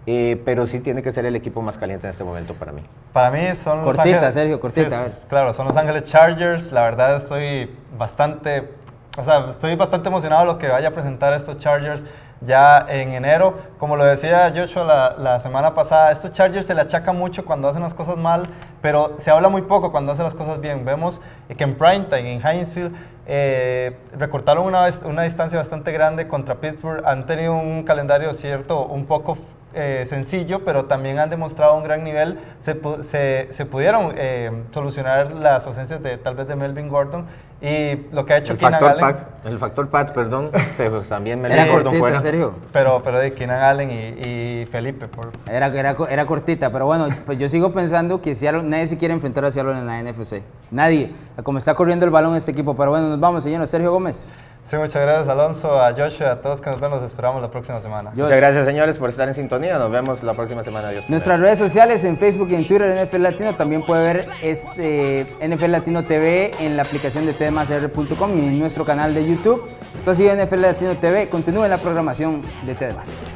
eh, 0.06 0.40
pero 0.44 0.66
sí 0.66 0.78
tiene 0.78 1.02
que 1.02 1.10
ser 1.10 1.26
el 1.26 1.34
equipo 1.34 1.60
más 1.60 1.76
caliente 1.76 2.06
en 2.06 2.12
este 2.12 2.22
momento 2.22 2.54
para 2.54 2.70
mí. 2.70 2.82
Para 3.12 3.30
mí 3.32 3.52
son 3.54 3.84
los 3.84 3.98
Ángeles, 3.98 4.34
Sergio, 4.34 4.60
cortita. 4.60 5.06
Sí, 5.06 5.12
claro, 5.28 5.52
son 5.52 5.66
Los 5.66 5.76
Ángeles 5.76 6.04
Chargers. 6.04 6.70
La 6.70 6.82
verdad 6.82 7.16
estoy 7.16 7.70
bastante, 7.98 8.70
o 9.18 9.24
sea, 9.24 9.48
estoy 9.48 9.74
bastante 9.74 10.08
emocionado 10.08 10.42
de 10.42 10.52
lo 10.52 10.58
que 10.58 10.68
vaya 10.68 10.88
a 10.88 10.92
presentar 10.92 11.34
estos 11.34 11.58
Chargers 11.58 12.04
ya 12.40 12.84
en 12.88 13.12
enero. 13.12 13.54
Como 13.78 13.96
lo 13.96 14.04
decía 14.04 14.52
Joshua 14.54 14.84
la, 14.84 15.14
la, 15.18 15.38
semana 15.38 15.74
pasada, 15.74 16.12
estos 16.12 16.32
Chargers 16.32 16.66
se 16.66 16.74
le 16.74 16.80
achaca 16.82 17.12
mucho 17.12 17.44
cuando 17.44 17.68
hacen 17.68 17.82
las 17.82 17.94
cosas 17.94 18.16
mal, 18.16 18.42
pero 18.82 19.14
se 19.18 19.30
habla 19.30 19.48
muy 19.48 19.62
poco 19.62 19.90
cuando 19.90 20.12
hacen 20.12 20.24
las 20.24 20.34
cosas 20.34 20.60
bien. 20.60 20.84
Vemos 20.84 21.20
que 21.56 21.64
en 21.64 21.74
Primetime, 21.74 22.34
en 22.34 22.40
Hinesfield, 22.40 22.94
eh, 23.26 23.96
recortaron 24.16 24.64
una, 24.64 24.86
una 25.04 25.22
distancia 25.22 25.58
bastante 25.58 25.92
grande 25.92 26.28
contra 26.28 26.56
Pittsburgh. 26.56 27.02
Han 27.06 27.26
tenido 27.26 27.54
un 27.54 27.82
calendario 27.84 28.32
cierto, 28.34 28.84
un 28.86 29.06
poco 29.06 29.38
eh, 29.74 30.04
sencillo, 30.06 30.64
pero 30.64 30.86
también 30.86 31.18
han 31.18 31.28
demostrado 31.28 31.76
un 31.76 31.84
gran 31.84 32.04
nivel. 32.04 32.38
Se, 32.60 32.80
se, 33.02 33.48
se 33.50 33.66
pudieron 33.66 34.14
eh, 34.16 34.50
solucionar 34.72 35.32
las 35.32 35.66
ausencias 35.66 36.02
de 36.02 36.16
tal 36.16 36.34
vez 36.34 36.46
de 36.48 36.56
Melvin 36.56 36.88
Gordon 36.88 37.26
y 37.60 38.06
lo 38.12 38.26
que 38.26 38.34
ha 38.34 38.36
hecho 38.38 38.52
el 38.52 38.58
Keenan 38.58 38.80
factor 38.80 38.90
Allen. 38.90 39.16
Pack, 39.16 39.26
el 39.46 39.58
factor 39.58 39.88
Pat, 39.88 40.12
perdón, 40.12 40.50
se, 40.74 40.90
pues, 40.90 41.08
también 41.08 41.40
Melvin 41.40 41.58
Era 41.58 41.66
Gordon 41.72 41.84
cortita, 41.84 42.00
fuera. 42.00 42.20
Sergio. 42.20 42.54
Pero, 42.72 43.00
pero 43.02 43.18
de 43.18 43.32
Keenan 43.32 43.62
Allen 43.62 43.90
y, 43.90 44.62
y 44.62 44.66
Felipe. 44.66 45.08
Por... 45.08 45.30
Era, 45.50 45.66
era, 45.68 45.96
era 46.10 46.26
cortita, 46.26 46.70
pero 46.70 46.86
bueno, 46.86 47.08
pues 47.24 47.38
yo 47.38 47.48
sigo 47.48 47.72
pensando 47.72 48.20
que 48.20 48.34
Seattle, 48.34 48.62
nadie 48.62 48.86
se 48.86 48.98
quiere 48.98 49.14
enfrentar 49.14 49.44
a 49.46 49.50
Seattle 49.50 49.72
en 49.72 49.86
la 49.86 50.02
NFC. 50.02 50.42
Nadie, 50.70 51.12
como 51.42 51.58
está 51.58 51.74
corriendo 51.74 52.04
el 52.04 52.10
balón 52.10 52.36
este 52.36 52.50
equipo. 52.50 52.74
Pero 52.74 52.90
bueno, 52.90 53.08
nos 53.08 53.20
vamos, 53.20 53.42
señor 53.42 53.66
Sergio 53.66 53.90
Gómez. 53.90 54.32
Sí, 54.66 54.76
muchas 54.76 55.00
gracias 55.00 55.28
Alonso, 55.28 55.80
a 55.80 55.94
Joshua, 55.94 56.32
a 56.32 56.40
todos 56.40 56.60
que 56.60 56.68
nos 56.68 56.80
ven, 56.80 56.90
los 56.90 57.00
esperamos 57.04 57.40
la 57.40 57.48
próxima 57.48 57.78
semana. 57.78 58.10
Muchas 58.10 58.36
gracias 58.36 58.66
señores 58.66 58.96
por 58.96 59.10
estar 59.10 59.28
en 59.28 59.34
sintonía, 59.34 59.78
nos 59.78 59.92
vemos 59.92 60.24
la 60.24 60.34
próxima 60.34 60.64
semana. 60.64 60.90
Dios 60.90 61.08
Nuestras 61.08 61.38
redes 61.38 61.56
sociales 61.56 62.04
en 62.04 62.16
Facebook 62.16 62.48
y 62.50 62.56
en 62.56 62.66
Twitter 62.66 63.06
NFL 63.06 63.22
Latino, 63.22 63.54
también 63.54 63.86
puede 63.86 64.04
ver 64.04 64.28
este 64.42 65.24
NFL 65.40 65.70
Latino 65.70 66.04
TV 66.04 66.50
en 66.58 66.76
la 66.76 66.82
aplicación 66.82 67.26
de 67.26 67.32
tdmasr.com 67.32 68.38
y 68.38 68.48
en 68.48 68.58
nuestro 68.58 68.84
canal 68.84 69.14
de 69.14 69.24
YouTube. 69.24 69.70
Esto 69.98 70.10
ha 70.10 70.14
sido 70.16 70.34
NFL 70.34 70.62
Latino 70.62 70.96
TV, 70.96 71.28
continúen 71.28 71.70
la 71.70 71.78
programación 71.78 72.42
de 72.64 72.74
TDMás. 72.74 73.35